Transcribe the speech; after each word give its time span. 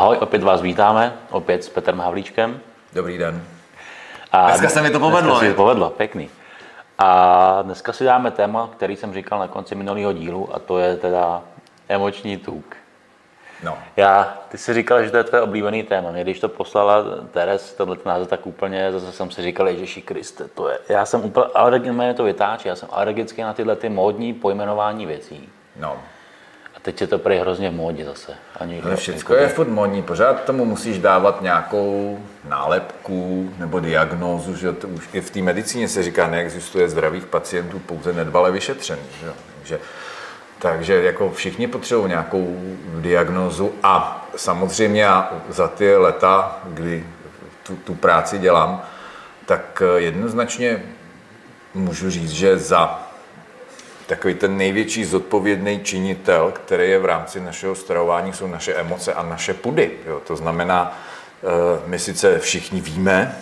Ahoj, 0.00 0.18
opět 0.20 0.42
vás 0.42 0.62
vítáme, 0.62 1.12
opět 1.30 1.64
s 1.64 1.68
Petrem 1.68 2.00
Havlíčkem. 2.00 2.60
Dobrý 2.92 3.18
den. 3.18 3.44
A 4.32 4.46
Dneska 4.46 4.68
se 4.68 4.82
mi 4.82 4.90
to 4.90 5.00
povedlo, 5.00 5.30
Dneska 5.30 5.46
se 5.46 5.50
to 5.50 5.56
povedlo, 5.56 5.90
pěkný. 5.90 6.30
A 6.98 7.62
dneska 7.62 7.92
si 7.92 8.04
dáme 8.04 8.30
téma, 8.30 8.70
který 8.76 8.96
jsem 8.96 9.14
říkal 9.14 9.38
na 9.38 9.48
konci 9.48 9.74
minulého 9.74 10.12
dílu, 10.12 10.54
a 10.54 10.58
to 10.58 10.78
je 10.78 10.96
teda 10.96 11.42
emoční 11.88 12.36
tuk. 12.36 12.76
No, 13.62 13.78
Já, 13.96 14.38
ty 14.48 14.58
jsi 14.58 14.74
říkal, 14.74 15.04
že 15.04 15.10
to 15.10 15.16
je 15.16 15.24
tvé 15.24 15.42
oblíbený 15.42 15.82
téma. 15.82 16.10
Mě, 16.10 16.22
když 16.22 16.40
to 16.40 16.48
poslala 16.48 17.04
Teres, 17.30 17.72
tenhle 17.72 17.96
název, 18.04 18.28
tak 18.28 18.46
úplně 18.46 18.92
zase 18.92 19.12
jsem 19.12 19.30
si 19.30 19.42
říkal, 19.42 19.68
Ježiši 19.68 20.02
Kriste, 20.02 20.48
to 20.48 20.68
je. 20.68 20.78
Já 20.88 21.04
jsem 21.04 21.24
úplně, 21.24 21.46
alergický, 21.54 22.14
to 22.14 22.24
vytáčí, 22.24 22.68
já 22.68 22.76
jsem 22.76 22.88
alergický 22.92 23.42
na 23.42 23.52
tyhle 23.52 23.76
ty 23.76 23.88
módní 23.88 24.34
pojmenování 24.34 25.06
věcí. 25.06 25.48
no. 25.76 25.96
A 26.80 26.82
teď 26.82 27.00
je 27.00 27.06
to 27.06 27.18
prý 27.18 27.38
hrozně 27.38 27.70
v 27.70 27.72
módě 27.72 28.04
zase. 28.04 28.32
Ani, 28.60 28.82
No, 28.90 28.96
všechno 28.96 29.34
je 29.34 29.48
furt 29.48 29.68
modní, 29.68 30.02
pořád 30.02 30.44
tomu 30.44 30.64
musíš 30.64 30.98
dávat 30.98 31.42
nějakou 31.42 32.18
nálepku 32.48 33.50
nebo 33.58 33.80
diagnózu, 33.80 34.56
že 34.56 34.72
to 34.72 34.88
už 34.88 35.08
i 35.12 35.20
v 35.20 35.30
té 35.30 35.42
medicíně 35.42 35.88
se 35.88 36.02
říká, 36.02 36.26
neexistuje 36.26 36.88
zdravých 36.88 37.26
pacientů, 37.26 37.78
pouze 37.78 38.12
nedbale 38.12 38.50
vyšetřený. 38.50 39.02
Že? 39.20 39.32
Takže, 39.58 39.78
takže 40.58 41.02
jako 41.02 41.30
všichni 41.30 41.66
potřebují 41.66 42.08
nějakou 42.08 42.60
diagnózu 43.00 43.72
a 43.82 44.26
samozřejmě 44.36 45.02
já 45.02 45.32
za 45.48 45.68
ty 45.68 45.96
leta, 45.96 46.60
kdy 46.64 47.06
tu, 47.62 47.76
tu 47.76 47.94
práci 47.94 48.38
dělám, 48.38 48.82
tak 49.46 49.82
jednoznačně 49.96 50.82
můžu 51.74 52.10
říct, 52.10 52.30
že 52.30 52.58
za 52.58 53.09
takový 54.10 54.34
ten 54.34 54.56
největší 54.56 55.04
zodpovědný 55.04 55.80
činitel, 55.80 56.52
který 56.52 56.90
je 56.90 56.98
v 56.98 57.04
rámci 57.04 57.40
našeho 57.40 57.74
stravování, 57.74 58.32
jsou 58.32 58.46
naše 58.46 58.74
emoce 58.74 59.14
a 59.14 59.22
naše 59.22 59.54
pudy. 59.54 59.90
Jo? 60.06 60.20
To 60.26 60.36
znamená, 60.36 60.98
eh, 61.42 61.82
my 61.86 61.98
sice 61.98 62.38
všichni 62.38 62.80
víme, 62.80 63.36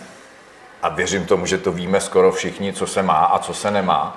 a 0.81 0.89
věřím 0.89 1.25
tomu, 1.25 1.45
že 1.45 1.57
to 1.57 1.71
víme 1.71 2.01
skoro 2.01 2.31
všichni, 2.31 2.73
co 2.73 2.87
se 2.87 3.03
má 3.03 3.25
a 3.25 3.39
co 3.39 3.53
se 3.53 3.71
nemá, 3.71 4.15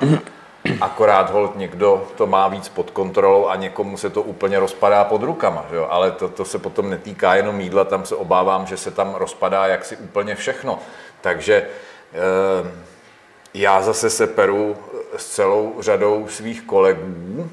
akorát 0.81 1.31
hold 1.31 1.57
někdo 1.57 2.07
to 2.17 2.27
má 2.27 2.49
víc 2.49 2.69
pod 2.69 2.91
kontrolou 2.91 3.49
a 3.49 3.57
někomu 3.57 3.97
se 3.97 4.11
to 4.11 4.23
úplně 4.23 4.59
rozpadá 4.59 5.05
pod 5.05 5.23
rukama. 5.23 5.65
Že 5.71 5.77
jo? 5.77 5.87
Ale 5.91 6.11
to, 6.11 6.29
to 6.29 6.45
se 6.45 6.59
potom 6.59 6.91
netýká 6.91 7.35
jenom 7.35 7.61
jídla, 7.61 7.85
tam 7.85 8.05
se 8.05 8.15
obávám, 8.15 8.67
že 8.67 8.77
se 8.77 8.91
tam 8.91 9.15
rozpadá 9.15 9.67
jaksi 9.67 9.97
úplně 9.97 10.35
všechno. 10.35 10.79
Takže 11.21 11.67
eh, 12.13 12.71
já 13.55 13.83
zase 13.83 14.11
se 14.11 14.27
peru 14.27 14.77
s 15.17 15.27
celou 15.27 15.77
řadou 15.81 16.27
svých 16.29 16.63
kolegů 16.63 17.51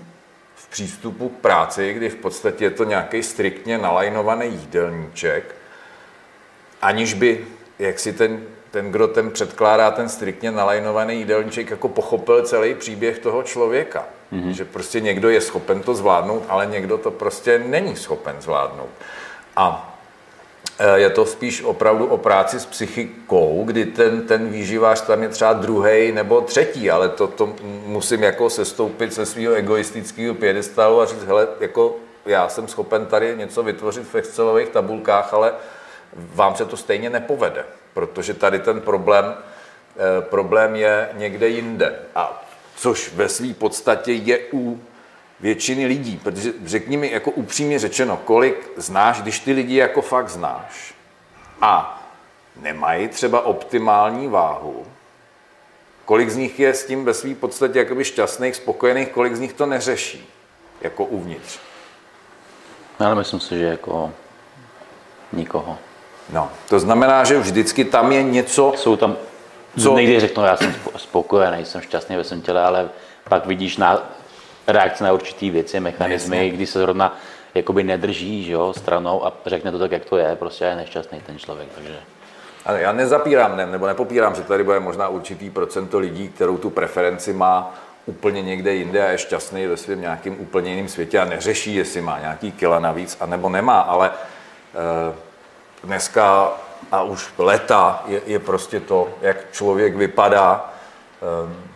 v 0.56 0.70
přístupu 0.70 1.30
k 1.30 1.42
práci, 1.42 1.94
kdy 1.94 2.10
v 2.10 2.16
podstatě 2.16 2.66
je 2.66 2.72
to 2.72 2.84
nějaký 2.84 3.24
striktně 3.24 3.78
nalajnovaný 3.78 4.48
jídelníček, 4.48 5.56
aniž 6.82 7.14
by, 7.14 7.48
jak 7.80 8.00
si 8.00 8.14
ten, 8.14 8.44
ten, 8.72 8.92
kdo 8.92 9.08
ten 9.08 9.32
předkládá 9.32 9.92
ten 9.92 10.10
striktně 10.10 10.52
nalajnovaný 10.52 11.18
jídelníček, 11.18 11.70
jako 11.70 11.88
pochopil 11.88 12.46
celý 12.46 12.76
příběh 12.76 13.20
toho 13.20 13.44
člověka. 13.44 14.06
Mm-hmm. 14.34 14.50
Že 14.50 14.66
prostě 14.66 15.02
někdo 15.02 15.30
je 15.30 15.42
schopen 15.42 15.82
to 15.82 15.96
zvládnout, 15.96 16.46
ale 16.50 16.66
někdo 16.66 16.98
to 16.98 17.12
prostě 17.12 17.60
není 17.60 17.96
schopen 17.96 18.36
zvládnout. 18.40 18.90
A 19.56 19.89
je 20.96 21.10
to 21.10 21.26
spíš 21.26 21.64
opravdu 21.64 22.06
o 22.06 22.18
práci 22.18 22.60
s 22.60 22.66
psychikou, 22.66 23.64
kdy 23.66 23.86
ten, 23.86 24.22
ten 24.22 24.50
výživář 24.50 25.02
tam 25.02 25.24
je 25.24 25.30
třeba 25.30 25.54
druhý 25.54 26.12
nebo 26.12 26.42
třetí, 26.42 26.92
ale 26.92 27.10
to, 27.10 27.28
to 27.28 27.54
musím 27.86 28.24
jako 28.24 28.50
sestoupit 28.50 29.14
se 29.14 29.26
svého 29.26 29.54
egoistického 29.54 30.36
pědestalu 30.36 31.02
a 31.02 31.06
říct, 31.06 31.24
hele, 31.24 31.48
jako 31.60 31.96
já 32.26 32.50
jsem 32.50 32.68
schopen 32.68 33.06
tady 33.06 33.36
něco 33.38 33.64
vytvořit 33.64 34.04
v 34.08 34.16
Excelových 34.16 34.70
tabulkách, 34.70 35.34
ale 35.34 35.54
vám 36.14 36.56
se 36.56 36.66
to 36.66 36.78
stejně 36.78 37.10
nepovede, 37.10 37.66
protože 37.94 38.34
tady 38.34 38.60
ten 38.60 38.82
problém, 38.82 39.26
eh, 39.36 40.22
problém 40.22 40.76
je 40.76 41.10
někde 41.14 41.48
jinde. 41.48 42.00
A 42.16 42.44
což 42.76 43.14
ve 43.14 43.30
své 43.30 43.54
podstatě 43.54 44.14
je 44.14 44.40
u 44.54 44.80
většiny 45.40 45.86
lidí, 45.86 46.20
protože 46.24 46.54
řekni 46.66 46.98
mi 46.98 47.12
jako 47.12 47.32
upřímně 47.32 47.80
řečeno, 47.80 48.18
kolik 48.18 48.70
znáš, 48.78 49.22
když 49.22 49.40
ty 49.40 49.52
lidi 49.52 49.76
jako 49.76 50.02
fakt 50.02 50.30
znáš 50.30 50.94
a 51.62 52.02
nemají 52.62 53.08
třeba 53.08 53.46
optimální 53.46 54.28
váhu, 54.28 54.86
kolik 56.06 56.30
z 56.30 56.36
nich 56.36 56.60
je 56.60 56.74
s 56.74 56.86
tím 56.86 57.06
ve 57.06 57.14
své 57.14 57.36
podstatě 57.36 57.80
jakoby 57.80 58.06
šťastných, 58.06 58.56
spokojených, 58.56 59.10
kolik 59.10 59.36
z 59.36 59.40
nich 59.40 59.54
to 59.54 59.66
neřeší, 59.66 60.30
jako 60.82 61.06
uvnitř. 61.06 61.60
Ale 63.00 63.16
myslím 63.16 63.40
si, 63.40 63.58
že 63.58 63.66
jako 63.66 64.14
nikoho. 65.34 65.78
No, 66.34 66.50
to 66.70 66.80
znamená, 66.80 67.24
že 67.24 67.40
vždycky 67.40 67.86
tam 67.86 68.12
je 68.12 68.24
něco, 68.24 68.74
Jsou 68.78 68.96
tam, 68.96 69.18
Co? 69.84 69.98
Někdy 69.98 70.20
řeknou, 70.20 70.44
já 70.44 70.58
jsem 70.58 70.72
spo- 70.72 70.98
spokojený, 70.98 71.66
jsem 71.66 71.82
šťastný 71.82 72.16
ve 72.16 72.24
svém 72.24 72.42
těle, 72.42 72.64
ale 72.64 72.90
pak 73.30 73.46
vidíš 73.46 73.78
na 73.78 74.10
reakce 74.72 75.04
na 75.04 75.14
určitý 75.14 75.50
věci, 75.50 75.80
mechanismy, 75.80 76.50
kdy 76.50 76.66
se 76.66 76.80
zrovna 76.80 77.18
jakoby 77.56 77.84
nedrží 77.84 78.44
že 78.44 78.52
jo, 78.52 78.74
stranou 78.74 79.26
a 79.26 79.34
řekne 79.46 79.72
to 79.72 79.80
tak, 79.80 79.92
jak 79.92 80.06
to 80.06 80.18
je, 80.18 80.36
prostě 80.36 80.66
je 80.66 80.76
nešťastný 80.76 81.22
ten 81.26 81.38
člověk, 81.40 81.70
takže 81.76 81.96
Ale 82.66 82.82
já 82.82 82.92
nezapírám, 82.92 83.58
ne, 83.58 83.66
nebo 83.66 83.88
nepopírám, 83.88 84.36
že 84.36 84.42
tady 84.42 84.64
bude 84.64 84.80
možná 84.80 85.08
určitý 85.08 85.50
procento 85.50 86.00
lidí, 86.00 86.30
kterou 86.30 86.58
tu 86.58 86.70
preferenci 86.70 87.34
má 87.34 87.76
úplně 88.06 88.42
někde 88.42 88.74
jinde 88.74 89.08
a 89.08 89.10
je 89.10 89.18
šťastný 89.18 89.68
ve 89.68 89.78
svém 89.78 90.02
nějakým 90.02 90.42
úplně 90.42 90.72
jiném 90.72 90.88
světě 90.88 91.20
a 91.20 91.26
neřeší, 91.26 91.76
jestli 91.76 92.02
má 92.02 92.20
nějaký 92.20 92.52
kila 92.52 92.80
navíc, 92.80 93.18
anebo 93.20 93.50
nemá, 93.50 93.80
ale 93.80 94.12
eh, 94.12 95.16
dneska 95.84 96.52
a 96.92 97.04
už 97.04 97.30
leta 97.38 98.04
je, 98.08 98.22
je 98.26 98.40
prostě 98.40 98.80
to, 98.80 99.10
jak 99.22 99.52
člověk 99.52 99.96
vypadá, 99.96 100.74
eh, 101.22 101.69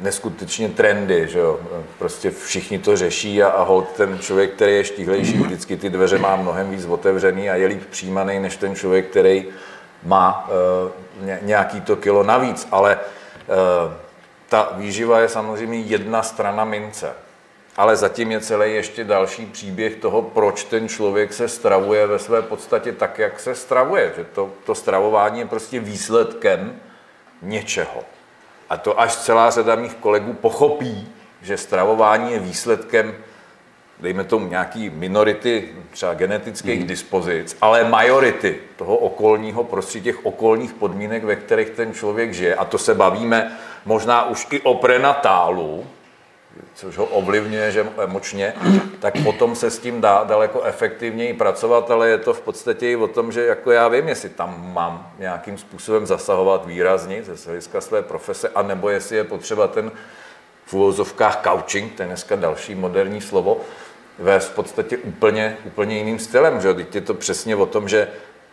neskutečně 0.00 0.68
trendy, 0.68 1.28
že 1.28 1.38
jo? 1.38 1.60
Prostě 1.98 2.30
všichni 2.30 2.78
to 2.78 2.96
řeší 2.96 3.42
a, 3.42 3.48
a 3.48 3.62
hold 3.62 3.88
ten 3.96 4.18
člověk, 4.18 4.52
který 4.52 4.74
je 4.74 4.84
štíhlejší, 4.84 5.38
vždycky 5.38 5.76
ty 5.76 5.90
dveře 5.90 6.18
má 6.18 6.36
mnohem 6.36 6.70
víc 6.70 6.84
otevřený 6.84 7.50
a 7.50 7.54
je 7.54 7.66
líp 7.66 7.82
přijímaný 7.90 8.38
než 8.38 8.56
ten 8.56 8.74
člověk, 8.74 9.06
který 9.06 9.46
má 10.02 10.48
ně, 11.20 11.38
nějaký 11.42 11.80
to 11.80 11.96
kilo 11.96 12.22
navíc, 12.22 12.68
ale 12.70 12.96
uh, 12.96 13.92
ta 14.48 14.72
výživa 14.76 15.20
je 15.20 15.28
samozřejmě 15.28 15.80
jedna 15.80 16.22
strana 16.22 16.64
mince. 16.64 17.12
Ale 17.76 17.96
zatím 17.96 18.32
je 18.32 18.40
celý 18.40 18.74
ještě 18.74 19.04
další 19.04 19.46
příběh 19.46 19.96
toho, 19.96 20.22
proč 20.22 20.64
ten 20.64 20.88
člověk 20.88 21.32
se 21.32 21.48
stravuje 21.48 22.06
ve 22.06 22.18
své 22.18 22.42
podstatě 22.42 22.92
tak, 22.92 23.18
jak 23.18 23.40
se 23.40 23.54
stravuje. 23.54 24.12
Že 24.16 24.24
to, 24.24 24.50
to 24.66 24.74
stravování 24.74 25.38
je 25.38 25.46
prostě 25.46 25.80
výsledkem 25.80 26.80
něčeho. 27.42 28.04
A 28.70 28.76
to 28.76 29.00
až 29.00 29.16
celá 29.16 29.50
řada 29.50 29.74
mých 29.74 29.94
kolegů 29.94 30.32
pochopí, 30.32 31.08
že 31.42 31.56
stravování 31.56 32.32
je 32.32 32.38
výsledkem, 32.38 33.14
dejme 34.00 34.24
tomu 34.24 34.48
nějaký 34.48 34.90
minority 34.90 35.68
třeba 35.90 36.14
genetických 36.14 36.80
mm. 36.80 36.86
dispozic, 36.86 37.56
ale 37.60 37.84
majority 37.84 38.60
toho 38.76 38.96
okolního 38.96 39.64
prostředí, 39.64 40.04
těch 40.04 40.26
okolních 40.26 40.72
podmínek, 40.72 41.24
ve 41.24 41.36
kterých 41.36 41.70
ten 41.70 41.94
člověk 41.94 42.34
žije. 42.34 42.54
A 42.54 42.64
to 42.64 42.78
se 42.78 42.94
bavíme 42.94 43.58
možná 43.84 44.28
už 44.28 44.46
i 44.50 44.60
o 44.60 44.74
prenatálu, 44.74 45.86
což 46.74 46.96
ho 46.96 47.04
ovlivňuje 47.04 47.72
že 47.72 47.86
emočně, 47.98 48.54
tak 48.98 49.14
potom 49.24 49.54
se 49.54 49.70
s 49.70 49.78
tím 49.78 50.00
dá 50.00 50.24
daleko 50.24 50.62
efektivněji 50.62 51.34
pracovat, 51.34 51.90
ale 51.90 52.08
je 52.08 52.18
to 52.18 52.34
v 52.34 52.40
podstatě 52.40 52.90
i 52.90 52.96
o 52.96 53.06
tom, 53.06 53.32
že 53.32 53.46
jako 53.46 53.70
já 53.70 53.88
vím, 53.88 54.08
jestli 54.08 54.28
tam 54.28 54.72
mám 54.72 55.12
nějakým 55.18 55.58
způsobem 55.58 56.06
zasahovat 56.06 56.66
výrazně 56.66 57.22
ze 57.22 57.46
hlediska 57.46 57.80
své 57.80 58.02
profese, 58.02 58.48
anebo 58.48 58.88
jestli 58.88 59.16
je 59.16 59.24
potřeba 59.24 59.68
ten 59.68 59.92
v 60.66 60.74
uvozovkách 60.74 61.42
couching, 61.42 61.94
to 61.96 62.02
je 62.02 62.06
dneska 62.06 62.36
další 62.36 62.74
moderní 62.74 63.20
slovo, 63.20 63.60
vést 64.18 64.48
v 64.48 64.54
podstatě 64.54 64.98
úplně, 64.98 65.56
úplně 65.64 65.96
jiným 65.96 66.18
stylem. 66.18 66.60
Že? 66.60 66.74
Teď 66.74 66.94
je 66.94 67.00
to 67.00 67.14
přesně 67.14 67.56
o 67.56 67.66
tom, 67.66 67.88
že 67.88 68.08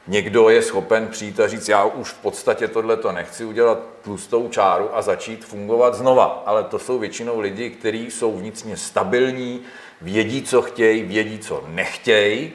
někdo 0.08 0.50
je 0.50 0.62
schopen 0.62 1.08
přijít 1.08 1.40
a 1.40 1.48
říct, 1.48 1.70
já 1.70 1.84
už 1.84 2.10
v 2.10 2.18
podstatě 2.18 2.68
tohle 2.68 2.98
to 2.98 3.12
nechci 3.12 3.46
udělat 3.46 3.80
tlustou 4.02 4.50
čáru 4.50 4.96
a 4.98 5.02
začít 5.02 5.46
fungovat 5.46 5.96
znova. 5.96 6.44
Ale 6.46 6.64
to 6.64 6.80
jsou 6.80 7.00
většinou 7.00 7.40
lidi, 7.40 7.70
kteří 7.70 8.12
jsou 8.12 8.38
vnitřně 8.38 8.78
stabilní, 8.78 9.62
vědí, 10.02 10.44
co 10.44 10.62
chtějí, 10.62 11.04
vědí, 11.04 11.40
co 11.40 11.64
nechtějí 11.68 12.54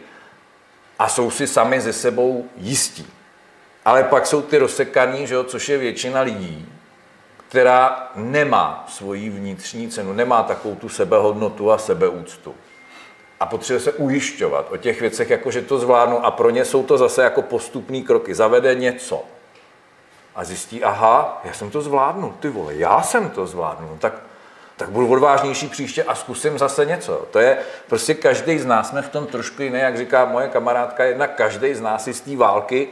a 0.99 1.09
jsou 1.09 1.31
si 1.31 1.47
sami 1.47 1.81
ze 1.81 1.93
sebou 1.93 2.49
jistí. 2.57 3.07
Ale 3.85 4.05
pak 4.05 4.27
jsou 4.27 4.43
ty 4.43 4.59
rozsekaný, 4.59 5.27
že 5.27 5.35
jo, 5.35 5.45
což 5.45 5.69
je 5.69 5.79
většina 5.79 6.21
lidí, 6.21 6.69
která 7.49 8.11
nemá 8.15 8.85
svoji 8.89 9.31
vnitřní 9.31 9.89
cenu, 9.89 10.13
nemá 10.13 10.43
takovou 10.43 10.75
tu 10.75 10.89
sebehodnotu 10.89 11.73
a 11.73 11.79
sebeúctu. 11.79 12.55
A 13.43 13.47
potřebuje 13.47 13.81
se 13.81 13.93
ujišťovat 13.93 14.67
o 14.73 14.77
těch 14.77 15.01
věcech, 15.01 15.31
jako 15.31 15.51
že 15.51 15.63
to 15.63 15.79
zvládnu 15.79 16.27
a 16.27 16.31
pro 16.31 16.51
ně 16.51 16.65
jsou 16.65 16.83
to 16.83 16.99
zase 16.99 17.23
jako 17.23 17.43
postupní 17.43 18.03
kroky. 18.03 18.35
Zavede 18.35 18.75
něco 18.75 19.25
a 20.35 20.45
zjistí, 20.45 20.85
aha, 20.85 21.41
já 21.45 21.53
jsem 21.53 21.71
to 21.71 21.83
zvládnul, 21.83 22.35
ty 22.41 22.49
vole, 22.49 22.75
já 22.75 23.03
jsem 23.03 23.31
to 23.31 23.47
zvládnul, 23.47 23.97
tak, 23.99 24.13
tak 24.13 24.23
tak 24.77 24.91
budu 24.91 25.09
odvážnější 25.09 25.69
příště 25.69 26.05
a 26.05 26.15
zkusím 26.15 26.59
zase 26.59 26.87
něco. 26.87 27.27
To 27.31 27.39
je 27.39 27.59
prostě 27.87 28.15
každý 28.15 28.59
z 28.59 28.67
nás 28.67 28.89
jsme 28.89 29.03
v 29.03 29.09
tom 29.09 29.27
trošku 29.27 29.63
jiný, 29.63 29.79
jak 29.79 29.99
říká 29.99 30.25
moje 30.25 30.49
kamarádka 30.49 31.05
jedna, 31.05 31.27
každý 31.27 31.75
z 31.75 31.81
nás 31.81 32.05
si 32.05 32.15
z 32.15 32.21
té 32.21 32.37
války 32.37 32.89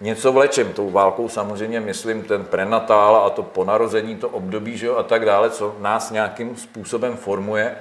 něco 0.00 0.32
vlečem. 0.32 0.72
Tou 0.72 0.90
válkou 0.90 1.28
samozřejmě 1.28 1.80
myslím 1.80 2.22
ten 2.22 2.44
prenatál 2.44 3.16
a 3.16 3.30
to 3.30 3.42
ponarození, 3.42 4.16
to 4.16 4.28
období 4.28 4.76
že 4.76 4.86
jo, 4.86 4.96
a 4.96 5.02
tak 5.02 5.24
dále, 5.24 5.50
co 5.50 5.76
nás 5.78 6.10
nějakým 6.10 6.56
způsobem 6.56 7.16
formuje 7.16 7.76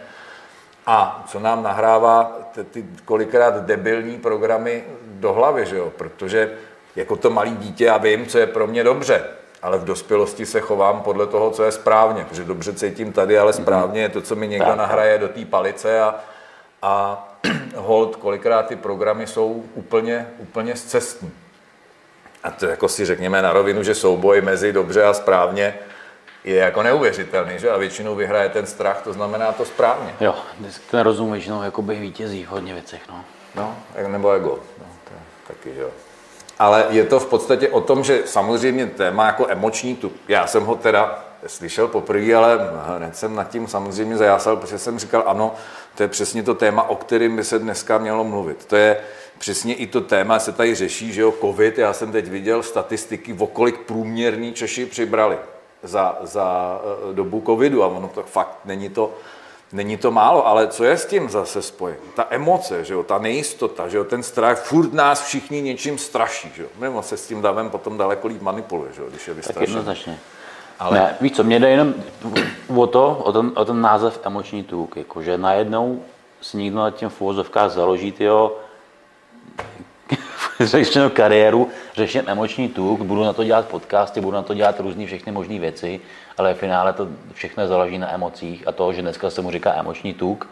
a 0.86 1.24
co 1.28 1.40
nám 1.40 1.64
nahrává 1.64 2.38
ty, 2.72 2.86
kolikrát 3.06 3.66
debilní 3.66 4.18
programy 4.18 4.84
do 5.06 5.34
hlavy, 5.34 5.66
že 5.66 5.78
jo? 5.78 5.94
protože 5.98 6.52
jako 6.96 7.16
to 7.16 7.30
malý 7.30 7.56
dítě 7.56 7.86
já 7.86 7.98
vím, 7.98 8.26
co 8.26 8.38
je 8.38 8.48
pro 8.48 8.68
mě 8.68 8.84
dobře, 8.84 9.24
ale 9.62 9.78
v 9.78 9.86
dospělosti 9.86 10.46
se 10.46 10.60
chovám 10.60 11.02
podle 11.02 11.28
toho, 11.28 11.52
co 11.52 11.64
je 11.64 11.72
správně, 11.72 12.26
protože 12.26 12.44
dobře 12.44 12.74
cítím 12.74 13.14
tady, 13.14 13.40
ale 13.40 13.54
správně 13.54 14.02
je 14.02 14.10
to, 14.10 14.22
co 14.22 14.36
mi 14.36 14.48
někdo 14.48 14.76
nahraje 14.76 15.18
do 15.18 15.28
té 15.28 15.46
palice 15.46 16.02
a, 16.02 16.16
a 16.82 17.28
hold, 17.76 18.16
kolikrát 18.16 18.68
ty 18.68 18.76
programy 18.76 19.28
jsou 19.28 19.64
úplně, 19.74 20.28
úplně 20.38 20.76
zcestní. 20.76 21.32
A 22.44 22.52
to 22.52 22.66
jako 22.66 22.90
si 22.90 23.06
řekněme 23.06 23.42
na 23.42 23.54
rovinu, 23.54 23.84
že 23.84 23.96
souboj 23.96 24.42
mezi 24.42 24.74
dobře 24.74 25.04
a 25.04 25.14
správně 25.14 25.80
je 26.46 26.56
jako 26.56 26.84
neuvěřitelný, 26.84 27.54
že? 27.58 27.70
A 27.70 27.78
většinou 27.78 28.16
vyhraje 28.16 28.50
ten 28.50 28.66
strach, 28.66 29.02
to 29.02 29.14
znamená 29.14 29.52
to 29.52 29.66
správně. 29.66 30.16
Jo, 30.20 30.36
ten 30.92 31.00
rozum 31.00 31.32
většinou 31.32 31.64
jakoby 31.64 31.96
vítězí 31.96 32.46
v 32.46 32.48
hodně 32.48 32.74
věcech, 32.74 33.02
no. 33.10 33.26
No, 33.56 33.76
nebo 34.08 34.32
ego, 34.32 34.60
no, 34.80 34.86
to 35.04 35.14
je 35.14 35.20
taky, 35.48 35.76
že 35.76 35.82
jo. 35.82 35.90
Ale 36.60 36.86
je 36.90 37.04
to 37.04 37.20
v 37.20 37.26
podstatě 37.26 37.70
o 37.70 37.82
tom, 37.82 38.04
že 38.04 38.22
samozřejmě 38.26 38.86
téma 38.86 39.26
jako 39.26 39.46
emoční 39.50 39.96
tu, 39.96 40.12
já 40.28 40.48
jsem 40.48 40.66
ho 40.66 40.76
teda 40.76 41.26
slyšel 41.48 41.88
poprvé, 41.88 42.34
ale 42.34 42.60
hned 42.98 43.16
jsem 43.16 43.36
nad 43.36 43.50
tím 43.50 43.68
samozřejmě 43.68 44.18
zajásal, 44.18 44.58
protože 44.58 44.78
jsem 44.78 45.00
říkal, 45.00 45.24
ano, 45.26 45.54
to 45.96 46.04
je 46.04 46.10
přesně 46.10 46.44
to 46.44 46.56
téma, 46.56 46.90
o 46.90 46.96
kterém 46.96 47.36
by 47.36 47.44
se 47.44 47.60
dneska 47.60 47.98
mělo 47.98 48.24
mluvit. 48.24 48.66
To 48.66 48.76
je 48.76 48.98
přesně 49.38 49.74
i 49.74 49.88
to 49.88 50.02
téma, 50.02 50.40
se 50.40 50.52
tady 50.52 50.76
řeší, 50.76 51.14
že 51.14 51.22
jo, 51.22 51.34
covid, 51.42 51.78
já 51.78 51.94
jsem 51.94 52.12
teď 52.12 52.28
viděl 52.28 52.64
statistiky, 52.64 53.36
o 53.40 53.48
kolik 53.48 53.80
průměrní 53.80 54.54
Češi 54.54 54.86
přibrali 54.86 55.38
za, 55.88 56.18
za 56.22 56.80
eh, 56.84 57.14
dobu 57.14 57.44
covidu 57.46 57.84
a 57.84 57.88
ono 57.88 58.08
to 58.08 58.24
fakt 58.24 58.58
není 58.66 58.90
to, 58.90 59.14
není 59.72 59.98
to 59.98 60.12
málo, 60.12 60.48
ale 60.48 60.68
co 60.68 60.84
je 60.84 60.98
s 60.98 61.06
tím 61.06 61.30
zase 61.30 61.62
spojeno? 61.62 62.02
Ta 62.16 62.28
emoce, 62.30 62.86
že 62.86 62.94
jo, 62.94 63.04
ta 63.04 63.18
nejistota, 63.18 63.88
že 63.88 63.98
jo, 63.98 64.04
ten 64.04 64.24
strach, 64.24 64.64
furt 64.64 64.94
nás 64.94 65.26
všichni 65.26 65.62
něčím 65.62 65.98
straší, 65.98 66.52
že 66.56 66.64
jo. 66.64 66.70
Mimo 66.80 67.04
se 67.04 67.18
s 67.18 67.28
tím 67.28 67.42
davem 67.42 67.70
potom 67.70 67.98
daleko 67.98 68.28
líp 68.28 68.42
manipuluje, 68.42 68.94
že 68.94 69.02
jo, 69.02 69.08
když 69.10 69.28
je 69.28 69.34
vystrašený. 69.34 69.66
Tak 69.66 69.70
jednoznačně. 69.70 70.20
Ale... 70.80 70.98
Ne, 70.98 71.18
víš 71.22 71.32
co, 71.32 71.44
mě 71.44 71.60
jde 71.60 71.70
jenom 71.70 71.94
o 72.76 72.88
to, 72.88 73.22
o 73.24 73.32
ten, 73.32 73.52
o 73.56 73.66
ten 73.66 73.82
název 73.82 74.20
emoční 74.24 74.64
tuk, 74.64 74.98
jakože 74.98 75.38
najednou 75.38 76.02
si 76.42 76.58
někdo 76.58 76.80
na 76.80 76.92
tím 76.92 77.10
v 77.10 77.22
založí, 77.68 78.12
tyjo, 78.12 78.58
řešenou 80.60 81.10
kariéru, 81.10 81.70
řeším 81.94 82.24
emoční 82.28 82.70
tuk, 82.70 83.02
budu 83.02 83.24
na 83.24 83.34
to 83.34 83.44
dělat 83.44 83.68
podcasty, 83.68 84.22
budu 84.22 84.36
na 84.36 84.42
to 84.42 84.54
dělat 84.54 84.80
různé 84.80 85.06
všechny 85.06 85.32
možné 85.32 85.60
věci, 85.60 86.00
ale 86.38 86.54
v 86.54 86.58
finále 86.58 86.94
to 86.94 87.08
všechno 87.34 87.68
záleží 87.68 87.98
na 87.98 88.14
emocích 88.14 88.68
a 88.68 88.72
to, 88.72 88.94
že 88.94 89.02
dneska 89.02 89.30
se 89.30 89.42
mu 89.42 89.52
říká 89.52 89.74
emoční 89.74 90.14
tuk, 90.14 90.50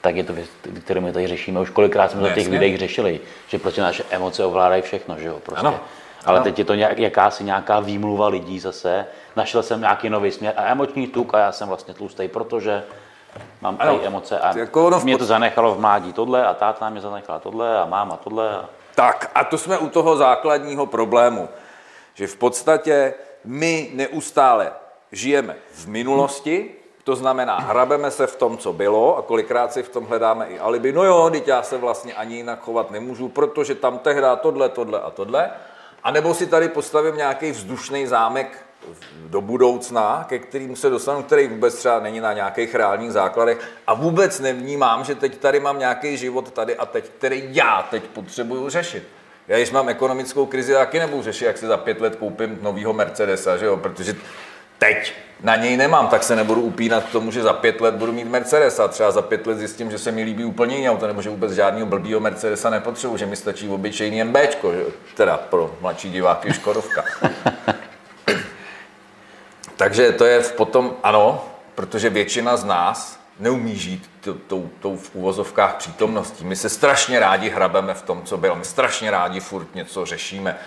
tak 0.00 0.16
je 0.16 0.24
to 0.24 0.32
věc, 0.32 0.48
kterou 0.84 1.00
my 1.00 1.12
tady 1.12 1.26
řešíme. 1.26 1.60
Už 1.60 1.70
kolikrát 1.70 2.10
jsme 2.10 2.20
to 2.20 2.26
v 2.28 2.34
těch 2.34 2.48
videích 2.48 2.78
řešili, 2.78 3.20
že 3.48 3.58
prostě 3.58 3.82
naše 3.82 4.04
emoce 4.10 4.44
ovládají 4.44 4.82
všechno, 4.82 5.18
že 5.18 5.28
jo? 5.28 5.38
Prostě. 5.42 5.66
Ano. 5.66 5.80
Ale 6.24 6.38
ano. 6.38 6.44
teď 6.44 6.58
je 6.58 6.64
to 6.64 6.74
nějak, 6.74 6.98
jakási 6.98 7.44
nějaká 7.44 7.80
výmluva 7.80 8.28
lidí 8.28 8.60
zase. 8.60 9.06
Našel 9.36 9.62
jsem 9.62 9.80
nějaký 9.80 10.10
nový 10.10 10.30
směr 10.30 10.54
a 10.56 10.64
emoční 10.64 11.06
tuk 11.06 11.34
a 11.34 11.38
já 11.38 11.52
jsem 11.52 11.68
vlastně 11.68 11.94
tlustý, 11.94 12.28
protože 12.28 12.82
mám 13.60 13.76
tady 13.76 13.98
emoce 14.04 14.38
a 14.38 14.58
jako 14.58 14.86
ono 14.86 15.00
mě 15.00 15.18
to 15.18 15.24
zanechalo 15.24 15.74
v 15.74 15.80
mládí 15.80 16.12
tohle 16.12 16.46
a 16.46 16.54
táta 16.54 16.90
mě 16.90 17.00
zanechala 17.00 17.38
tohle 17.38 17.78
a 17.78 17.86
máma 17.86 18.16
tohle. 18.16 18.50
A... 18.50 18.64
Tak 18.94 19.30
a 19.34 19.44
to 19.44 19.58
jsme 19.58 19.78
u 19.78 19.88
toho 19.88 20.16
základního 20.16 20.86
problému, 20.86 21.48
že 22.14 22.26
v 22.26 22.36
podstatě 22.36 23.14
my 23.44 23.90
neustále 23.94 24.72
žijeme 25.12 25.56
v 25.72 25.86
minulosti, 25.88 26.74
to 27.04 27.16
znamená, 27.16 27.58
hrabeme 27.58 28.10
se 28.10 28.26
v 28.26 28.36
tom, 28.36 28.58
co 28.58 28.72
bylo 28.72 29.16
a 29.16 29.22
kolikrát 29.22 29.72
si 29.72 29.82
v 29.82 29.88
tom 29.88 30.04
hledáme 30.04 30.46
i 30.46 30.58
alibi. 30.58 30.92
No 30.92 31.04
jo, 31.04 31.30
teď 31.32 31.48
já 31.48 31.62
se 31.62 31.78
vlastně 31.78 32.14
ani 32.14 32.36
jinak 32.36 32.60
chovat 32.60 32.90
nemůžu, 32.90 33.28
protože 33.28 33.74
tam 33.74 33.98
tehdy 33.98 34.26
tohle, 34.40 34.68
tohle 34.68 35.00
a 35.00 35.10
tohle. 35.10 35.50
A 36.02 36.10
nebo 36.10 36.34
si 36.34 36.46
tady 36.46 36.68
postavím 36.68 37.16
nějaký 37.16 37.50
vzdušný 37.50 38.06
zámek 38.06 38.63
do 39.26 39.40
budoucna, 39.40 40.24
ke 40.28 40.38
kterým 40.38 40.76
se 40.76 40.90
dostanu, 40.90 41.22
který 41.22 41.46
vůbec 41.46 41.74
třeba 41.74 42.00
není 42.00 42.20
na 42.20 42.32
nějakých 42.32 42.74
reálních 42.74 43.12
základech 43.12 43.58
a 43.86 43.94
vůbec 43.94 44.40
nevnímám, 44.40 45.04
že 45.04 45.14
teď 45.14 45.38
tady 45.38 45.60
mám 45.60 45.78
nějaký 45.78 46.16
život 46.16 46.50
tady 46.50 46.76
a 46.76 46.86
teď, 46.86 47.10
který 47.18 47.44
já 47.48 47.86
teď 47.90 48.02
potřebuju 48.04 48.68
řešit. 48.68 49.08
Já 49.48 49.56
když 49.56 49.70
mám 49.70 49.88
ekonomickou 49.88 50.46
krizi, 50.46 50.72
taky 50.72 50.98
nebudu 50.98 51.22
řešit, 51.22 51.44
jak 51.44 51.58
si 51.58 51.66
za 51.66 51.76
pět 51.76 52.00
let 52.00 52.16
koupím 52.16 52.58
novýho 52.62 52.92
Mercedesa, 52.92 53.56
že 53.56 53.66
jo? 53.66 53.76
protože 53.76 54.16
teď 54.78 55.14
na 55.42 55.56
něj 55.56 55.76
nemám, 55.76 56.08
tak 56.08 56.22
se 56.22 56.36
nebudu 56.36 56.60
upínat 56.60 57.04
k 57.04 57.12
tomu, 57.12 57.30
že 57.30 57.42
za 57.42 57.52
pět 57.52 57.80
let 57.80 57.94
budu 57.94 58.12
mít 58.12 58.28
Mercedes 58.28 58.80
a 58.80 58.88
třeba 58.88 59.10
za 59.10 59.22
pět 59.22 59.46
let 59.46 59.58
zjistím, 59.58 59.90
že 59.90 59.98
se 59.98 60.12
mi 60.12 60.22
líbí 60.22 60.44
úplně 60.44 60.76
jiný 60.76 60.90
auto, 60.90 61.06
nebo 61.06 61.22
že 61.22 61.30
vůbec 61.30 61.52
žádného 61.52 61.86
blbýho 61.86 62.20
Mercedesa 62.20 62.70
nepotřebuji, 62.70 63.16
že 63.16 63.26
mi 63.26 63.36
stačí 63.36 63.68
obyčejný 63.68 64.24
MBčko, 64.24 64.72
že? 64.72 64.82
teda 65.16 65.36
pro 65.36 65.76
mladší 65.80 66.10
diváky 66.10 66.52
Škodovka. 66.52 67.04
Takže 69.84 70.12
to 70.12 70.24
je 70.24 70.40
potom, 70.40 70.96
ano, 71.02 71.44
protože 71.74 72.10
většina 72.10 72.56
z 72.56 72.64
nás 72.64 73.20
neumí 73.38 73.76
žít 73.76 74.10
tou, 74.46 74.70
tou 74.80 74.96
v 74.96 75.14
úvozovkách 75.14 75.74
přítomností. 75.74 76.44
My 76.44 76.56
se 76.56 76.68
strašně 76.68 77.20
rádi 77.20 77.48
hrabeme 77.48 77.94
v 77.94 78.02
tom, 78.02 78.22
co 78.22 78.36
bylo. 78.36 78.56
My 78.56 78.64
strašně 78.64 79.10
rádi 79.10 79.40
furt 79.40 79.74
něco 79.74 80.04
řešíme. 80.04 80.58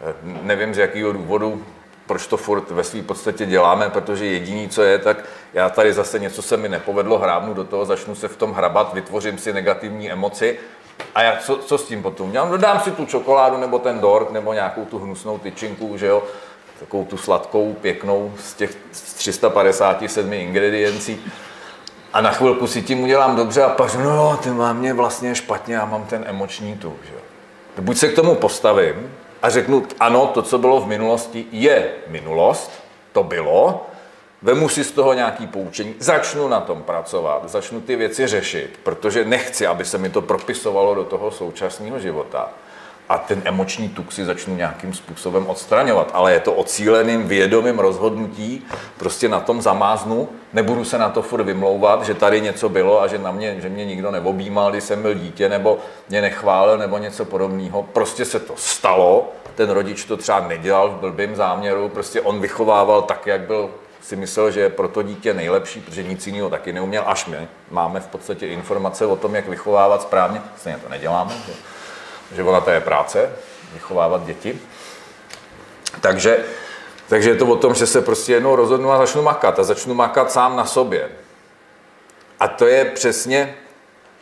Eh, 0.00 0.14
nevím 0.22 0.74
z 0.74 0.78
jakého 0.78 1.12
důvodu, 1.12 1.64
proč 2.06 2.26
to 2.26 2.36
furt 2.36 2.70
ve 2.70 2.84
své 2.84 3.02
podstatě 3.02 3.46
děláme, 3.46 3.90
protože 3.90 4.26
jediný, 4.26 4.68
co 4.68 4.82
je, 4.82 4.98
tak 4.98 5.24
já 5.54 5.70
tady 5.70 5.92
zase 5.92 6.18
něco 6.18 6.42
se 6.42 6.56
mi 6.56 6.68
nepovedlo, 6.68 7.18
hrábnu 7.18 7.54
do 7.54 7.64
toho, 7.64 7.84
začnu 7.84 8.14
se 8.14 8.28
v 8.28 8.36
tom 8.36 8.52
hrabat, 8.52 8.94
vytvořím 8.94 9.38
si 9.38 9.52
negativní 9.52 10.10
emoci 10.10 10.58
a 11.14 11.22
já 11.22 11.36
co, 11.36 11.56
co 11.56 11.78
s 11.78 11.84
tím 11.84 12.02
potom 12.02 12.32
dělám? 12.32 12.50
Dodám 12.50 12.80
si 12.80 12.90
tu 12.90 13.06
čokoládu 13.06 13.56
nebo 13.56 13.78
ten 13.78 14.00
dort 14.00 14.32
nebo 14.32 14.52
nějakou 14.52 14.84
tu 14.84 14.98
hnusnou 14.98 15.38
tyčinku, 15.38 15.96
že 15.96 16.06
jo, 16.06 16.22
takovou 16.80 17.04
tu 17.04 17.16
sladkou, 17.16 17.76
pěknou 17.80 18.32
z 18.40 18.54
těch 18.54 18.76
357 19.14 20.32
ingrediencí. 20.32 21.20
A 22.12 22.20
na 22.20 22.30
chvilku 22.30 22.66
si 22.66 22.82
tím 22.82 23.02
udělám 23.02 23.36
dobře 23.36 23.62
a 23.62 23.68
pak 23.68 23.94
no 23.94 24.14
jo, 24.14 24.38
ty 24.42 24.50
má 24.50 24.72
mě 24.72 24.94
vlastně 24.94 25.34
špatně, 25.34 25.74
já 25.74 25.84
mám 25.84 26.04
ten 26.04 26.24
emoční 26.26 26.76
tu. 26.76 26.96
Že? 27.04 27.82
Buď 27.82 27.96
se 27.96 28.08
k 28.08 28.14
tomu 28.14 28.34
postavím 28.34 29.14
a 29.42 29.50
řeknu, 29.50 29.82
ano, 30.00 30.26
to, 30.26 30.42
co 30.42 30.58
bylo 30.58 30.80
v 30.80 30.86
minulosti, 30.86 31.46
je 31.52 31.90
minulost, 32.06 32.70
to 33.12 33.22
bylo, 33.22 33.86
vemu 34.42 34.68
si 34.68 34.84
z 34.84 34.92
toho 34.92 35.12
nějaký 35.12 35.46
poučení, 35.46 35.94
začnu 35.98 36.48
na 36.48 36.60
tom 36.60 36.82
pracovat, 36.82 37.50
začnu 37.50 37.80
ty 37.80 37.96
věci 37.96 38.26
řešit, 38.26 38.80
protože 38.82 39.24
nechci, 39.24 39.66
aby 39.66 39.84
se 39.84 39.98
mi 39.98 40.10
to 40.10 40.22
propisovalo 40.22 40.94
do 40.94 41.04
toho 41.04 41.30
současného 41.30 41.98
života 41.98 42.48
a 43.08 43.18
ten 43.18 43.42
emoční 43.44 43.88
tuk 43.88 44.12
si 44.12 44.24
začnu 44.24 44.56
nějakým 44.56 44.94
způsobem 44.94 45.46
odstraňovat. 45.46 46.10
Ale 46.14 46.32
je 46.32 46.40
to 46.40 46.52
o 46.52 46.64
cíleným, 46.64 47.28
vědomým 47.28 47.78
rozhodnutí, 47.78 48.66
prostě 48.98 49.28
na 49.28 49.40
tom 49.40 49.62
zamáznu, 49.62 50.28
nebudu 50.52 50.84
se 50.84 50.98
na 50.98 51.10
to 51.10 51.22
furt 51.22 51.42
vymlouvat, 51.42 52.02
že 52.02 52.14
tady 52.14 52.40
něco 52.40 52.68
bylo 52.68 53.02
a 53.02 53.06
že, 53.06 53.18
na 53.18 53.32
mě, 53.32 53.60
že 53.60 53.68
mě 53.68 53.84
nikdo 53.84 54.10
neobjímal, 54.10 54.70
když 54.70 54.84
jsem 54.84 55.02
byl 55.02 55.14
dítě, 55.14 55.48
nebo 55.48 55.78
mě 56.08 56.20
nechválil, 56.20 56.78
nebo 56.78 56.98
něco 56.98 57.24
podobného. 57.24 57.82
Prostě 57.82 58.24
se 58.24 58.40
to 58.40 58.54
stalo, 58.56 59.32
ten 59.54 59.70
rodič 59.70 60.04
to 60.04 60.16
třeba 60.16 60.40
nedělal 60.40 60.88
v 60.88 61.00
blbým 61.00 61.36
záměru, 61.36 61.88
prostě 61.88 62.20
on 62.20 62.40
vychovával 62.40 63.02
tak, 63.02 63.26
jak 63.26 63.40
byl 63.40 63.70
si 64.02 64.16
myslel, 64.16 64.50
že 64.50 64.60
je 64.60 64.68
pro 64.68 64.88
to 64.88 65.02
dítě 65.02 65.34
nejlepší, 65.34 65.80
protože 65.80 66.02
nic 66.02 66.26
jiného 66.26 66.50
taky 66.50 66.72
neuměl, 66.72 67.02
až 67.06 67.26
my 67.26 67.48
máme 67.70 68.00
v 68.00 68.06
podstatě 68.06 68.46
informace 68.46 69.06
o 69.06 69.16
tom, 69.16 69.34
jak 69.34 69.48
vychovávat 69.48 70.02
správně, 70.02 70.42
stejně 70.56 70.78
to 70.78 70.88
neděláme. 70.88 71.34
Že? 71.46 71.52
Že 72.32 72.42
ona 72.42 72.60
to 72.60 72.70
je 72.70 72.80
práce, 72.80 73.30
vychovávat 73.72 74.24
děti. 74.24 74.60
Takže, 76.00 76.44
takže 77.08 77.30
je 77.30 77.36
to 77.36 77.46
o 77.46 77.56
tom, 77.56 77.74
že 77.74 77.86
se 77.86 78.02
prostě 78.02 78.32
jednou 78.32 78.56
rozhodnu 78.56 78.90
a 78.92 78.98
začnu 78.98 79.22
makat. 79.22 79.58
A 79.58 79.62
začnu 79.62 79.94
makat 79.94 80.32
sám 80.32 80.56
na 80.56 80.66
sobě. 80.66 81.10
A 82.40 82.48
to 82.48 82.66
je 82.66 82.84
přesně, 82.84 83.54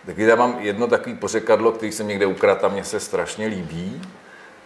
taky 0.06 0.22
já 0.22 0.36
mám 0.36 0.56
jedno 0.58 0.86
takové 0.86 1.16
pořekadlo, 1.16 1.72
který 1.72 1.92
jsem 1.92 2.08
někde 2.08 2.26
ukradl 2.26 2.66
a 2.66 2.68
mně 2.68 2.84
se 2.84 3.00
strašně 3.00 3.46
líbí. 3.46 4.02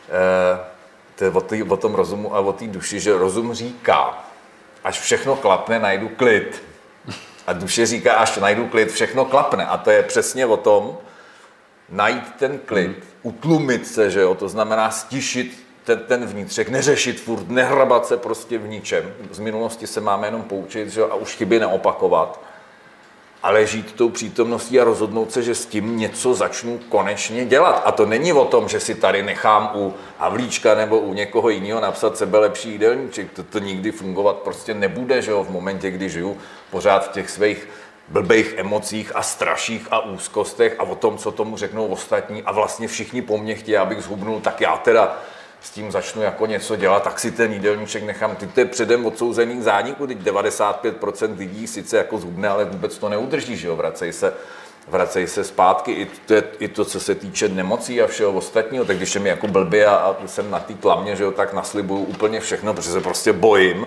E, 0.09 0.59
to 1.17 1.25
je 1.25 1.31
o, 1.31 1.41
tý, 1.41 1.63
o 1.63 1.77
tom 1.77 1.95
rozumu 1.95 2.37
a 2.37 2.41
o 2.41 2.53
té 2.53 2.67
duši, 2.67 3.01
že 3.01 3.19
rozum 3.19 3.55
říká, 3.55 4.25
až 4.85 5.01
všechno 5.01 5.37
klapne, 5.37 5.79
najdu 5.79 6.09
klid. 6.09 6.63
A 7.47 7.53
duše 7.53 7.87
říká, 7.87 8.15
až 8.15 8.37
najdu 8.37 8.67
klid, 8.67 8.93
všechno 8.93 9.25
klapne. 9.25 9.67
A 9.67 9.77
to 9.77 9.91
je 9.91 10.03
přesně 10.03 10.47
o 10.47 10.57
tom, 10.57 10.99
najít 11.89 12.35
ten 12.39 12.59
klid, 12.59 13.05
utlumit 13.23 13.87
se, 13.87 14.11
že 14.11 14.21
jo, 14.21 14.35
to 14.35 14.49
znamená 14.49 14.91
stišit 14.91 15.65
ten, 15.85 15.99
ten 15.99 16.27
vnitřek, 16.27 16.69
neřešit 16.69 17.21
furt, 17.21 17.49
nehrabat 17.49 18.07
se 18.07 18.17
prostě 18.17 18.59
v 18.59 18.69
ničem. 18.69 19.15
Z 19.31 19.39
minulosti 19.39 19.87
se 19.87 20.01
máme 20.01 20.27
jenom 20.27 20.43
poučit 20.43 20.89
že, 20.89 21.03
a 21.03 21.15
už 21.15 21.37
chyby 21.37 21.61
neopakovat 21.61 22.41
ale 23.43 23.67
žít 23.67 23.93
tou 23.93 24.09
přítomností 24.09 24.81
a 24.81 24.85
rozhodnout 24.85 25.33
se, 25.33 25.43
že 25.43 25.55
s 25.55 25.67
tím 25.67 25.99
něco 25.99 26.35
začnu 26.35 26.81
konečně 26.89 27.45
dělat. 27.45 27.83
A 27.85 27.93
to 27.93 28.07
není 28.07 28.33
o 28.33 28.45
tom, 28.45 28.69
že 28.69 28.81
si 28.81 28.95
tady 28.95 29.23
nechám 29.23 29.71
u 29.75 29.95
Havlíčka 30.19 30.75
nebo 30.75 30.99
u 30.99 31.15
někoho 31.15 31.49
jiného 31.49 31.81
napsat 31.81 32.17
sebe 32.17 32.39
lepší 32.39 32.71
jídelníček. 32.71 33.33
To, 33.33 33.43
to 33.43 33.59
nikdy 33.59 33.93
fungovat 33.93 34.37
prostě 34.37 34.75
nebude, 34.75 35.23
že 35.23 35.31
jo, 35.31 35.45
v 35.45 35.51
momentě, 35.51 35.91
kdy 35.91 36.09
žiju 36.09 36.39
pořád 36.71 37.09
v 37.09 37.13
těch 37.13 37.31
svých 37.31 37.69
blbých 38.11 38.55
emocích 38.57 39.17
a 39.17 39.23
straších 39.23 39.89
a 39.91 40.01
úzkostech 40.01 40.77
a 40.79 40.83
o 40.83 40.95
tom, 40.95 41.19
co 41.19 41.33
tomu 41.33 41.57
řeknou 41.57 41.87
ostatní 41.87 42.43
a 42.43 42.53
vlastně 42.53 42.89
všichni 42.89 43.23
po 43.23 43.39
mně 43.39 43.55
chtějí, 43.55 43.77
abych 43.77 44.03
zhubnul, 44.03 44.41
tak 44.41 44.61
já 44.61 44.77
teda 44.77 45.19
s 45.61 45.71
tím 45.71 45.93
začnu 45.93 46.23
jako 46.23 46.47
něco 46.47 46.77
dělat, 46.77 47.03
tak 47.03 47.21
si 47.21 47.31
ten 47.31 47.53
jídelníček 47.53 48.03
nechám. 48.03 48.37
Ty 48.37 48.47
to 48.47 48.61
je 48.61 48.67
předem 48.67 49.07
odsouzený 49.07 49.57
k 49.57 49.63
zániku, 49.63 50.07
teď 50.07 50.19
95% 50.19 51.39
lidí 51.39 51.67
sice 51.67 51.97
jako 51.97 52.19
zhubne, 52.19 52.49
ale 52.49 52.65
vůbec 52.65 52.99
to 52.99 53.09
neudrží, 53.09 53.57
že 53.57 53.69
jo, 53.69 53.77
vracej 53.77 54.13
se, 54.13 54.35
vracej 54.89 55.27
se 55.27 55.45
zpátky. 55.45 55.93
I 55.93 56.07
to, 56.27 56.35
I 56.59 56.69
to, 56.69 56.85
co 56.85 57.01
se 57.01 57.15
týče 57.15 57.49
nemocí 57.49 58.03
a 58.03 58.07
všeho 58.07 58.33
ostatního, 58.33 58.85
tak 58.85 58.97
když 58.97 59.15
je 59.15 59.21
mi 59.21 59.29
jako 59.29 59.49
blbě 59.49 59.87
a, 59.87 59.95
a 59.95 60.17
jsem 60.27 60.51
na 60.51 60.61
té 60.61 60.75
tlamě, 60.75 61.17
že 61.17 61.25
jo, 61.25 61.31
tak 61.31 61.53
naslibuju 61.53 62.05
úplně 62.05 62.41
všechno, 62.41 62.75
protože 62.75 62.91
se 62.91 63.01
prostě 63.01 63.33
bojím. 63.33 63.87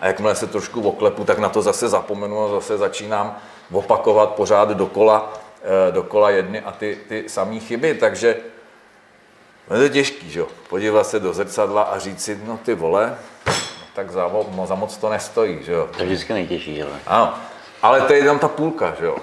A 0.00 0.06
jakmile 0.06 0.34
se 0.34 0.46
trošku 0.46 0.80
oklepu, 0.80 1.24
tak 1.24 1.38
na 1.38 1.48
to 1.48 1.62
zase 1.62 1.88
zapomenu 1.88 2.44
a 2.44 2.48
zase 2.48 2.78
začínám 2.78 3.36
opakovat 3.72 4.30
pořád 4.30 4.68
dokola, 4.68 5.32
eh, 5.62 5.92
dokola 5.92 6.30
jedny 6.30 6.60
a 6.60 6.72
ty, 6.72 6.98
ty 7.08 7.24
samé 7.28 7.58
chyby. 7.58 7.94
Takže 7.94 8.36
No 9.70 9.76
je 9.76 9.88
to 9.88 9.92
těžký, 9.92 10.30
že 10.30 10.40
jo? 10.40 10.46
Podívat 10.68 11.06
se 11.06 11.20
do 11.20 11.32
zrcadla 11.32 11.82
a 11.82 11.98
říct 11.98 12.24
si, 12.24 12.40
no 12.44 12.58
ty 12.64 12.74
vole, 12.74 13.18
no, 13.46 13.52
tak 13.94 14.10
za, 14.10 14.30
za 14.64 14.74
moc 14.74 14.96
to 14.96 15.08
nestojí, 15.08 15.58
že 15.62 15.72
jo? 15.72 15.88
To 15.96 16.02
je 16.02 16.06
vždycky 16.06 16.32
nejtěžší, 16.32 16.82
ale. 16.82 16.92
Ano, 17.06 17.34
ale 17.82 18.00
to 18.00 18.12
je 18.12 18.24
tam 18.24 18.38
ta 18.38 18.48
půlka, 18.48 18.94
že 19.00 19.06
jo? 19.06 19.16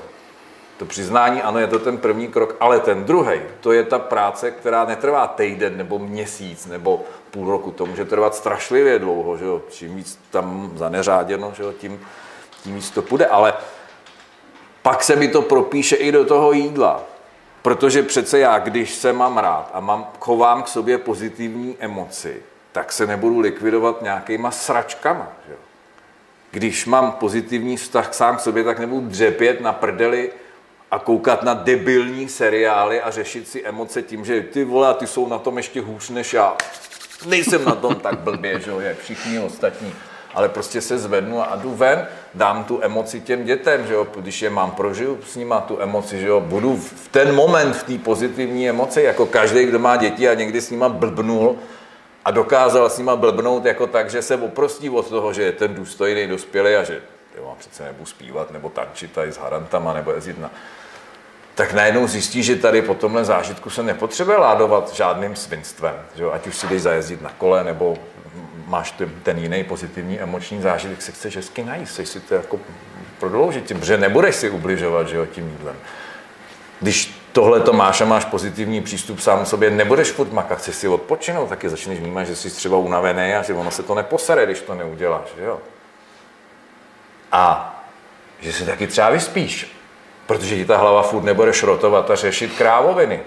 To 0.78 0.86
přiznání, 0.86 1.42
ano, 1.42 1.60
je 1.60 1.68
to 1.68 1.80
ten 1.80 1.98
první 1.98 2.28
krok, 2.28 2.56
ale 2.60 2.80
ten 2.80 3.04
druhý, 3.04 3.40
to 3.62 3.72
je 3.72 3.84
ta 3.84 4.00
práce, 4.00 4.52
která 4.52 4.86
netrvá 4.86 5.28
týden 5.28 5.78
nebo 5.78 6.00
měsíc 6.00 6.66
nebo 6.66 7.04
půl 7.32 7.52
roku, 7.52 7.72
to 7.72 7.86
může 7.86 8.06
trvat 8.06 8.36
strašlivě 8.36 9.00
dlouho, 9.00 9.38
že 9.38 9.46
jo? 9.46 9.62
Čím 9.70 9.96
víc 9.96 10.20
tam 10.32 10.72
zaneřáděno, 10.76 11.54
že 11.58 11.64
jo, 11.64 11.74
tím, 11.74 12.02
tím 12.64 12.76
víc 12.76 12.92
to 12.92 13.02
půjde, 13.02 13.26
ale 13.26 13.54
pak 14.88 15.04
se 15.04 15.16
mi 15.16 15.28
to 15.28 15.42
propíše 15.42 15.96
i 15.96 16.12
do 16.12 16.26
toho 16.26 16.52
jídla. 16.52 17.04
Protože 17.62 18.04
přece 18.04 18.40
já, 18.40 18.60
když 18.60 18.94
se 18.94 19.14
mám 19.14 19.38
rád 19.38 19.70
a 19.74 19.80
mám, 19.80 20.08
chovám 20.20 20.64
k 20.64 20.68
sobě 20.68 20.98
pozitivní 20.98 21.76
emoci, 21.80 22.42
tak 22.72 22.92
se 22.92 23.08
nebudu 23.08 23.40
likvidovat 23.40 24.02
nějakýma 24.02 24.52
sračkama. 24.52 25.28
Že? 25.48 25.54
Když 26.52 26.86
mám 26.86 27.12
pozitivní 27.12 27.78
vztah 27.78 28.14
sám 28.14 28.38
k 28.38 28.40
sobě, 28.40 28.64
tak 28.64 28.80
nebudu 28.80 29.08
dřepět 29.08 29.62
na 29.62 29.74
prdeli 29.74 30.32
a 30.92 31.00
koukat 31.00 31.44
na 31.44 31.54
debilní 31.54 32.30
seriály 32.30 33.02
a 33.02 33.12
řešit 33.12 33.48
si 33.48 33.66
emoce 33.66 34.02
tím, 34.02 34.26
že 34.26 34.42
ty 34.42 34.64
vole, 34.64 34.94
ty 34.94 35.08
jsou 35.08 35.28
na 35.28 35.40
tom 35.40 35.58
ještě 35.58 35.82
hůř 35.82 36.10
než 36.10 36.34
já. 36.34 36.56
Nejsem 37.26 37.66
na 37.66 37.76
tom 37.76 37.96
tak 37.96 38.20
blbě, 38.20 38.60
že 38.60 38.70
jo, 38.70 38.80
jak 38.80 38.98
všichni 38.98 39.40
ostatní 39.40 39.94
ale 40.38 40.50
prostě 40.50 40.82
se 40.82 40.98
zvednu 40.98 41.42
a 41.42 41.56
jdu 41.56 41.76
ven, 41.76 42.08
dám 42.34 42.64
tu 42.64 42.80
emoci 42.84 43.22
těm 43.22 43.44
dětem, 43.44 43.88
že 43.88 43.94
jo, 43.94 44.08
když 44.16 44.42
je 44.42 44.50
mám, 44.50 44.72
prožiju 44.72 45.20
s 45.28 45.36
nima 45.36 45.62
tu 45.62 45.82
emoci, 45.82 46.20
že 46.20 46.28
jo, 46.28 46.40
budu 46.42 46.78
v 46.78 47.08
ten 47.12 47.36
moment 47.36 47.74
v 47.74 47.84
té 47.84 47.98
pozitivní 47.98 48.70
emoci, 48.70 49.02
jako 49.02 49.26
každý, 49.26 49.66
kdo 49.66 49.80
má 49.80 49.96
děti 49.96 50.30
a 50.30 50.34
někdy 50.34 50.62
s 50.62 50.70
nima 50.70 50.90
blbnul, 50.90 51.56
a 52.26 52.32
dokázal 52.32 52.90
s 52.90 52.98
nima 52.98 53.16
blbnout 53.16 53.66
jako 53.66 53.88
tak, 53.88 54.10
že 54.10 54.22
se 54.22 54.36
oprostí 54.36 54.90
od 54.90 55.10
toho, 55.10 55.34
že 55.34 55.44
je 55.44 55.52
ten 55.52 55.76
důstojný 55.76 56.28
dospělý 56.28 56.76
a 56.76 56.84
že 56.84 57.02
jo, 57.38 57.56
přece 57.60 57.84
nebudu 57.84 58.06
zpívat 58.06 58.52
nebo 58.52 58.70
tančit 58.70 59.12
tady 59.12 59.32
s 59.32 59.38
harantama 59.38 59.94
nebo 59.94 60.12
jezdit 60.12 60.40
na... 60.40 60.52
Tak 61.56 61.74
najednou 61.74 62.08
zjistí, 62.08 62.44
že 62.44 62.56
tady 62.56 62.82
po 62.82 62.94
tomhle 62.94 63.26
zážitku 63.26 63.70
se 63.70 63.84
nepotřebuje 63.84 64.38
ládovat 64.38 64.94
žádným 64.94 65.36
svinstvem. 65.36 65.96
Že 66.16 66.24
jo? 66.24 66.32
Ať 66.32 66.48
už 66.48 66.56
si 66.56 66.68
jdeš 66.68 66.82
zajezdit 66.82 67.22
na 67.22 67.32
kole 67.38 67.64
nebo 67.64 67.98
máš 68.68 68.92
ten, 68.92 69.12
ten 69.24 69.38
jiný 69.38 69.64
pozitivní 69.64 70.20
emoční 70.20 70.62
zážitek, 70.62 71.02
se 71.02 71.12
chceš 71.12 71.36
hezky 71.36 71.64
najíst, 71.64 71.92
chceš 71.92 72.10
si 72.10 72.20
to 72.20 72.34
jako 72.36 72.60
prodloužit 73.20 73.66
tím, 73.66 73.80
protože 73.80 73.98
nebudeš 73.98 74.36
si 74.36 74.50
ubližovat 74.50 75.08
že 75.08 75.18
jo, 75.18 75.26
tím 75.26 75.50
jídlem. 75.50 75.76
Když 76.82 77.22
tohle 77.32 77.60
to 77.60 77.74
máš 77.74 78.02
a 78.02 78.06
máš 78.06 78.26
pozitivní 78.26 78.82
přístup 78.82 79.20
sám 79.20 79.46
sobě, 79.46 79.72
nebudeš 79.72 80.12
furt 80.12 80.32
makat, 80.32 80.58
chceš 80.58 80.76
si 80.76 80.88
odpočinout, 80.88 81.50
taky 81.50 81.70
začneš 81.70 82.00
vnímat, 82.00 82.24
že 82.24 82.36
jsi 82.36 82.50
třeba 82.50 82.78
unavený 82.78 83.34
a 83.34 83.44
že 83.44 83.54
ono 83.54 83.72
se 83.72 83.84
to 83.84 83.96
neposere, 83.96 84.46
když 84.46 84.62
to 84.62 84.76
neuděláš. 84.76 85.30
Že 85.38 85.44
jo? 85.44 85.60
A 87.32 87.74
že 88.40 88.54
si 88.54 88.66
taky 88.66 88.88
třeba 88.88 89.10
vyspíš, 89.10 89.78
protože 90.26 90.56
ti 90.56 90.66
ta 90.66 90.78
hlava 90.78 91.02
furt 91.02 91.24
nebude 91.24 91.54
šrotovat 91.54 92.12
a 92.12 92.16
řešit 92.16 92.58
krávoviny. 92.58 93.20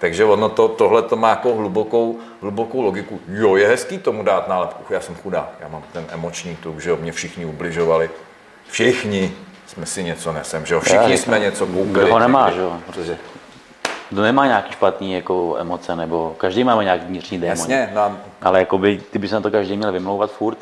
Takže 0.00 0.24
ono 0.24 0.48
to, 0.48 0.68
tohle 0.68 1.02
to 1.02 1.16
má 1.16 1.28
jako 1.28 1.54
hlubokou, 1.54 2.18
hlubokou 2.40 2.82
logiku. 2.82 3.20
Jo, 3.28 3.56
je 3.56 3.68
hezký 3.68 3.98
tomu 3.98 4.22
dát 4.22 4.48
nálepku, 4.48 4.92
já 4.92 5.00
jsem 5.00 5.14
chudá, 5.14 5.48
já 5.60 5.68
mám 5.68 5.82
ten 5.92 6.06
emoční 6.08 6.56
tuk, 6.56 6.80
že 6.80 6.90
jo, 6.90 6.96
mě 6.96 7.12
všichni 7.12 7.44
ubližovali. 7.44 8.10
Všichni 8.68 9.32
jsme 9.66 9.86
si 9.86 10.04
něco 10.04 10.32
nesem, 10.32 10.66
že 10.66 10.74
jo, 10.74 10.80
všichni 10.80 11.18
jsme 11.18 11.38
něco 11.38 11.66
koupili. 11.66 12.04
Kdo 12.04 12.12
ho 12.12 12.18
nemá, 12.18 12.50
že 12.50 12.60
jo, 12.60 12.78
protože 12.86 13.18
kdo 14.10 14.22
nemá 14.22 14.46
nějaký 14.46 14.72
špatný 14.72 15.12
jako 15.12 15.56
emoce, 15.58 15.96
nebo 15.96 16.34
každý 16.38 16.64
máme 16.64 16.84
nějaký 16.84 17.06
vnitřní 17.06 17.38
démon. 17.38 17.50
Jasně, 17.50 17.90
no. 17.94 18.16
Ale 18.42 18.58
jakoby, 18.58 19.02
ty 19.10 19.18
by 19.18 19.28
se 19.28 19.34
na 19.34 19.40
to 19.40 19.50
každý 19.50 19.76
měl 19.76 19.92
vymlouvat 19.92 20.32
furt, 20.32 20.58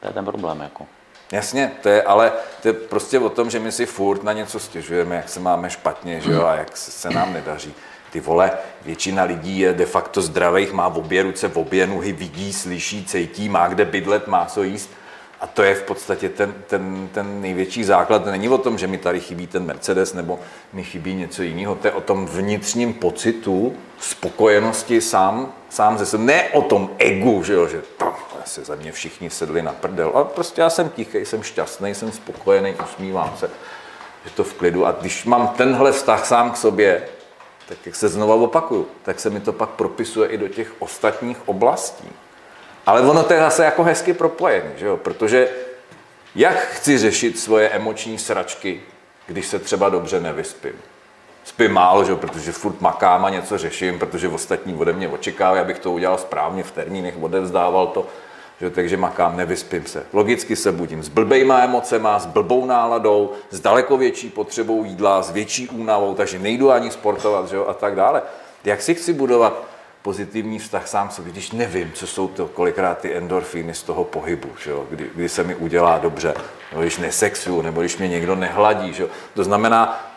to 0.00 0.06
je 0.06 0.12
ten 0.12 0.24
problém. 0.24 0.60
Jako. 0.60 0.86
Jasně, 1.32 1.72
to 1.82 1.88
je, 1.88 2.02
ale 2.02 2.32
to 2.62 2.68
je 2.68 2.72
prostě 2.72 3.18
o 3.18 3.28
tom, 3.28 3.50
že 3.50 3.58
my 3.58 3.72
si 3.72 3.86
furt 3.86 4.22
na 4.22 4.32
něco 4.32 4.58
stěžujeme, 4.58 5.16
jak 5.16 5.28
se 5.28 5.40
máme 5.40 5.70
špatně, 5.70 6.20
že 6.20 6.32
jo, 6.32 6.44
a 6.46 6.54
jak 6.54 6.76
se 6.76 7.10
nám 7.10 7.32
nedaří 7.32 7.74
ty 8.12 8.20
vole, 8.20 8.50
většina 8.84 9.22
lidí 9.22 9.58
je 9.58 9.72
de 9.72 9.86
facto 9.86 10.22
zdravých, 10.22 10.72
má 10.72 10.88
v 10.88 10.98
obě 10.98 11.22
ruce, 11.22 11.48
v 11.48 11.56
obě 11.56 11.86
nohy, 11.86 12.12
vidí, 12.12 12.52
slyší, 12.52 13.04
cítí, 13.04 13.48
má 13.48 13.68
kde 13.68 13.84
bydlet, 13.84 14.26
má 14.26 14.46
co 14.46 14.62
jíst. 14.62 14.90
A 15.40 15.46
to 15.46 15.62
je 15.62 15.74
v 15.74 15.82
podstatě 15.82 16.28
ten, 16.28 16.54
ten, 16.66 17.08
ten 17.12 17.40
největší 17.40 17.84
základ. 17.84 18.26
Není 18.26 18.48
o 18.48 18.58
tom, 18.58 18.78
že 18.78 18.86
mi 18.86 18.98
tady 18.98 19.20
chybí 19.20 19.46
ten 19.46 19.64
Mercedes 19.64 20.14
nebo 20.14 20.38
mi 20.72 20.84
chybí 20.84 21.14
něco 21.14 21.42
jiného. 21.42 21.74
To 21.74 21.86
je 21.86 21.92
o 21.92 22.00
tom 22.00 22.26
vnitřním 22.26 22.94
pocitu 22.94 23.76
spokojenosti 24.00 25.00
sám, 25.00 25.52
sám 25.70 25.98
ze 25.98 26.06
sebe. 26.06 26.24
Ne 26.24 26.48
o 26.48 26.62
tom 26.62 26.90
egu, 26.98 27.42
že, 27.42 27.52
jo, 27.52 27.68
že 27.68 27.82
tam 27.96 28.14
se 28.44 28.64
za 28.64 28.74
mě 28.74 28.92
všichni 28.92 29.30
sedli 29.30 29.62
na 29.62 29.72
prdel. 29.72 30.10
Ale 30.14 30.24
prostě 30.24 30.60
já 30.60 30.70
jsem 30.70 30.88
tichý, 30.88 31.18
jsem 31.18 31.42
šťastný, 31.42 31.94
jsem 31.94 32.12
spokojený, 32.12 32.74
usmívám 32.84 33.34
se, 33.36 33.50
že 34.24 34.30
to 34.30 34.44
v 34.44 34.54
klidu. 34.54 34.86
A 34.86 34.92
když 34.92 35.24
mám 35.24 35.48
tenhle 35.48 35.92
vztah 35.92 36.26
sám 36.26 36.50
k 36.50 36.56
sobě, 36.56 37.02
tak 37.68 37.78
jak 37.86 37.94
se 37.94 38.08
znova 38.08 38.34
opakuju, 38.34 38.88
tak 39.02 39.20
se 39.20 39.30
mi 39.30 39.40
to 39.40 39.52
pak 39.52 39.68
propisuje 39.68 40.28
i 40.28 40.38
do 40.38 40.48
těch 40.48 40.72
ostatních 40.78 41.48
oblastí. 41.48 42.08
Ale 42.86 43.00
ono 43.00 43.22
to 43.22 43.32
je 43.32 43.40
zase 43.40 43.64
jako 43.64 43.82
hezky 43.82 44.12
propojené, 44.12 44.70
že 44.76 44.86
jo? 44.86 44.96
protože 44.96 45.48
jak 46.34 46.58
chci 46.58 46.98
řešit 46.98 47.38
svoje 47.38 47.68
emoční 47.68 48.18
sračky, 48.18 48.80
když 49.26 49.46
se 49.46 49.58
třeba 49.58 49.88
dobře 49.88 50.20
nevyspím? 50.20 50.72
Spím 51.44 51.72
málo, 51.72 52.04
že? 52.04 52.14
protože 52.14 52.52
furt 52.52 52.80
makám 52.80 53.24
a 53.24 53.30
něco 53.30 53.58
řeším, 53.58 53.98
protože 53.98 54.28
ostatní 54.28 54.74
ode 54.74 54.92
mě 54.92 55.08
očekávají, 55.08 55.60
abych 55.60 55.78
to 55.78 55.92
udělal 55.92 56.18
správně 56.18 56.62
v 56.62 56.70
termínech, 56.70 57.14
odevzdával 57.20 57.86
to 57.86 58.06
že, 58.62 58.70
takže 58.70 58.96
makám, 58.96 59.36
nevyspím 59.36 59.86
se. 59.86 60.06
Logicky 60.12 60.56
se 60.56 60.72
budím 60.72 61.02
s 61.02 61.08
blbejma 61.08 61.60
emocema, 61.60 62.18
s 62.18 62.26
blbou 62.26 62.66
náladou, 62.66 63.32
s 63.50 63.60
daleko 63.60 63.96
větší 63.96 64.30
potřebou 64.30 64.84
jídla, 64.84 65.22
s 65.22 65.30
větší 65.30 65.68
únavou, 65.68 66.14
takže 66.14 66.38
nejdu 66.38 66.70
ani 66.70 66.90
sportovat 66.90 67.48
že 67.48 67.56
jo, 67.56 67.66
a 67.66 67.74
tak 67.74 67.94
dále. 67.94 68.22
Jak 68.64 68.82
si 68.82 68.94
chci 68.94 69.12
budovat 69.12 69.64
pozitivní 70.02 70.58
vztah 70.58 70.88
sám 70.88 71.10
sobě, 71.10 71.32
když 71.32 71.52
nevím, 71.52 71.92
co 71.94 72.06
jsou 72.06 72.28
to 72.28 72.48
kolikrát 72.48 72.98
ty 72.98 73.14
endorfíny 73.14 73.74
z 73.74 73.82
toho 73.82 74.04
pohybu, 74.04 74.48
že 74.62 74.70
jo? 74.70 74.86
Kdy, 74.90 75.10
kdy 75.14 75.28
se 75.28 75.44
mi 75.44 75.54
udělá 75.54 75.98
dobře, 75.98 76.34
nebo 76.70 76.82
když 76.82 76.98
nesexuju, 76.98 77.62
nebo 77.62 77.80
když 77.80 77.96
mě 77.96 78.08
někdo 78.08 78.36
nehladí. 78.36 78.92
Že 78.92 79.02
jo? 79.02 79.08
To 79.34 79.44
znamená, 79.44 80.11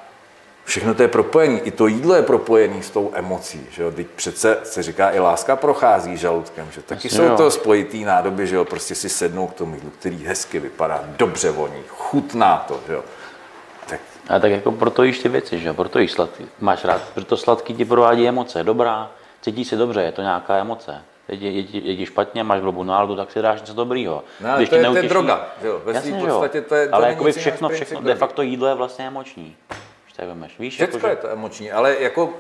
Všechno 0.65 0.93
to 0.93 1.01
je 1.01 1.07
propojené. 1.07 1.59
I 1.59 1.71
to 1.71 1.87
jídlo 1.87 2.15
je 2.15 2.21
propojené 2.21 2.83
s 2.83 2.89
tou 2.89 3.11
emocí. 3.13 3.67
Že 3.71 3.83
jo? 3.83 3.91
Teď 3.91 4.07
přece 4.15 4.57
se 4.63 4.83
říká, 4.83 5.11
i 5.11 5.19
láska 5.19 5.55
prochází 5.55 6.17
žaludkem. 6.17 6.67
Že? 6.71 6.81
Taky 6.81 7.07
Jasně, 7.07 7.17
jsou 7.19 7.23
jo. 7.23 7.37
to 7.37 7.51
spojitý 7.51 8.03
nádoby, 8.03 8.47
že 8.47 8.55
jo? 8.55 8.65
prostě 8.65 8.95
si 8.95 9.09
sednou 9.09 9.47
k 9.47 9.53
tomu 9.53 9.75
jídlu, 9.75 9.89
který 9.99 10.25
hezky 10.25 10.59
vypadá, 10.59 11.03
dobře 11.07 11.51
voní, 11.51 11.83
chutná 11.87 12.65
to. 12.67 12.79
Že 12.87 12.93
jo? 12.93 13.03
Tak. 13.89 13.99
A 14.29 14.39
tak 14.39 14.51
jako 14.51 14.71
proto 14.71 15.03
jíš 15.03 15.19
ty 15.19 15.29
věci, 15.29 15.59
že 15.59 15.67
jo? 15.67 15.73
proto 15.73 15.99
jíš 15.99 16.11
sladký. 16.11 16.45
Máš 16.59 16.85
rád, 16.85 17.01
proto 17.13 17.37
sladký 17.37 17.73
ti 17.73 17.85
provádí 17.85 18.27
emoce. 18.27 18.63
Dobrá, 18.63 19.11
cítí 19.41 19.65
se 19.65 19.75
dobře, 19.75 20.01
je 20.01 20.11
to 20.11 20.21
nějaká 20.21 20.57
emoce. 20.57 21.01
Je, 21.27 21.51
je, 21.51 21.61
je, 21.61 21.93
je 21.93 22.05
špatně, 22.05 22.43
máš 22.43 22.61
blbou 22.61 22.83
náladu, 22.83 23.15
tak 23.15 23.31
si 23.31 23.41
dáš 23.41 23.61
něco 23.61 23.73
dobrýho. 23.73 24.23
No, 24.41 24.49
Když 24.57 24.69
to 24.69 24.75
je, 24.75 24.81
neutěší, 24.81 25.01
to 25.01 25.05
je 25.05 25.09
droga, 25.09 25.47
že 25.61 25.67
jo? 25.67 25.81
Ve 25.85 25.93
Jasně, 25.93 26.13
podstatě 26.13 26.61
to 26.61 26.75
je, 26.75 26.87
to 26.87 26.95
Ale 26.95 27.07
jako 27.07 27.23
všechno, 27.23 27.69
všechno, 27.69 28.01
de 28.01 28.15
facto 28.15 28.41
jídlo 28.41 28.67
je 28.67 28.73
vlastně 28.73 29.07
emoční 29.07 29.55
tak 30.15 30.27
vemeš. 30.27 30.59
Víš, 30.59 30.73
Všecko 30.73 30.97
jako, 30.97 31.07
že... 31.07 31.11
je 31.11 31.15
to 31.15 31.29
emoční, 31.29 31.71
ale 31.71 31.95
jako 31.99 32.33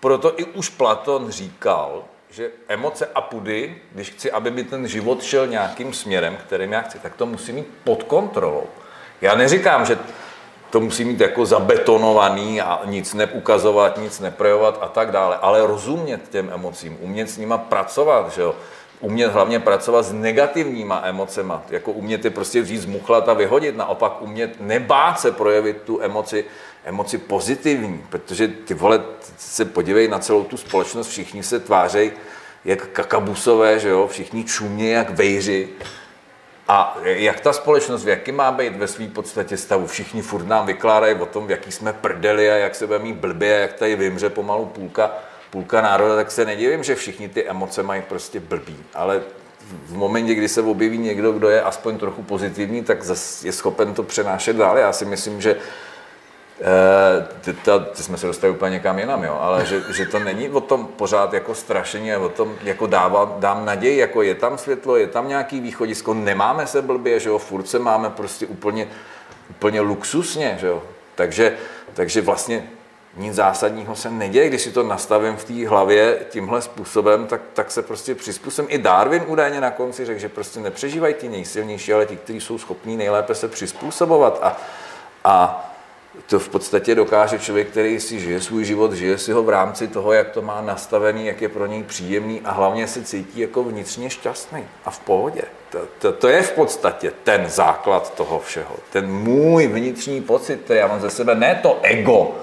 proto 0.00 0.40
i 0.40 0.44
už 0.44 0.68
Platon 0.68 1.30
říkal, 1.30 2.04
že 2.30 2.50
emoce 2.68 3.08
a 3.14 3.20
pudy, 3.20 3.76
když 3.92 4.10
chci, 4.10 4.30
aby 4.30 4.50
mi 4.50 4.64
ten 4.64 4.88
život 4.88 5.22
šel 5.22 5.46
nějakým 5.46 5.92
směrem, 5.92 6.36
kterým 6.46 6.72
já 6.72 6.80
chci, 6.80 6.98
tak 6.98 7.16
to 7.16 7.26
musí 7.26 7.52
mít 7.52 7.66
pod 7.84 8.02
kontrolou. 8.02 8.66
Já 9.20 9.34
neříkám, 9.34 9.86
že 9.86 9.98
to 10.70 10.80
musí 10.80 11.04
mít 11.04 11.20
jako 11.20 11.46
zabetonovaný 11.46 12.60
a 12.60 12.80
nic 12.84 13.14
neukazovat, 13.14 13.98
nic 13.98 14.20
neprojovat 14.20 14.78
a 14.80 14.88
tak 14.88 15.10
dále, 15.10 15.36
ale 15.36 15.66
rozumět 15.66 16.28
těm 16.28 16.50
emocím, 16.54 16.98
umět 17.00 17.30
s 17.30 17.38
nima 17.38 17.58
pracovat, 17.58 18.32
že 18.32 18.42
jo? 18.42 18.54
umět 19.00 19.32
hlavně 19.32 19.60
pracovat 19.60 20.02
s 20.02 20.12
negativníma 20.12 21.00
emocema, 21.04 21.62
jako 21.68 21.92
umět 21.92 22.24
je 22.24 22.30
prostě 22.30 22.60
vzít 22.60 22.78
zmuchlat 22.78 23.28
a 23.28 23.34
vyhodit, 23.34 23.76
naopak 23.76 24.22
umět 24.22 24.60
nebát 24.60 25.20
se 25.20 25.32
projevit 25.32 25.82
tu 25.82 26.02
emoci, 26.02 26.44
emoci 26.86 27.18
pozitivní, 27.18 28.04
protože 28.08 28.48
ty 28.48 28.74
vole, 28.74 29.02
se 29.38 29.64
podívej 29.64 30.08
na 30.08 30.18
celou 30.18 30.44
tu 30.44 30.56
společnost, 30.56 31.08
všichni 31.08 31.42
se 31.42 31.60
tvářejí 31.60 32.10
jak 32.64 32.86
kakabusové, 32.86 33.78
že 33.78 33.88
jo, 33.88 34.06
všichni 34.06 34.44
čumě 34.44 34.92
jak 34.92 35.10
vejři, 35.10 35.68
a 36.68 36.98
jak 37.04 37.40
ta 37.40 37.52
společnost, 37.52 38.04
v 38.04 38.08
jaký 38.08 38.32
má 38.32 38.52
být 38.52 38.76
ve 38.76 38.88
své 38.88 39.08
podstatě 39.08 39.56
stavu? 39.56 39.86
Všichni 39.86 40.22
furt 40.22 40.46
nám 40.46 40.66
vykládají 40.66 41.14
o 41.14 41.26
tom, 41.26 41.46
v 41.46 41.50
jaký 41.50 41.72
jsme 41.72 41.92
prdeli 41.92 42.50
a 42.50 42.54
jak 42.54 42.74
se 42.74 42.86
bude 42.86 42.98
mít 42.98 43.16
blbě, 43.16 43.48
jak 43.48 43.72
tady 43.72 43.96
vymře 43.96 44.30
pomalu 44.30 44.66
půlka, 44.66 45.10
půlka 45.50 45.80
národa, 45.80 46.16
tak 46.16 46.30
se 46.30 46.44
nedivím, 46.44 46.84
že 46.84 46.94
všichni 46.94 47.28
ty 47.28 47.48
emoce 47.48 47.82
mají 47.82 48.02
prostě 48.02 48.40
blbý. 48.40 48.76
Ale 48.94 49.22
v 49.86 49.94
momentě, 49.94 50.34
kdy 50.34 50.48
se 50.48 50.62
objeví 50.62 50.98
někdo, 50.98 51.32
kdo 51.32 51.48
je 51.48 51.62
aspoň 51.62 51.98
trochu 51.98 52.22
pozitivní, 52.22 52.84
tak 52.84 52.98
je 53.42 53.52
schopen 53.52 53.94
to 53.94 54.02
přenášet 54.02 54.56
dál. 54.56 54.78
Já 54.78 54.92
si 54.92 55.04
myslím, 55.04 55.40
že 55.40 55.56
ta, 57.64 57.78
ty 57.78 58.02
jsme 58.02 58.16
se 58.16 58.26
dostali 58.26 58.52
úplně 58.52 58.70
někam 58.70 58.98
jinam, 58.98 59.24
jo, 59.24 59.38
ale 59.40 59.66
že, 59.66 59.82
že 59.92 60.06
to 60.06 60.18
není 60.18 60.48
o 60.48 60.60
tom 60.60 60.86
pořád 60.86 61.32
jako 61.32 61.54
strašení, 61.54 62.16
o 62.16 62.28
tom 62.28 62.54
jako 62.62 62.86
dává, 62.86 63.36
dám 63.38 63.64
naději, 63.64 63.98
jako 63.98 64.22
je 64.22 64.34
tam 64.34 64.58
světlo, 64.58 64.96
je 64.96 65.06
tam 65.06 65.28
nějaký 65.28 65.60
východisko, 65.60 66.14
nemáme 66.14 66.66
se 66.66 66.82
blbě, 66.82 67.20
že 67.20 67.28
jo, 67.28 67.38
furt 67.38 67.68
se 67.68 67.78
máme 67.78 68.10
prostě 68.10 68.46
úplně, 68.46 68.88
úplně 69.50 69.80
luxusně, 69.80 70.56
že 70.60 70.66
jo, 70.66 70.82
takže, 71.14 71.56
takže 71.94 72.20
vlastně 72.22 72.68
nic 73.16 73.34
zásadního 73.34 73.96
se 73.96 74.10
neděje, 74.10 74.48
když 74.48 74.62
si 74.62 74.72
to 74.72 74.82
nastavím 74.82 75.36
v 75.36 75.44
té 75.44 75.68
hlavě 75.68 76.18
tímhle 76.30 76.62
způsobem, 76.62 77.26
tak, 77.26 77.40
tak 77.52 77.70
se 77.70 77.82
prostě 77.82 78.14
přizpůsobím. 78.14 78.70
I 78.70 78.78
Darwin 78.78 79.24
údajně 79.26 79.60
na 79.60 79.70
konci 79.70 80.04
řekl, 80.04 80.20
že 80.20 80.28
prostě 80.28 80.60
nepřežívají 80.60 81.14
ti 81.14 81.28
nejsilnější, 81.28 81.92
ale 81.92 82.06
ti, 82.06 82.16
kteří 82.16 82.40
jsou 82.40 82.58
schopní 82.58 82.96
nejlépe 82.96 83.34
se 83.34 83.48
přizpůsobovat 83.48 84.38
a, 84.42 84.56
a 85.24 85.66
to 86.26 86.38
v 86.38 86.48
podstatě 86.48 86.94
dokáže 86.94 87.38
člověk, 87.38 87.68
který 87.68 88.00
si 88.00 88.20
žije 88.20 88.40
svůj 88.40 88.64
život, 88.64 88.92
žije 88.92 89.18
si 89.18 89.32
ho 89.32 89.42
v 89.42 89.48
rámci 89.48 89.88
toho, 89.88 90.12
jak 90.12 90.30
to 90.30 90.42
má 90.42 90.60
nastavený, 90.60 91.26
jak 91.26 91.42
je 91.42 91.48
pro 91.48 91.66
něj 91.66 91.82
příjemný 91.82 92.40
a 92.44 92.52
hlavně 92.52 92.88
se 92.88 93.02
cítí 93.02 93.40
jako 93.40 93.64
vnitřně 93.64 94.10
šťastný 94.10 94.64
a 94.84 94.90
v 94.90 94.98
pohodě. 94.98 95.42
To, 95.70 95.78
to, 95.98 96.12
to 96.12 96.28
je 96.28 96.42
v 96.42 96.52
podstatě 96.52 97.12
ten 97.24 97.48
základ 97.48 98.14
toho 98.14 98.40
všeho. 98.40 98.76
Ten 98.92 99.06
můj 99.06 99.66
vnitřní 99.66 100.22
pocit, 100.22 100.60
který 100.64 100.80
já 100.80 100.86
mám 100.86 101.00
ze 101.00 101.10
sebe, 101.10 101.34
ne 101.34 101.60
to 101.62 101.78
ego, 101.82 102.34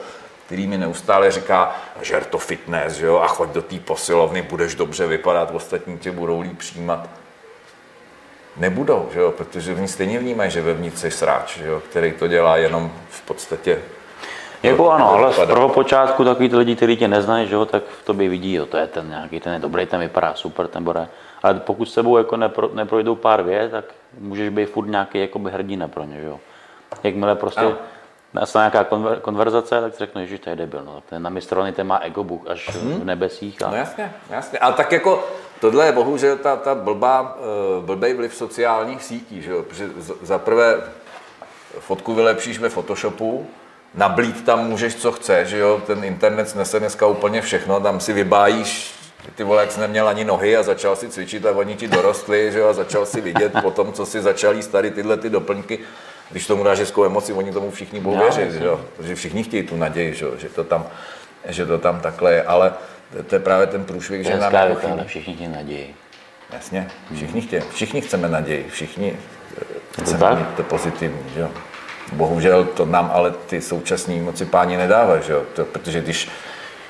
který 0.45 0.67
mi 0.67 0.77
neustále 0.77 1.31
říká, 1.31 1.75
žer 2.01 2.23
to 2.23 2.37
fitness, 2.37 2.99
jo, 2.99 3.17
a 3.17 3.27
choď 3.27 3.49
do 3.49 3.61
té 3.61 3.79
posilovny, 3.79 4.41
budeš 4.41 4.75
dobře 4.75 5.07
vypadat, 5.07 5.51
ostatní 5.53 5.97
tě 5.97 6.11
budou 6.11 6.41
líp 6.41 6.57
přijímat 6.57 7.09
nebudou, 8.57 9.09
že 9.13 9.19
jo? 9.19 9.31
protože 9.31 9.75
oni 9.75 9.87
stejně 9.87 10.19
vnímají, 10.19 10.51
že 10.51 10.61
vevnitř 10.61 11.03
je 11.03 11.11
sráč, 11.11 11.57
že 11.57 11.67
jo? 11.67 11.81
který 11.89 12.11
to 12.11 12.27
dělá 12.27 12.57
jenom 12.57 12.91
v 13.09 13.21
podstatě 13.21 13.79
jako 14.63 14.91
ano, 14.91 15.11
ale 15.11 15.33
z 15.33 15.39
prvopočátku 15.45 16.23
takový 16.23 16.49
ty 16.49 16.55
lidi, 16.55 16.75
kteří 16.75 16.97
tě 16.97 17.07
neznají, 17.07 17.47
že 17.47 17.55
jo, 17.55 17.65
tak 17.65 17.83
v 17.83 18.05
tobě 18.05 18.29
vidí, 18.29 18.53
jo, 18.53 18.65
to 18.65 18.77
je 18.77 18.87
ten 18.87 19.09
nějaký, 19.09 19.39
ten 19.39 19.53
je 19.53 19.59
dobrý, 19.59 19.85
ten 19.85 19.99
vypadá 19.99 20.33
super, 20.33 20.67
ten 20.67 20.83
bude. 20.83 21.07
Ale 21.43 21.53
pokud 21.53 21.85
s 21.85 21.93
sebou 21.93 22.17
jako 22.17 22.37
nepro, 22.37 22.69
neprojdou 22.73 23.15
pár 23.15 23.43
vět, 23.43 23.71
tak 23.71 23.85
můžeš 24.19 24.49
být 24.49 24.65
furt 24.65 24.87
nějaký 24.87 25.19
jakoby 25.19 25.51
hrdina 25.51 25.87
pro 25.87 26.03
ně, 26.03 26.19
že 26.21 26.25
jo. 26.25 26.39
Jakmile 27.03 27.35
prostě 27.35 27.61
ano. 27.61 27.75
nastane 28.33 28.63
nějaká 28.63 28.83
konver, 28.83 29.19
konverzace, 29.19 29.81
tak 29.81 29.93
si 29.93 29.99
řeknu, 29.99 30.25
že 30.25 30.37
to 30.37 30.49
je 30.49 30.55
debil, 30.55 30.83
no. 30.85 31.03
Ten 31.09 31.21
na 31.21 31.31
ten 31.71 31.87
má 31.87 31.97
ego 31.97 32.23
Bůh 32.23 32.47
až 32.47 32.75
hmm. 32.75 32.99
v 32.99 33.05
nebesích. 33.05 33.63
A... 33.63 33.69
No 33.69 33.75
jasně, 33.75 34.13
jasně. 34.29 34.59
A 34.59 34.71
tak 34.71 34.91
jako 34.91 35.23
tohle 35.63 35.85
je 35.85 35.91
bohužel 35.91 36.37
ta, 36.37 36.55
ta 36.55 36.75
blbá, 36.75 37.37
eh, 37.39 37.85
blbej 37.85 38.13
vliv 38.13 38.35
sociálních 38.35 39.03
sítí, 39.03 39.41
že 39.41 39.51
jo? 39.51 39.63
Protože 39.63 39.89
za 40.21 40.37
prvé 40.37 40.81
fotku 41.79 42.13
vylepšíš 42.13 42.59
ve 42.59 42.69
Photoshopu, 42.69 43.47
nablít 43.95 44.45
tam 44.45 44.67
můžeš, 44.67 44.95
co 44.95 45.11
chceš, 45.11 45.47
že 45.47 45.57
jo? 45.57 45.81
Ten 45.87 46.03
internet 46.03 46.49
snese 46.49 46.79
dneska 46.79 47.07
úplně 47.07 47.41
všechno, 47.41 47.79
tam 47.79 47.99
si 47.99 48.13
vybájíš 48.13 48.93
ty 49.35 49.43
vole, 49.43 49.61
jak 49.61 49.71
jsi 49.71 49.79
neměl 49.79 50.07
ani 50.07 50.25
nohy 50.25 50.57
a 50.57 50.63
začal 50.63 50.95
si 50.95 51.09
cvičit 51.09 51.45
a 51.45 51.51
oni 51.51 51.75
ti 51.75 51.87
dorostli, 51.87 52.51
že 52.51 52.59
jo, 52.59 52.67
a 52.67 52.73
začal 52.73 53.05
si 53.05 53.21
vidět 53.21 53.53
po 53.61 53.71
tom, 53.71 53.93
co 53.93 54.05
si 54.05 54.21
začal 54.21 54.55
jíst 54.55 54.67
tady 54.67 54.91
tyhle 54.91 55.17
ty 55.17 55.29
doplňky, 55.29 55.79
když 56.31 56.47
tomu 56.47 56.63
dáš 56.63 56.79
hezkou 56.79 57.05
emoci, 57.05 57.33
oni 57.33 57.51
tomu 57.51 57.71
všichni 57.71 57.99
budou 57.99 58.17
věřit, 58.17 58.51
že 58.51 58.65
jo, 58.65 58.81
protože 58.97 59.15
všichni 59.15 59.43
chtějí 59.43 59.63
tu 59.63 59.77
naději, 59.77 60.13
že, 60.13 60.25
jo? 60.25 60.31
že, 60.37 60.49
to 60.49 60.63
tam, 60.63 60.87
že 61.45 61.65
to 61.65 61.77
tam 61.77 61.99
takhle 61.99 62.33
je, 62.33 62.43
ale 62.43 62.73
to 63.27 63.35
je 63.35 63.39
právě 63.39 63.67
ten 63.67 63.83
průšvih, 63.83 64.25
že 64.25 64.37
nám 64.37 64.53
jako 64.53 64.75
chybí. 64.75 65.01
všichni 65.05 65.33
chtějí 65.33 65.49
naději. 65.49 65.95
Jasně, 66.53 66.87
všichni, 67.15 67.41
chtějí, 67.41 67.61
všichni 67.73 68.01
chceme 68.01 68.29
naději, 68.29 68.67
všichni 68.69 69.17
chceme 70.03 70.35
mít 70.35 70.47
to 70.55 70.63
pozitivní, 70.63 71.19
že 71.35 71.39
jo. 71.39 71.49
Bohužel 72.13 72.65
to 72.65 72.85
nám 72.85 73.11
ale 73.13 73.31
ty 73.31 73.61
současní 73.61 74.19
moci 74.19 74.45
páni 74.45 74.77
nedávají, 74.77 75.21
že 75.23 75.33
jo? 75.33 75.43
To, 75.53 75.65
protože 75.65 76.01
když 76.01 76.29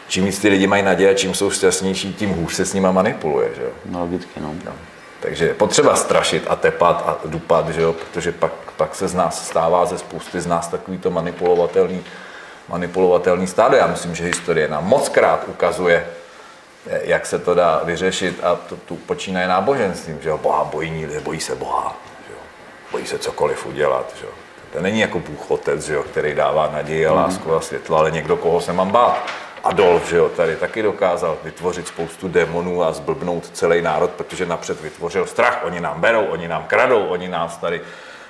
čím 0.08 0.26
víc 0.26 0.40
ty 0.40 0.50
lidi 0.50 0.68
mají 0.68 0.84
naděje, 0.84 1.16
čím 1.16 1.34
jsou 1.34 1.52
šťastnější, 1.52 2.14
tím 2.14 2.30
hůř 2.30 2.54
se 2.54 2.66
s 2.66 2.74
nima 2.74 2.92
manipuluje, 2.92 3.50
že 3.56 3.62
jo. 3.62 3.70
No, 3.86 4.00
logicky, 4.00 4.40
no. 4.40 4.56
no. 4.66 4.72
Takže 5.20 5.46
je 5.46 5.54
potřeba 5.54 5.96
strašit 5.96 6.44
a 6.50 6.56
tepat 6.56 7.04
a 7.08 7.28
dupat, 7.28 7.70
že 7.70 7.82
jo, 7.82 7.94
protože 7.94 8.32
pak, 8.32 8.52
pak 8.78 8.96
se 8.96 9.08
z 9.08 9.14
nás 9.14 9.48
stává 9.48 9.86
ze 9.86 9.98
spousty 9.98 10.42
z 10.42 10.46
nás 10.46 10.68
takový 10.68 10.98
to 10.98 11.12
manipulovatelný 11.12 12.04
manipulovatelný 12.70 13.48
stádo. 13.48 13.78
Já 13.78 13.88
myslím, 13.88 14.16
že 14.16 14.24
historie 14.24 14.68
nám 14.68 14.86
moc 14.86 15.10
krát 15.10 15.44
ukazuje, 15.48 16.08
jak 16.88 17.26
se 17.26 17.40
to 17.40 17.54
dá 17.54 17.82
vyřešit 17.84 18.40
a 18.44 18.56
to, 18.56 18.76
tu 18.76 18.96
počínaje 18.96 19.48
náboženstvím, 19.48 20.20
že 20.22 20.30
jo, 20.30 20.38
Boha 20.38 20.64
bojí 20.64 21.08
bojí 21.24 21.40
se 21.40 21.56
Boha, 21.56 21.96
že 22.28 22.34
jo, 22.34 22.40
bojí 22.92 23.08
se 23.08 23.20
cokoliv 23.20 23.66
udělat, 23.66 24.14
že 24.20 24.26
jo. 24.26 24.32
To 24.74 24.82
není 24.82 25.00
jako 25.00 25.20
Bůh 25.20 25.52
Otec, 25.52 25.86
že 25.86 25.94
jo, 25.94 26.04
který 26.04 26.36
dává 26.36 26.70
naději 26.74 27.08
a 27.08 27.14
mhm. 27.14 27.22
lásku 27.22 27.56
a 27.56 27.62
světlo, 27.62 27.98
ale 27.98 28.12
někdo, 28.12 28.38
koho 28.38 28.62
se 28.62 28.74
mám 28.74 28.92
bát. 28.92 29.24
Adolf, 29.64 30.10
že 30.10 30.18
jo, 30.18 30.30
tady 30.30 30.56
taky 30.56 30.82
dokázal 30.82 31.38
vytvořit 31.44 31.88
spoustu 31.88 32.28
démonů 32.28 32.84
a 32.84 32.94
zblbnout 32.94 33.50
celý 33.54 33.82
národ, 33.82 34.12
protože 34.12 34.46
napřed 34.46 34.82
vytvořil 34.82 35.26
strach. 35.26 35.62
Oni 35.64 35.82
nám 35.82 36.02
berou, 36.02 36.26
oni 36.26 36.48
nám 36.48 36.64
kradou, 36.64 37.06
oni 37.06 37.28
nás 37.28 37.58
tady 37.58 37.82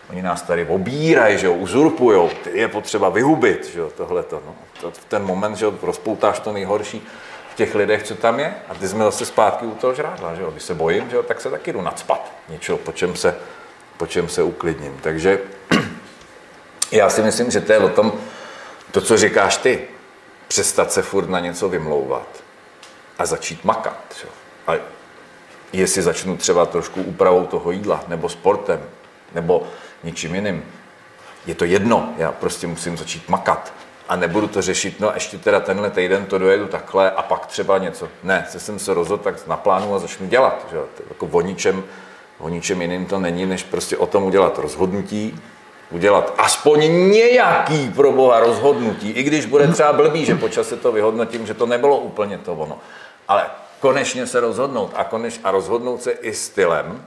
Oni 0.09 0.21
nás 0.21 0.41
tady 0.41 0.65
obírají, 0.65 1.37
že 1.37 1.47
jo, 1.47 1.53
uzurpujou, 1.53 2.29
ty 2.43 2.59
je 2.59 2.67
potřeba 2.67 3.09
vyhubit, 3.09 3.69
že 3.73 3.79
jo, 3.79 3.89
tohleto. 3.97 4.41
No. 4.45 4.55
To, 4.81 4.91
v 4.91 5.05
ten 5.05 5.23
moment, 5.23 5.55
že 5.55 5.65
jo, 5.65 5.73
rozpoutáš 5.81 6.39
to 6.39 6.53
nejhorší 6.53 7.07
v 7.53 7.55
těch 7.55 7.75
lidech, 7.75 8.03
co 8.03 8.15
tam 8.15 8.39
je 8.39 8.55
a 8.69 8.73
ty 8.73 8.87
jsme 8.87 9.03
zase 9.03 9.25
zpátky 9.25 9.65
u 9.65 9.75
toho 9.75 9.93
žrádla, 9.93 10.35
že 10.35 10.41
jo. 10.41 10.51
Když 10.51 10.63
se 10.63 10.73
bojím, 10.73 11.09
že 11.09 11.15
jo, 11.15 11.23
tak 11.23 11.41
se 11.41 11.49
taky 11.49 11.73
jdu 11.73 11.81
nadspat 11.81 12.31
něčeho, 12.49 12.77
po 12.77 12.91
čem 12.91 13.15
se, 13.15 13.35
po 13.97 14.07
čem 14.07 14.29
se 14.29 14.43
uklidním. 14.43 14.99
Takže 15.01 15.39
já 16.91 17.09
si 17.09 17.21
myslím, 17.21 17.51
že 17.51 17.61
to 17.61 17.71
je 17.71 17.79
o 17.79 17.89
tom, 17.89 18.13
to, 18.91 19.01
co 19.01 19.17
říkáš 19.17 19.57
ty, 19.57 19.81
přestat 20.47 20.91
se 20.91 21.01
furt 21.01 21.29
na 21.29 21.39
něco 21.39 21.69
vymlouvat 21.69 22.27
a 23.19 23.25
začít 23.25 23.63
makat. 23.63 24.15
Že? 24.21 24.27
A 24.67 24.79
jestli 25.73 26.01
začnu 26.01 26.37
třeba 26.37 26.65
trošku 26.65 27.01
úpravou 27.01 27.45
toho 27.45 27.71
jídla, 27.71 28.03
nebo 28.07 28.29
sportem, 28.29 28.83
nebo 29.33 29.67
ničím 30.03 30.35
jiným. 30.35 30.63
Je 31.45 31.55
to 31.55 31.65
jedno, 31.65 32.13
já 32.17 32.31
prostě 32.31 32.67
musím 32.67 32.97
začít 32.97 33.29
makat. 33.29 33.73
A 34.09 34.15
nebudu 34.15 34.47
to 34.47 34.61
řešit, 34.61 34.99
no 34.99 35.11
ještě 35.13 35.37
teda 35.37 35.59
tenhle 35.59 35.89
týden 35.89 36.25
to 36.25 36.37
dojedu 36.37 36.67
takhle 36.67 37.11
a 37.11 37.21
pak 37.21 37.45
třeba 37.45 37.77
něco. 37.77 38.09
Ne, 38.23 38.47
se 38.49 38.59
jsem 38.59 38.79
se 38.79 38.93
rozhodl, 38.93 39.23
tak 39.23 39.47
naplánu 39.47 39.95
a 39.95 39.99
začnu 39.99 40.27
dělat. 40.27 40.67
Že? 40.71 40.77
Jako 41.09 41.25
o 41.31 41.41
ničem, 41.41 41.83
o 42.39 42.49
ničem 42.49 42.81
jiným 42.81 43.05
to 43.05 43.19
není, 43.19 43.45
než 43.45 43.63
prostě 43.63 43.97
o 43.97 44.05
tom 44.05 44.23
udělat 44.23 44.57
rozhodnutí, 44.57 45.41
udělat 45.91 46.33
aspoň 46.37 46.79
nějaký 47.11 47.89
pro 47.89 48.11
boha 48.11 48.39
rozhodnutí, 48.39 49.11
i 49.11 49.23
když 49.23 49.45
bude 49.45 49.67
třeba 49.67 49.93
blbý, 49.93 50.25
že 50.25 50.35
počas 50.35 50.67
se 50.67 50.77
to 50.77 50.91
vyhodnotím, 50.91 51.47
že 51.47 51.53
to 51.53 51.65
nebylo 51.65 51.97
úplně 51.97 52.37
to 52.37 52.53
ono. 52.53 52.79
Ale 53.27 53.45
konečně 53.79 54.27
se 54.27 54.39
rozhodnout 54.39 54.91
a, 54.95 55.03
koneč, 55.03 55.39
a 55.43 55.51
rozhodnout 55.51 56.03
se 56.03 56.11
i 56.11 56.33
stylem, 56.33 57.05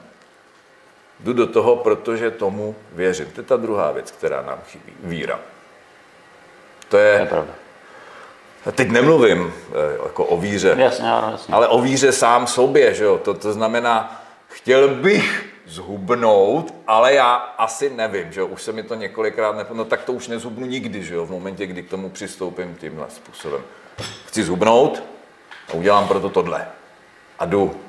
Jdu 1.21 1.33
do 1.33 1.47
toho, 1.47 1.77
protože 1.77 2.31
tomu 2.31 2.75
věřím. 2.93 3.27
To 3.27 3.41
je 3.41 3.45
ta 3.45 3.57
druhá 3.57 3.93
věc, 3.93 4.11
která 4.11 4.43
nám 4.43 4.59
chybí. 4.67 4.93
Víra. 5.03 5.41
To 6.89 6.99
je... 6.99 7.21
je 7.21 7.27
pravda. 7.27 7.53
Teď 8.73 8.89
nemluvím 8.89 9.53
eh, 9.71 10.07
jako 10.07 10.25
o 10.25 10.37
víře, 10.37 10.75
jasně, 10.79 11.13
ano, 11.13 11.29
jasně. 11.31 11.55
ale 11.55 11.69
o 11.69 11.81
víře 11.81 12.13
sám 12.13 12.47
sobě. 12.47 12.95
Že 12.95 13.05
jo? 13.05 13.19
To, 13.19 13.35
to 13.35 13.53
znamená, 13.53 14.23
chtěl 14.49 14.89
bych 14.89 15.47
zhubnout, 15.67 16.75
ale 16.87 17.15
já 17.15 17.35
asi 17.35 17.91
nevím, 17.91 18.33
že 18.33 18.41
jo? 18.41 18.47
už 18.47 18.63
se 18.63 18.73
mi 18.73 18.83
to 18.83 18.95
několikrát 18.95 19.57
nepo... 19.57 19.75
No 19.75 19.85
tak 19.85 20.05
to 20.05 20.13
už 20.13 20.29
nezhubnu 20.29 20.67
nikdy, 20.67 21.05
že 21.05 21.15
jo? 21.15 21.27
v 21.27 21.31
momentě, 21.31 21.67
kdy 21.67 21.83
k 21.83 21.91
tomu 21.91 22.11
přistoupím 22.11 22.75
tímhle 22.75 23.07
způsobem. 23.09 23.63
Chci 24.27 24.45
zhubnout 24.45 25.03
a 25.69 25.75
udělám 25.75 26.09
proto 26.09 26.29
tohle. 26.29 26.69
A 27.39 27.45
jdu. 27.45 27.86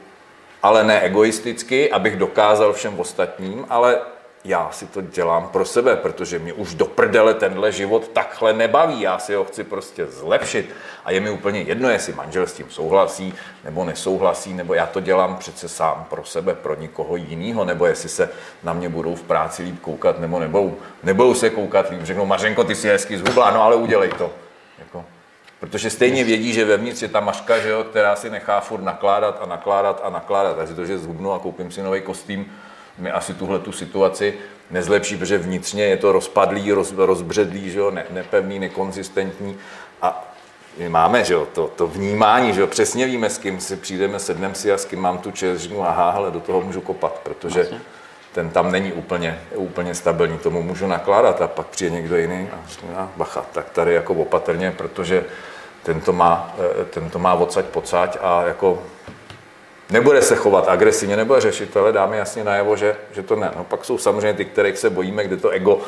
Ale 0.68 0.84
ne 0.84 1.02
egoisticky, 1.02 1.92
abych 1.92 2.16
dokázal 2.16 2.74
všem 2.74 3.00
ostatním, 3.00 3.66
ale 3.70 4.00
já 4.46 4.70
si 4.72 4.86
to 4.86 5.02
dělám 5.02 5.50
pro 5.50 5.66
sebe, 5.66 5.96
protože 5.96 6.40
mě 6.40 6.54
už 6.54 6.74
do 6.74 6.86
prdele 6.86 7.34
tenhle 7.34 7.72
život 7.72 8.08
takhle 8.08 8.54
nebaví. 8.54 9.02
Já 9.02 9.20
si 9.20 9.36
ho 9.36 9.44
chci 9.44 9.64
prostě 9.64 10.06
zlepšit. 10.06 10.76
A 11.06 11.12
je 11.12 11.20
mi 11.20 11.30
úplně 11.30 11.62
jedno, 11.62 11.90
jestli 11.90 12.14
manžel 12.14 12.48
s 12.48 12.54
tím 12.54 12.66
souhlasí 12.70 13.34
nebo 13.64 13.86
nesouhlasí, 13.86 14.54
nebo 14.54 14.74
já 14.74 14.86
to 14.86 15.00
dělám 15.00 15.38
přece 15.38 15.70
sám 15.70 16.06
pro 16.10 16.26
sebe, 16.26 16.56
pro 16.56 16.76
nikoho 16.76 17.16
jiného, 17.16 17.66
nebo 17.66 17.86
jestli 17.86 18.10
se 18.10 18.30
na 18.64 18.74
mě 18.74 18.90
budou 18.90 19.16
v 19.16 19.24
práci 19.24 19.64
líp 19.64 19.82
koukat, 19.82 20.20
nebo 20.20 20.40
nebudou, 20.40 20.78
nebudou 21.04 21.34
se 21.34 21.50
koukat 21.50 21.90
líp. 21.90 22.00
Řeknou, 22.04 22.26
Mařenko, 22.26 22.64
ty 22.64 22.76
si 22.76 22.88
hezky 22.88 23.18
zhubla, 23.18 23.52
no 23.52 23.64
ale 23.64 23.76
udělej 23.76 24.10
to. 24.10 24.32
Jako, 24.80 25.06
protože 25.60 25.90
stejně 25.90 26.24
vědí, 26.24 26.54
že 26.54 26.66
vevnitř 26.66 27.02
je 27.02 27.08
ta 27.08 27.20
maška, 27.20 27.60
že 27.60 27.70
jo, 27.70 27.84
která 27.84 28.16
si 28.16 28.30
nechá 28.30 28.60
furt 28.60 28.82
nakládat 28.82 29.40
a 29.42 29.46
nakládat 29.46 30.02
a 30.04 30.10
nakládat. 30.10 30.58
Takže 30.58 30.74
to, 30.74 30.86
že 30.86 30.98
zhubnu 30.98 31.32
a 31.34 31.40
koupím 31.40 31.72
si 31.72 31.82
nový 31.82 32.02
kostým, 32.02 32.52
mi 32.98 33.12
asi 33.12 33.34
tuhle 33.34 33.60
tu 33.60 33.72
situaci 33.72 34.34
nezlepší, 34.72 35.18
protože 35.18 35.38
vnitřně 35.38 35.84
je 35.84 35.98
to 35.98 36.12
rozpadlý, 36.12 36.72
roz, 36.72 36.94
rozbředlý, 36.98 37.72
že 37.72 37.80
jo, 37.80 37.92
ne, 37.92 38.06
nepevný, 38.10 38.60
nekonzistentní 38.60 39.58
a 40.02 40.34
my 40.78 40.90
máme 40.90 41.24
že 41.24 41.34
jo, 41.34 41.48
to, 41.54 41.72
to 41.76 41.88
vnímání, 41.88 42.54
že 42.54 42.62
jo, 42.62 42.68
přesně 42.68 43.06
víme, 43.06 43.30
s 43.30 43.38
kým 43.38 43.60
si 43.60 43.76
přijdeme, 43.76 44.20
sedneme 44.20 44.56
si 44.56 44.72
a 44.72 44.78
s 44.78 44.86
kým 44.86 45.00
mám 45.00 45.18
tu 45.18 45.32
čest, 45.32 45.62
řeknu, 45.62 45.84
aha, 45.84 46.10
ale 46.10 46.32
do 46.32 46.40
toho 46.40 46.62
můžu 46.62 46.82
kopat, 46.82 47.20
protože 47.24 47.60
vlastně. 47.60 47.82
Ten 48.38 48.50
tam 48.50 48.72
není 48.72 48.94
úplně, 48.94 49.40
úplně 49.56 49.96
stabilní, 49.96 50.38
tomu 50.38 50.64
můžu 50.64 50.88
nakládat 50.88 51.42
a 51.42 51.48
pak 51.48 51.68
přijde 51.68 51.96
někdo 51.96 52.18
jiný 52.18 52.50
a 52.54 52.70
řeknu, 52.70 52.90
bacha, 53.18 53.46
tak 53.52 53.70
tady 53.70 53.94
jako 53.94 54.14
opatrně, 54.14 54.74
protože 54.78 55.26
ten 55.84 56.02
to 56.02 56.14
má, 56.14 56.56
eh, 56.82 56.86
ten 56.86 57.10
to 57.10 57.20
má 57.20 57.34
odsaď 57.34 57.66
pocať 57.66 58.18
a 58.22 58.42
jako 58.42 58.84
nebude 59.90 60.22
se 60.22 60.36
chovat 60.36 60.68
agresivně, 60.68 61.18
nebude 61.18 61.42
řešit, 61.42 61.78
ale 61.78 61.92
dáme 61.92 62.18
jasně 62.18 62.44
najevo, 62.44 62.76
že, 62.76 62.96
že 63.12 63.24
to 63.24 63.36
ne. 63.36 63.52
No, 63.58 63.64
pak 63.64 63.86
jsou 63.86 63.98
samozřejmě 63.98 64.34
ty, 64.34 64.46
kterých 64.46 64.78
se 64.78 64.90
bojíme, 64.90 65.24
kde 65.24 65.38
to 65.38 65.50
ego 65.50 65.80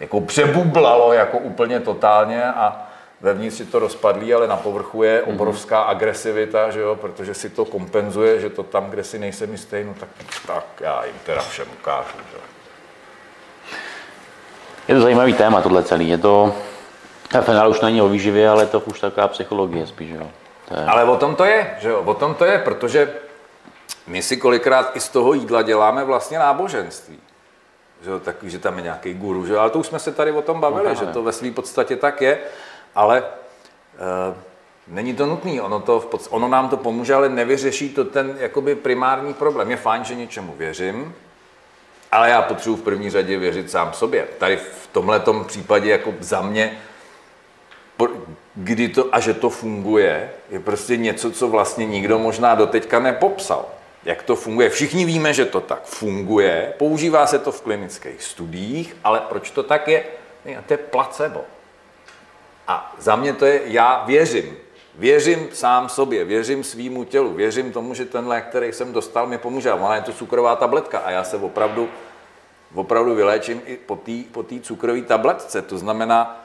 jako 0.00 0.20
přebublalo 0.20 1.12
jako 1.12 1.38
úplně 1.38 1.80
totálně 1.80 2.44
a 2.44 2.89
vevnitř 3.20 3.56
si 3.56 3.64
to 3.64 3.78
rozpadlí, 3.78 4.34
ale 4.34 4.48
na 4.48 4.56
povrchu 4.56 5.02
je 5.02 5.22
mhm. 5.26 5.34
obrovská 5.34 5.82
agresivita, 5.82 6.70
že 6.70 6.80
jo, 6.80 6.96
protože 6.96 7.34
si 7.34 7.50
to 7.50 7.64
kompenzuje, 7.64 8.40
že 8.40 8.50
to 8.50 8.62
tam, 8.62 8.90
kde 8.90 9.04
si 9.04 9.18
nejsem 9.18 9.52
jistý, 9.52 9.76
no 9.84 9.94
tak, 10.00 10.08
tak 10.46 10.64
já 10.80 11.04
jim 11.04 11.16
teda 11.24 11.40
všem 11.40 11.66
ukážu. 11.80 12.18
Že? 12.32 12.38
Je 14.88 14.94
to 14.94 15.00
zajímavý 15.00 15.32
téma 15.32 15.60
tohle 15.60 15.82
celý. 15.82 16.08
Je 16.08 16.18
to, 16.18 16.54
ta 17.28 17.40
finál 17.40 17.70
už 17.70 17.80
není 17.80 18.02
o 18.02 18.08
výživě, 18.08 18.48
ale 18.48 18.62
je 18.62 18.66
to 18.66 18.80
už 18.80 19.00
taková 19.00 19.28
psychologie 19.28 19.86
spíš, 19.86 20.10
jo. 20.10 20.30
To 20.68 20.80
je... 20.80 20.86
Ale 20.86 21.04
o 21.04 21.16
tom 21.16 21.36
to 21.36 21.44
je, 21.44 21.76
že 21.80 21.88
jo, 21.88 22.02
o 22.04 22.14
tom 22.14 22.34
to 22.34 22.44
je, 22.44 22.58
protože 22.58 23.12
my 24.06 24.22
si 24.22 24.36
kolikrát 24.36 24.96
i 24.96 25.00
z 25.00 25.08
toho 25.08 25.32
jídla 25.32 25.62
děláme 25.62 26.04
vlastně 26.04 26.38
náboženství. 26.38 27.18
Že, 28.02 28.10
takový, 28.20 28.50
že 28.50 28.58
tam 28.58 28.76
je 28.76 28.82
nějaký 28.82 29.14
guru, 29.14 29.46
že? 29.46 29.58
ale 29.58 29.70
to 29.70 29.78
už 29.78 29.86
jsme 29.86 29.98
se 29.98 30.12
tady 30.12 30.32
o 30.32 30.42
tom 30.42 30.60
bavili, 30.60 30.88
no, 30.88 30.94
že 30.94 31.06
to 31.06 31.22
ve 31.22 31.32
své 31.32 31.50
podstatě 31.50 31.96
tak 31.96 32.22
je, 32.22 32.38
ale 32.94 33.18
e, 33.18 33.24
není 34.88 35.14
to 35.14 35.26
nutné, 35.26 35.62
ono, 35.62 35.80
to 35.80 36.10
ono 36.30 36.48
nám 36.48 36.68
to 36.68 36.76
pomůže, 36.76 37.14
ale 37.14 37.28
nevyřeší 37.28 37.88
to 37.88 38.04
ten 38.04 38.36
jakoby 38.38 38.74
primární 38.74 39.34
problém. 39.34 39.70
Je 39.70 39.76
fajn, 39.76 40.04
že 40.04 40.14
něčemu 40.14 40.54
věřím, 40.58 41.14
ale 42.12 42.30
já 42.30 42.42
potřebuji 42.42 42.76
v 42.76 42.82
první 42.82 43.10
řadě 43.10 43.38
věřit 43.38 43.70
sám 43.70 43.92
sobě. 43.92 44.28
Tady 44.38 44.56
v 44.56 44.88
tomhle 44.92 45.22
případě 45.46 45.90
jako 45.90 46.14
za 46.20 46.42
mě, 46.42 46.78
kdy 48.54 48.88
to 48.88 49.08
a 49.12 49.20
že 49.20 49.34
to 49.34 49.50
funguje, 49.50 50.30
je 50.50 50.60
prostě 50.60 50.96
něco, 50.96 51.30
co 51.30 51.48
vlastně 51.48 51.86
nikdo 51.86 52.18
možná 52.18 52.54
doteďka 52.54 52.98
nepopsal 52.98 53.66
jak 54.04 54.22
to 54.22 54.36
funguje. 54.36 54.70
Všichni 54.70 55.04
víme, 55.04 55.34
že 55.34 55.44
to 55.44 55.60
tak 55.60 55.82
funguje, 55.84 56.74
používá 56.78 57.26
se 57.26 57.38
to 57.38 57.52
v 57.52 57.60
klinických 57.60 58.22
studiích, 58.22 58.96
ale 59.04 59.20
proč 59.20 59.50
to 59.50 59.62
tak 59.62 59.88
je? 59.88 60.04
To 60.66 60.72
je 60.72 60.76
placebo. 60.76 61.44
A 62.70 62.94
za 62.98 63.16
mě 63.16 63.32
to 63.32 63.44
je, 63.44 63.60
já 63.64 64.04
věřím. 64.04 64.56
Věřím 64.94 65.48
sám 65.52 65.88
sobě, 65.88 66.24
věřím 66.24 66.64
svýmu 66.64 67.04
tělu, 67.04 67.34
věřím 67.34 67.72
tomu, 67.72 67.94
že 67.94 68.04
ten 68.04 68.28
lék, 68.28 68.46
který 68.46 68.72
jsem 68.72 68.92
dostal, 68.92 69.26
mi 69.26 69.38
pomůže. 69.38 69.72
Ona 69.72 69.94
je 69.94 70.02
to 70.02 70.12
cukrová 70.12 70.56
tabletka 70.56 70.98
a 70.98 71.10
já 71.10 71.24
se 71.24 71.36
opravdu, 71.36 71.88
opravdu 72.74 73.14
vyléčím 73.14 73.62
i 73.66 73.76
po 73.76 73.96
té 73.96 74.12
po 74.32 74.44
cukrové 74.62 75.02
tabletce. 75.02 75.62
To 75.62 75.78
znamená, 75.78 76.44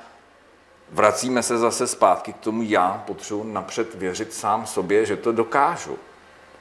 vracíme 0.91 1.43
se 1.43 1.57
zase 1.57 1.88
zpátky 1.88 2.33
k 2.33 2.38
tomu, 2.38 2.61
já 2.63 3.03
potřebuji 3.07 3.43
napřed 3.43 3.95
věřit 3.95 4.33
sám 4.33 4.65
sobě, 4.65 5.05
že 5.05 5.17
to 5.17 5.31
dokážu. 5.31 5.97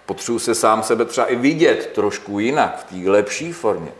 Potřebuji 0.07 0.38
se 0.38 0.55
sám 0.55 0.83
sebe 0.83 1.05
třeba 1.05 1.27
i 1.27 1.37
vidět 1.37 1.90
trošku 1.94 2.38
jinak, 2.38 2.79
v 2.79 2.85
té 2.85 3.11
lepší 3.11 3.53
formě. 3.53 3.92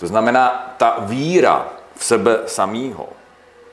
To 0.00 0.06
znamená, 0.06 0.74
ta 0.76 0.96
víra 1.00 1.68
v 1.94 2.04
sebe 2.04 2.40
samýho 2.46 3.08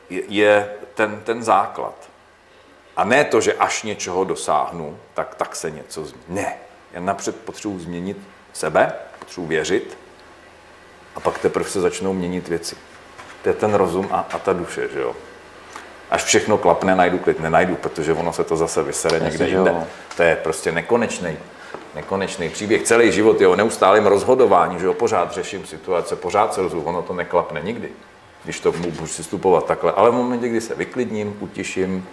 je, 0.10 0.70
ten, 0.94 1.22
ten 1.24 1.44
základ. 1.44 2.10
A 2.98 3.04
ne 3.04 3.24
to, 3.24 3.42
že 3.42 3.54
až 3.54 3.84
něčeho 3.84 4.24
dosáhnu, 4.24 4.98
tak, 5.14 5.36
tak 5.36 5.56
se 5.56 5.72
něco 5.72 6.06
změní. 6.06 6.26
Ne. 6.28 6.54
Já 6.94 7.00
napřed 7.00 7.36
potřebuji 7.36 7.80
změnit 7.80 8.18
sebe, 8.54 8.94
potřebuji 9.20 9.48
věřit 9.48 9.98
a 11.16 11.20
pak 11.20 11.40
teprve 11.40 11.70
se 11.70 11.82
začnou 11.82 12.14
měnit 12.14 12.48
věci. 12.48 12.76
To 13.44 13.50
je 13.50 13.56
ten 13.56 13.74
rozum 13.74 14.08
a, 14.12 14.28
a 14.32 14.40
ta 14.40 14.54
duše, 14.54 14.90
že 14.94 15.00
jo 15.00 15.16
až 16.12 16.24
všechno 16.24 16.58
klapne, 16.58 16.96
najdu 16.96 17.18
klid, 17.18 17.40
nenajdu, 17.40 17.76
protože 17.76 18.14
ono 18.14 18.34
se 18.34 18.44
to 18.44 18.58
zase 18.58 18.84
vysere 18.84 19.20
někde 19.20 19.48
jinde. 19.48 19.88
To 20.18 20.24
je 20.24 20.36
prostě 20.36 20.72
nekonečný, 20.72 21.38
nekonečný 21.96 22.50
příběh. 22.50 22.84
Celý 22.84 23.12
život 23.12 23.42
je 23.42 23.48
o 23.48 23.56
neustálém 23.56 24.06
rozhodování, 24.06 24.80
že 24.80 24.86
jo, 24.86 24.94
pořád 24.94 25.32
řeším 25.32 25.66
situace, 25.66 26.16
pořád 26.16 26.54
se 26.54 26.62
rozhodu, 26.62 26.84
ono 26.84 27.02
to 27.02 27.14
neklapne 27.14 27.62
nikdy, 27.62 27.90
když 28.50 28.60
to 28.60 28.72
můžu 28.72 29.06
přistupovat 29.06 29.66
takhle. 29.66 29.92
Ale 29.92 30.10
v 30.10 30.14
momentě, 30.14 30.48
kdy 30.50 30.62
se 30.62 30.76
vyklidním, 30.76 31.38
utiším, 31.40 32.08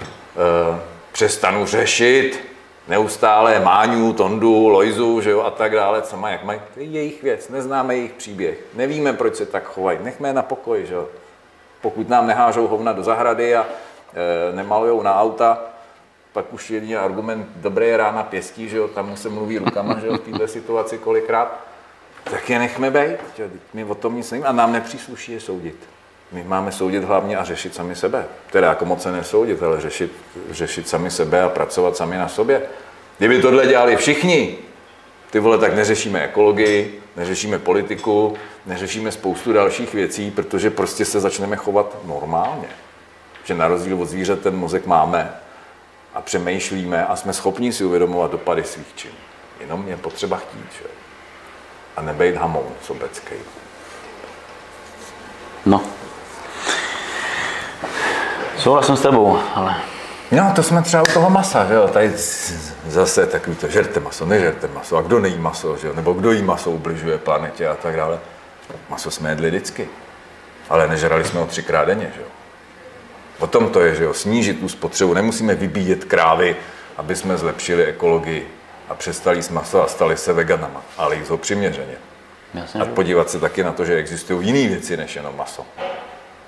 e, 0.00 0.80
přestanu 1.12 1.66
řešit, 1.66 2.40
neustále 2.88 3.60
Máňu, 3.60 4.12
Tondu, 4.12 4.68
Lojzu, 4.68 5.20
že 5.20 5.30
jo, 5.30 5.42
a 5.42 5.50
tak 5.50 5.72
dále, 5.72 6.02
co 6.02 6.16
mají, 6.16 6.32
jak 6.32 6.44
mají, 6.44 6.60
to 6.74 6.80
je 6.80 6.86
jejich 6.86 7.22
věc, 7.22 7.48
neznáme 7.48 7.96
jejich 7.96 8.12
příběh, 8.12 8.58
nevíme, 8.74 9.12
proč 9.12 9.34
se 9.34 9.46
tak 9.46 9.64
chovají, 9.64 9.98
nechme 10.02 10.28
je 10.28 10.32
na 10.32 10.42
pokoji, 10.42 10.86
že 10.86 10.94
jo. 10.94 11.08
Pokud 11.80 12.08
nám 12.08 12.26
nehážou 12.26 12.66
hovna 12.66 12.92
do 12.92 13.02
zahrady 13.02 13.56
a 13.56 13.66
e, 13.66 14.56
nemalujou 14.56 15.02
na 15.02 15.20
auta, 15.20 15.58
pak 16.32 16.52
už 16.52 16.70
jediný 16.70 16.96
argument, 16.96 17.48
dobré 17.56 17.96
rána 17.96 18.22
pěstí, 18.22 18.68
že 18.68 18.76
jo, 18.76 18.88
tam 18.88 19.16
se 19.16 19.28
mluví 19.28 19.58
rukama, 19.58 19.98
že 19.98 20.06
jo, 20.06 20.14
v 20.14 20.18
této 20.18 20.48
situaci 20.48 20.98
kolikrát, 20.98 21.60
tak 22.24 22.50
je 22.50 22.58
nechme 22.58 22.90
být, 22.90 23.40
my 23.74 23.84
o 23.84 23.94
tom 23.94 24.16
nic 24.16 24.30
nevíme 24.30 24.48
a 24.48 24.52
nám 24.52 24.72
nepřísluší 24.72 25.32
je 25.32 25.40
soudit. 25.40 25.76
My 26.32 26.44
máme 26.44 26.72
soudit 26.72 27.04
hlavně 27.04 27.36
a 27.36 27.44
řešit 27.44 27.74
sami 27.74 27.96
sebe. 27.96 28.26
Teda 28.50 28.68
jako 28.68 28.84
moc 28.84 29.02
se 29.02 29.12
nesoudit, 29.12 29.62
ale 29.62 29.80
řešit, 29.80 30.12
řešit 30.50 30.88
sami 30.88 31.10
sebe 31.10 31.42
a 31.42 31.48
pracovat 31.48 31.96
sami 31.96 32.16
na 32.16 32.28
sobě. 32.28 32.62
Kdyby 33.18 33.42
tohle 33.42 33.66
dělali 33.66 33.96
všichni, 33.96 34.58
ty 35.30 35.40
vole, 35.40 35.58
tak 35.58 35.74
neřešíme 35.74 36.24
ekologii, 36.24 37.02
neřešíme 37.16 37.58
politiku, 37.58 38.36
neřešíme 38.66 39.12
spoustu 39.12 39.52
dalších 39.52 39.94
věcí, 39.94 40.30
protože 40.30 40.70
prostě 40.70 41.04
se 41.04 41.20
začneme 41.20 41.56
chovat 41.56 41.96
normálně. 42.04 42.68
Že 43.44 43.54
na 43.54 43.68
rozdíl 43.68 44.02
od 44.02 44.08
zvířat 44.08 44.38
ten 44.38 44.56
mozek 44.56 44.86
máme 44.86 45.34
a 46.14 46.20
přemýšlíme 46.20 47.06
a 47.06 47.16
jsme 47.16 47.32
schopni 47.32 47.72
si 47.72 47.84
uvědomovat 47.84 48.30
dopady 48.30 48.64
svých 48.64 48.94
činů. 48.94 49.14
Jenom 49.60 49.88
je 49.88 49.96
potřeba 49.96 50.36
chtít, 50.36 50.72
že? 50.78 51.03
A 51.96 52.02
nebejt 52.02 52.36
hamoun 52.36 52.72
sobecký. 52.82 53.34
No. 55.66 55.82
Souhlasím 58.58 58.96
s 58.96 59.02
tebou, 59.02 59.38
ale 59.54 59.76
No, 60.30 60.52
to 60.54 60.62
jsme 60.62 60.82
třeba 60.82 61.02
u 61.02 61.12
toho 61.12 61.30
masa, 61.30 61.66
že 61.66 61.74
jo, 61.74 61.88
tady 61.88 62.12
zase 62.86 63.26
takový 63.26 63.56
to, 63.56 63.68
žerte 63.68 64.00
maso, 64.00 64.26
nežerte 64.26 64.68
maso, 64.68 64.96
a 64.96 65.02
kdo 65.02 65.18
nejí 65.18 65.38
maso, 65.38 65.76
že 65.76 65.86
jo, 65.86 65.92
nebo 65.94 66.12
kdo 66.12 66.32
jí 66.32 66.42
maso 66.42 66.70
ubližuje 66.70 67.18
planetě 67.18 67.68
a 67.68 67.74
tak 67.74 67.96
dále. 67.96 68.18
Maso 68.90 69.10
jsme 69.10 69.30
jedli 69.30 69.48
vždycky, 69.48 69.88
ale 70.70 70.88
nežrali 70.88 71.24
jsme 71.24 71.40
ho 71.40 71.46
třikrát 71.46 71.84
denně, 71.84 72.12
že 72.14 72.20
jo. 72.20 72.26
O 73.38 73.46
tom 73.46 73.68
to 73.68 73.80
je, 73.80 73.94
že 73.94 74.04
jo, 74.04 74.14
snížit 74.14 74.60
tu 74.60 74.68
spotřebu, 74.68 75.14
nemusíme 75.14 75.54
vybíjet 75.54 76.04
krávy, 76.04 76.56
aby 76.96 77.16
jsme 77.16 77.36
zlepšili 77.36 77.84
ekologii 77.84 78.48
a 78.88 78.94
přestali 78.94 79.42
s 79.42 79.48
maso 79.48 79.82
a 79.82 79.86
stali 79.86 80.16
se 80.16 80.32
veganama, 80.32 80.82
ale 80.98 81.16
jíst 81.16 81.28
ho 81.28 81.38
přiměřeně. 81.38 81.94
Jasně, 82.54 82.80
a 82.80 82.84
podívat 82.84 83.30
se 83.30 83.40
taky 83.40 83.64
na 83.64 83.72
to, 83.72 83.84
že 83.84 83.96
existují 83.96 84.46
jiné 84.46 84.68
věci 84.68 84.96
než 84.96 85.16
jenom 85.16 85.36
maso, 85.36 85.66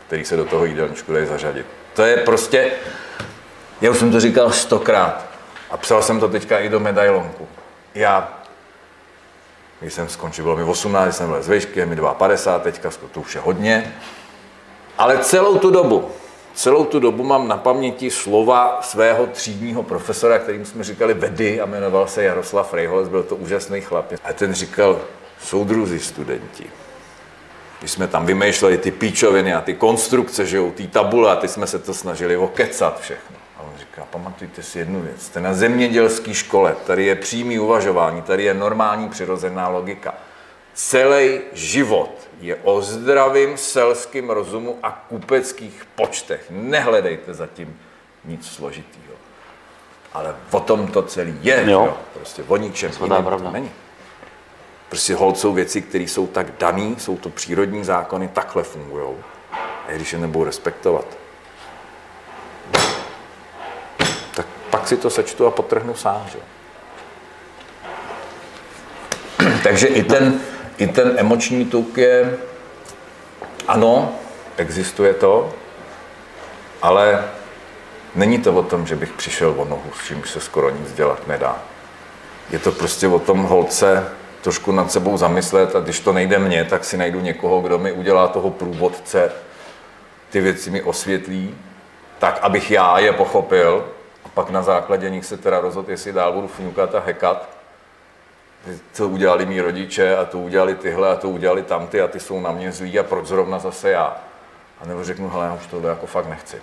který 0.07 0.25
se 0.25 0.37
do 0.37 0.45
toho 0.45 0.65
jídelníčku 0.65 1.13
dají 1.13 1.27
zařadit. 1.27 1.67
To 1.95 2.03
je 2.03 2.17
prostě, 2.17 2.71
já 3.81 3.91
už 3.91 3.99
jsem 3.99 4.13
to 4.13 4.21
říkal 4.21 4.51
stokrát 4.51 5.27
a 5.71 5.77
psal 5.77 6.03
jsem 6.03 6.21
to 6.21 6.29
teďka 6.29 6.59
i 6.59 6.69
do 6.69 6.81
medailonku. 6.81 7.49
Já, 7.95 8.41
když 9.81 9.95
jsem 9.95 10.09
skončil, 10.09 10.45
bylo 10.45 10.57
mi 10.57 10.63
18, 10.63 11.17
jsem 11.17 11.29
byl 11.29 11.43
z 11.43 11.49
výšky, 11.49 11.87
mi 11.87 11.97
52, 12.13 12.59
teďka 12.59 12.91
to 13.13 13.21
už 13.21 13.35
je 13.35 13.41
hodně, 13.41 13.95
ale 14.99 15.19
celou 15.19 15.59
tu 15.59 15.71
dobu, 15.71 16.11
celou 16.57 16.85
tu 16.85 17.01
dobu 17.01 17.25
mám 17.25 17.49
na 17.49 17.57
paměti 17.57 18.11
slova 18.11 18.79
svého 18.83 19.27
třídního 19.27 19.83
profesora, 19.83 20.39
kterým 20.39 20.65
jsme 20.65 20.85
říkali 20.85 21.15
vedy 21.15 21.61
a 21.61 21.67
jmenoval 21.67 22.07
se 22.07 22.23
Jaroslav 22.23 22.75
Rejholec, 22.75 23.09
byl 23.09 23.23
to 23.23 23.37
úžasný 23.37 23.81
chlap. 23.81 24.13
A 24.25 24.33
ten 24.33 24.55
říkal, 24.55 25.01
soudruzi 25.41 26.01
studenti, 26.01 26.67
když 27.79 27.91
jsme 27.91 28.07
tam 28.07 28.27
vymýšleli 28.27 28.79
ty 28.79 28.91
píčoviny 28.91 29.55
a 29.55 29.61
ty 29.61 29.75
konstrukce, 29.75 30.47
že 30.47 30.57
jo, 30.57 30.73
ty 30.77 30.89
tabule, 30.89 31.33
a 31.33 31.37
ty 31.37 31.49
jsme 31.49 31.67
se 31.67 31.79
to 31.79 31.95
snažili 31.95 32.37
okecat 32.37 33.01
všechno. 33.01 33.37
A 33.59 33.63
on 33.63 33.73
říká, 33.79 34.07
pamatujte 34.11 34.63
si 34.63 34.79
jednu 34.79 35.01
věc, 35.01 35.23
jste 35.23 35.41
na 35.41 35.55
zemědělské 35.55 36.35
škole, 36.35 36.77
tady 36.87 37.05
je 37.05 37.15
přímý 37.15 37.59
uvažování, 37.59 38.23
tady 38.23 38.45
je 38.45 38.55
normální 38.55 39.09
přirozená 39.09 39.69
logika. 39.69 40.15
Celý 40.77 41.41
život 41.53 42.29
je 42.41 42.57
o 42.57 42.83
zdravým 42.83 43.57
selském 43.57 44.31
rozumu 44.31 44.79
a 44.83 45.05
kupeckých 45.09 45.87
počtech. 45.95 46.45
Nehledejte 46.51 47.35
zatím 47.35 47.81
nic 48.25 48.47
složitýho. 48.47 49.15
Ale 50.13 50.37
o 50.51 50.61
tom 50.61 50.87
to 50.87 51.03
celý 51.03 51.39
je. 51.43 51.63
Jo. 51.65 51.85
Jo? 51.85 51.97
Prostě 52.15 52.43
o 52.49 52.57
ničem 52.57 52.93
jiném 53.03 53.25
to 53.25 53.51
není. 53.51 53.71
Prostě 54.89 55.15
hold 55.15 55.39
jsou 55.39 55.53
věci, 55.53 55.83
které 55.83 56.05
jsou 56.05 56.27
tak 56.27 56.47
daný, 56.59 56.97
jsou 56.99 57.17
to 57.17 57.29
přírodní 57.29 57.85
zákony, 57.85 58.29
takhle 58.29 58.63
fungují. 58.63 59.17
A 59.89 59.93
když 59.93 60.13
je 60.13 60.19
nebudou 60.19 60.45
respektovat, 60.45 61.05
tak 64.35 64.47
pak 64.71 64.89
si 64.89 64.97
to 64.97 65.11
sečtu 65.11 65.47
a 65.47 65.51
potrhnu 65.51 65.95
sám. 65.95 66.27
Že? 66.33 66.39
Takže 69.63 69.87
i 69.87 70.03
ten, 70.03 70.41
i 70.79 70.87
ten 70.87 71.15
emoční 71.17 71.65
tuk 71.65 71.99
je, 71.99 72.39
ano, 73.69 74.13
existuje 74.57 75.15
to, 75.15 75.55
ale 76.83 77.25
není 78.15 78.39
to 78.39 78.53
o 78.53 78.63
tom, 78.63 78.87
že 78.87 78.97
bych 78.97 79.13
přišel 79.13 79.55
o 79.57 79.65
nohu, 79.65 79.91
s 80.03 80.07
čím 80.07 80.25
se 80.25 80.41
skoro 80.41 80.71
nic 80.71 80.93
dělat 80.93 81.27
nedá. 81.27 81.63
Je 82.51 82.59
to 82.59 82.73
prostě 82.73 83.09
o 83.09 83.19
tom 83.19 83.43
holce 83.43 84.09
trošku 84.43 84.73
nad 84.73 84.93
sebou 84.93 85.17
zamyslet 85.17 85.77
a 85.77 85.81
když 85.81 86.01
to 86.01 86.13
nejde 86.13 86.39
mně, 86.39 86.65
tak 86.65 86.85
si 86.85 86.97
najdu 86.97 87.21
někoho, 87.21 87.61
kdo 87.61 87.79
mi 87.79 87.93
udělá 87.93 88.29
toho 88.29 88.51
průvodce, 88.51 89.33
ty 90.31 90.41
věci 90.41 90.71
mi 90.71 90.83
osvětlí, 90.83 91.55
tak 92.19 92.39
abych 92.43 92.71
já 92.71 92.99
je 92.99 93.13
pochopil 93.13 93.89
a 94.25 94.29
pak 94.29 94.51
na 94.51 94.63
základě 94.63 95.11
nich 95.11 95.25
se 95.25 95.37
teda 95.37 95.61
rozhodl, 95.61 95.91
jestli 95.91 96.13
dál 96.13 96.33
budu 96.33 96.49
fňukat 96.49 96.95
a 96.95 97.01
hekat, 97.01 97.56
to 98.97 99.09
udělali 99.09 99.47
mý 99.47 99.61
rodiče 99.61 100.17
a 100.17 100.25
to 100.25 100.39
udělali 100.39 100.75
tyhle 100.75 101.13
a 101.13 101.17
to 101.17 101.29
udělali 101.29 101.63
tamty 101.63 102.01
a 102.01 102.09
ty 102.09 102.21
jsou 102.21 102.41
na 102.41 102.53
mě 102.53 102.73
zlí 102.73 102.99
a 102.99 103.03
proč 103.03 103.27
zrovna 103.27 103.59
zase 103.59 103.91
já. 103.91 104.17
A 104.81 104.87
nebo 104.87 105.05
řeknu, 105.05 105.29
hele, 105.29 105.47
já 105.47 105.55
už 105.55 105.67
tohle 105.67 105.91
jako 105.91 106.07
fakt 106.07 106.29
nechci. 106.29 106.57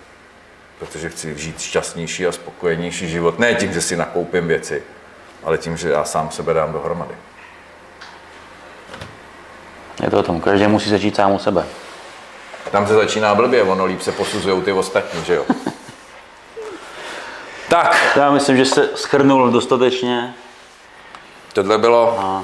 Protože 0.80 1.10
chci 1.10 1.38
žít 1.38 1.62
šťastnější 1.62 2.28
a 2.28 2.32
spokojenější 2.32 3.10
život. 3.10 3.40
Ne 3.40 3.56
tím, 3.56 3.74
že 3.74 3.82
si 3.82 3.98
nakoupím 3.98 4.48
věci, 4.48 4.84
ale 5.44 5.58
tím, 5.58 5.78
že 5.78 5.90
já 5.90 6.04
sám 6.04 6.32
sebe 6.32 6.54
dám 6.54 6.74
dohromady. 6.74 7.16
Je 10.04 10.10
to 10.10 10.20
o 10.20 10.24
tom, 10.24 10.42
každý 10.42 10.68
musí 10.68 10.90
začít 10.90 11.16
sám 11.16 11.32
u 11.32 11.40
sebe. 11.40 11.66
Tam 12.72 12.88
se 12.88 12.94
začíná 12.94 13.36
blbě, 13.36 13.64
ono 13.64 13.86
líp 13.86 14.02
se 14.02 14.12
posuzují 14.12 14.62
ty 14.62 14.72
ostatní, 14.72 15.26
že 15.26 15.36
jo? 15.36 15.46
tak. 17.70 18.14
Já 18.16 18.32
myslím, 18.32 18.58
že 18.58 18.66
se 18.66 18.90
schrnul 18.96 19.52
dostatečně. 19.52 20.34
Tohle 21.54 21.78
bylo, 21.78 22.20
a 22.20 22.44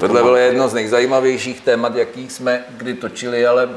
tohle 0.00 0.22
bylo 0.22 0.36
jedno 0.36 0.68
z 0.68 0.74
nejzajímavějších 0.74 1.60
témat, 1.60 1.94
jaký 1.94 2.30
jsme 2.30 2.64
kdy 2.68 2.94
točili, 2.94 3.46
ale, 3.46 3.68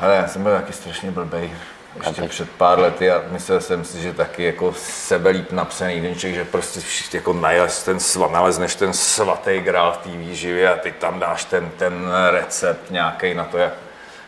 ale 0.00 0.14
já 0.14 0.28
jsem 0.28 0.42
byl 0.42 0.52
taky 0.52 0.72
strašně 0.72 1.10
blbej 1.10 1.50
ještě 1.96 2.20
tak. 2.20 2.30
před 2.30 2.50
pár 2.50 2.78
lety 2.78 3.10
a 3.10 3.22
myslel 3.30 3.60
jsem 3.60 3.84
si, 3.84 4.00
že 4.00 4.12
taky 4.12 4.44
jako 4.44 4.74
sebelíp 4.78 5.52
napsaný 5.52 6.00
denček, 6.00 6.34
že 6.34 6.44
prostě 6.44 6.80
jako 7.12 7.32
nalez 7.32 7.82
ten 7.82 8.00
svat, 8.00 8.30
nalezneš 8.30 8.74
ten 8.74 8.92
svatý 8.92 9.60
grál 9.60 9.92
v 9.92 9.96
té 9.96 10.08
výživě 10.08 10.72
a 10.72 10.76
ty 10.76 10.92
tam 10.92 11.20
dáš 11.20 11.44
ten, 11.44 11.70
ten 11.76 12.10
recept 12.30 12.90
nějaký 12.90 13.34
na 13.34 13.44
to, 13.44 13.58
jak, 13.58 13.72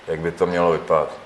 jak 0.08 0.20
by 0.20 0.30
to 0.30 0.46
mělo 0.46 0.72
vypadat. 0.72 1.25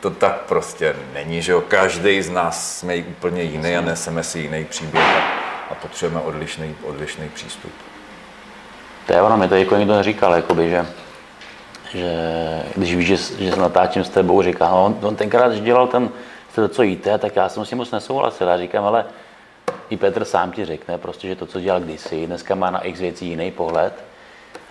To 0.00 0.10
tak 0.10 0.40
prostě 0.40 0.96
není, 1.14 1.42
že 1.42 1.52
jo. 1.52 1.60
Každý 1.60 2.22
z 2.22 2.30
nás 2.30 2.78
jsme 2.78 2.96
úplně 2.96 3.42
jiný 3.42 3.76
a 3.76 3.80
neseme 3.80 4.24
si 4.24 4.38
jiný 4.38 4.64
příběh 4.64 5.04
a, 5.04 5.18
a 5.70 5.74
potřebujeme 5.74 6.26
odlišný, 6.26 6.76
odlišný 6.82 7.28
přístup. 7.28 7.72
To 9.06 9.12
je 9.12 9.22
ono, 9.22 9.36
mi 9.36 9.48
to 9.48 9.54
jako 9.54 9.76
někdo 9.76 9.96
neříkal, 9.96 10.34
jakoby, 10.34 10.70
že, 10.70 10.86
že 11.94 12.12
když 12.76 12.96
víš, 12.96 13.06
že, 13.06 13.44
že 13.44 13.52
se 13.52 13.60
natáčím 13.60 14.04
s 14.04 14.08
tebou, 14.08 14.42
říká, 14.42 14.68
no, 14.68 14.84
on, 14.84 14.98
on 15.02 15.16
tenkrát, 15.16 15.48
když 15.48 15.60
dělal 15.60 15.86
ten, 15.86 16.10
to, 16.54 16.68
co 16.68 16.82
jíte, 16.82 17.18
tak 17.18 17.36
já 17.36 17.48
jsem 17.48 17.64
s 17.64 17.68
tím 17.68 17.78
moc 17.78 17.90
nesouhlasil. 17.90 18.48
Já 18.48 18.58
říkám, 18.58 18.84
ale 18.84 19.04
i 19.90 19.96
Petr 19.96 20.24
sám 20.24 20.52
ti 20.52 20.64
řekne, 20.64 20.98
prostě, 20.98 21.28
že 21.28 21.36
to, 21.36 21.46
co 21.46 21.60
dělal 21.60 21.80
kdysi, 21.80 22.26
dneska 22.26 22.54
má 22.54 22.70
na 22.70 22.80
x 22.80 23.00
věcí 23.00 23.26
jiný 23.26 23.50
pohled. 23.50 24.04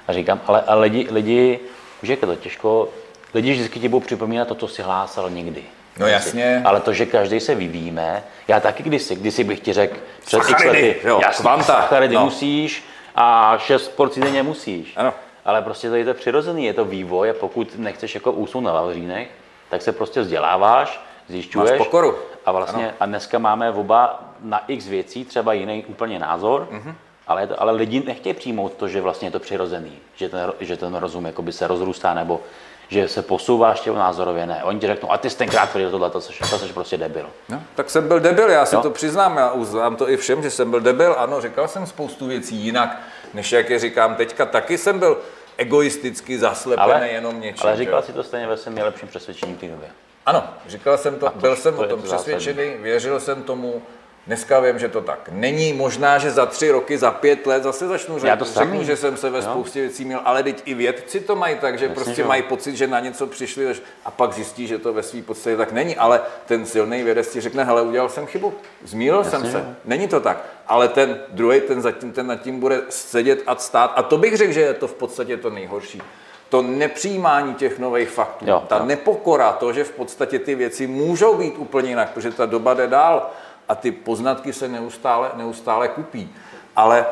A 0.07 0.13
říkám, 0.13 0.41
ale, 0.47 0.61
ale 0.61 0.81
lidi, 0.81 1.07
lidi, 1.11 1.59
že 2.03 2.13
je 2.13 2.17
to 2.17 2.35
těžko, 2.35 2.89
lidi 3.33 3.51
vždycky 3.51 3.79
ti 3.79 3.87
budou 3.87 4.05
připomínat 4.05 4.47
to, 4.47 4.55
co 4.55 4.67
si 4.67 4.81
hlásal 4.81 5.29
nikdy. 5.29 5.63
No 5.99 6.07
jasně. 6.07 6.61
Ale 6.65 6.79
to, 6.79 6.93
že 6.93 7.05
každý 7.05 7.39
se 7.39 7.55
vyvíjíme, 7.55 8.23
já 8.47 8.59
taky 8.59 8.83
kdysi, 8.83 9.15
kdysi 9.15 9.43
bych 9.43 9.59
ti 9.59 9.73
řekl 9.73 9.97
před 10.25 10.37
x 10.37 10.63
lety, 10.63 10.95
jo, 11.03 11.19
jasný, 11.21 11.43
kvanta, 11.43 11.89
no. 12.11 12.25
musíš 12.25 12.83
a 13.15 13.57
šest 13.57 13.87
porcí 13.87 14.21
denně 14.21 14.43
musíš. 14.43 14.93
Ano. 14.97 15.13
Ale 15.45 15.61
prostě 15.61 15.89
to 15.89 15.95
je 15.95 16.05
to 16.05 16.13
přirozený, 16.13 16.65
je 16.65 16.73
to 16.73 16.85
vývoj 16.85 17.29
a 17.29 17.33
pokud 17.33 17.79
nechceš 17.79 18.15
jako 18.15 18.31
úsnout 18.31 18.61
na 18.61 18.73
lavřínech, 18.73 19.27
tak 19.69 19.81
se 19.81 19.91
prostě 19.91 20.21
vzděláváš, 20.21 21.01
zjišťuješ. 21.27 21.69
Máš 21.71 21.77
pokoru. 21.77 22.15
A 22.45 22.51
vlastně, 22.51 22.83
ano. 22.83 22.93
a 22.99 23.05
dneska 23.05 23.39
máme 23.39 23.71
oba 23.71 24.23
na 24.41 24.63
x 24.67 24.87
věcí 24.87 25.25
třeba 25.25 25.53
jiný 25.53 25.85
úplně 25.87 26.19
názor, 26.19 26.67
mm-hmm. 26.71 26.93
ale, 27.27 27.47
to, 27.47 27.61
ale 27.61 27.71
lidi 27.71 28.03
nechtějí 28.05 28.33
přijmout 28.33 28.73
to, 28.73 28.87
že 28.87 29.01
vlastně 29.01 29.27
je 29.27 29.31
to 29.31 29.39
přirozený, 29.39 29.91
že 30.15 30.29
ten, 30.29 30.53
že 30.59 30.77
ten 30.77 30.95
rozum 30.95 31.25
jakoby 31.25 31.51
se 31.51 31.67
rozrůstá 31.67 32.13
nebo 32.13 32.39
že 32.89 33.07
se 33.07 33.21
posouváš 33.21 33.79
těm 33.79 33.95
názorově, 33.95 34.45
ne. 34.45 34.63
Oni 34.63 34.79
ti 34.79 34.87
řeknou, 34.87 35.11
a 35.11 35.17
ty 35.17 35.29
jsi 35.29 35.37
tenkrát 35.37 35.69
tvrdil 35.69 35.91
tohle, 35.91 36.09
to 36.09 36.21
jsi, 36.21 36.33
to 36.49 36.59
jsi 36.59 36.73
prostě 36.73 36.97
debil. 36.97 37.29
No, 37.49 37.63
tak 37.75 37.89
jsem 37.89 38.07
byl 38.07 38.19
debil, 38.19 38.49
já 38.49 38.65
si 38.65 38.75
jo? 38.75 38.81
to 38.81 38.89
přiznám, 38.89 39.37
já 39.37 39.51
uznám 39.51 39.95
to 39.95 40.09
i 40.09 40.17
všem, 40.17 40.43
že 40.43 40.51
jsem 40.51 40.71
byl 40.71 40.79
debil, 40.79 41.15
ano, 41.17 41.41
říkal 41.41 41.67
jsem 41.67 41.85
spoustu 41.85 42.27
věcí 42.27 42.55
jinak, 42.55 43.01
než 43.33 43.51
jak 43.51 43.69
je 43.69 43.79
říkám 43.79 44.15
teďka, 44.15 44.45
taky 44.45 44.77
jsem 44.77 44.99
byl 44.99 45.17
egoisticky 45.57 46.39
zaslepený 46.39 46.91
ale, 46.91 47.09
jenom 47.09 47.41
něčím. 47.41 47.67
Ale 47.67 47.77
říkal 47.77 48.01
že? 48.01 48.07
si 48.07 48.13
to 48.13 48.23
stejně 48.23 48.47
ve 48.47 48.57
svém 48.57 48.75
nejlepším 48.75 49.07
přesvědčení 49.07 49.53
v 49.53 49.57
té 49.57 49.67
době. 49.67 49.87
Ano, 50.25 50.43
říkal 50.67 50.97
jsem 50.97 51.19
to, 51.19 51.29
to 51.29 51.39
byl 51.39 51.55
jsem 51.55 51.75
to 51.75 51.81
o 51.81 51.85
tom 51.85 52.01
přesvědčený, 52.01 52.57
zásadní. 52.57 52.83
věřil 52.83 53.19
jsem 53.19 53.43
tomu, 53.43 53.81
Dneska 54.27 54.59
vím, 54.59 54.79
že 54.79 54.89
to 54.89 55.01
tak 55.01 55.29
není. 55.31 55.73
Možná, 55.73 56.17
že 56.17 56.31
za 56.31 56.45
tři 56.45 56.71
roky, 56.71 56.97
za 56.97 57.11
pět 57.11 57.47
let 57.47 57.63
zase 57.63 57.87
začnu 57.87 58.19
řeknu, 58.19 58.45
řeknu 58.45 58.83
že 58.83 58.95
jsem 58.95 59.17
se 59.17 59.29
ve 59.29 59.41
spoustě 59.41 59.81
věcí 59.81 60.05
měl, 60.05 60.21
ale 60.25 60.43
teď 60.43 60.61
i 60.65 60.73
vědci 60.73 61.19
to 61.19 61.35
mají 61.35 61.55
tak, 61.55 61.79
že 61.79 61.85
Jasně, 61.85 61.95
prostě 61.95 62.21
jo. 62.21 62.27
mají 62.27 62.43
pocit, 62.43 62.75
že 62.75 62.87
na 62.87 62.99
něco 62.99 63.27
přišli 63.27 63.75
a 64.05 64.11
pak 64.11 64.33
zjistí, 64.33 64.67
že 64.67 64.77
to 64.77 64.93
ve 64.93 65.03
své 65.03 65.21
podstatě 65.21 65.57
tak 65.57 65.71
není. 65.71 65.97
Ale 65.97 66.21
ten 66.45 66.65
silný 66.65 67.03
vědec 67.03 67.31
ti 67.31 67.41
řekne, 67.41 67.63
hele, 67.63 67.81
udělal 67.81 68.09
jsem 68.09 68.25
chybu, 68.25 68.53
zmílil 68.83 69.19
Jasně, 69.19 69.31
jsem 69.31 69.51
se. 69.51 69.57
Jo. 69.57 69.65
Není 69.85 70.07
to 70.07 70.19
tak. 70.19 70.45
Ale 70.67 70.87
ten 70.87 71.19
druhý, 71.29 71.61
ten, 71.61 71.81
zatím, 71.81 72.11
ten 72.11 72.27
nad 72.27 72.35
tím 72.35 72.59
bude 72.59 72.81
sedět 72.89 73.43
a 73.47 73.55
stát. 73.55 73.93
A 73.95 74.03
to 74.03 74.17
bych 74.17 74.37
řekl, 74.37 74.53
že 74.53 74.61
je 74.61 74.73
to 74.73 74.87
v 74.87 74.93
podstatě 74.93 75.37
to 75.37 75.49
nejhorší 75.49 76.01
to 76.49 76.61
nepřijímání 76.61 77.53
těch 77.53 77.79
nových 77.79 78.09
faktů, 78.09 78.45
jo, 78.47 78.63
ta 78.67 78.77
jo. 78.77 78.85
nepokora, 78.85 79.51
to, 79.51 79.73
že 79.73 79.83
v 79.83 79.91
podstatě 79.91 80.39
ty 80.39 80.55
věci 80.55 80.87
můžou 80.87 81.37
být 81.37 81.57
úplně 81.57 81.89
jinak, 81.89 82.09
protože 82.09 82.31
ta 82.31 82.45
doba 82.45 82.73
jde 82.73 82.87
dál 82.87 83.31
a 83.69 83.75
ty 83.75 83.91
poznatky 83.91 84.53
se 84.53 84.67
neustále, 84.67 85.31
neustále 85.35 85.87
kupí. 85.87 86.35
Ale 86.75 87.05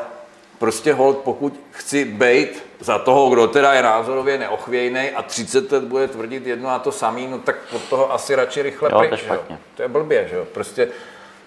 prostě 0.58 0.92
hold, 0.92 1.16
pokud 1.16 1.60
chci 1.70 2.04
být 2.04 2.62
za 2.80 2.98
toho, 2.98 3.30
kdo 3.30 3.48
teda 3.48 3.74
je 3.74 3.82
názorově 3.82 4.38
neochvějný 4.38 5.10
a 5.10 5.22
30 5.22 5.72
let 5.72 5.84
bude 5.84 6.08
tvrdit 6.08 6.46
jedno 6.46 6.68
a 6.68 6.78
to 6.78 6.92
samý, 6.92 7.26
no 7.26 7.38
tak 7.38 7.56
od 7.72 7.82
toho 7.82 8.12
asi 8.12 8.34
radši 8.34 8.62
rychle 8.62 8.90
jo, 8.92 8.98
pryč. 8.98 9.22
To, 9.22 9.56
to 9.74 9.82
je 9.82 9.88
blbě, 9.88 10.28
že 10.30 10.36
jo. 10.36 10.44
Prostě 10.44 10.88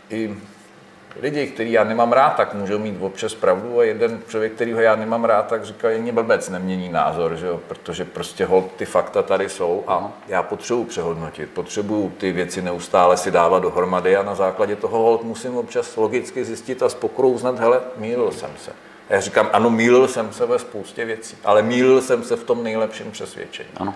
i 0.09 0.37
lidi, 1.21 1.47
který 1.47 1.71
já 1.71 1.83
nemám 1.83 2.11
rád, 2.11 2.29
tak 2.29 2.53
můžou 2.53 2.79
mít 2.79 2.97
občas 2.99 3.35
pravdu 3.35 3.79
a 3.79 3.83
jeden 3.83 4.21
člověk, 4.27 4.53
kterýho 4.53 4.81
já 4.81 4.95
nemám 4.95 5.23
rád, 5.23 5.47
tak 5.47 5.65
říká, 5.65 5.89
jen 5.89 6.15
blbec 6.15 6.49
nemění 6.49 6.89
názor, 6.89 7.35
že 7.35 7.47
jo? 7.47 7.59
protože 7.67 8.05
prostě 8.05 8.45
hold, 8.45 8.71
ty 8.75 8.85
fakta 8.85 9.21
tady 9.21 9.49
jsou 9.49 9.83
a 9.87 10.11
já 10.27 10.43
potřebuji 10.43 10.85
přehodnotit, 10.85 11.49
potřebuji 11.49 12.09
ty 12.09 12.31
věci 12.31 12.61
neustále 12.61 13.17
si 13.17 13.31
dávat 13.31 13.59
dohromady 13.59 14.17
a 14.17 14.23
na 14.23 14.35
základě 14.35 14.75
toho 14.75 14.99
hold 14.99 15.23
musím 15.23 15.57
občas 15.57 15.95
logicky 15.97 16.45
zjistit 16.45 16.83
a 16.83 16.89
s 16.89 16.93
pokorou 16.93 17.29
uznat, 17.29 17.59
hele, 17.59 17.81
mýlil 17.97 18.31
jsem 18.31 18.49
se. 18.63 18.71
A 19.09 19.13
já 19.13 19.19
říkám, 19.19 19.49
ano, 19.53 19.69
mýlil 19.69 20.07
jsem 20.07 20.33
se 20.33 20.45
ve 20.45 20.59
spoustě 20.59 21.05
věcí, 21.05 21.37
ale 21.45 21.61
mýlil 21.61 22.01
jsem 22.01 22.23
se 22.23 22.35
v 22.35 22.43
tom 22.43 22.63
nejlepším 22.63 23.11
přesvědčení. 23.11 23.69
Ano. 23.77 23.93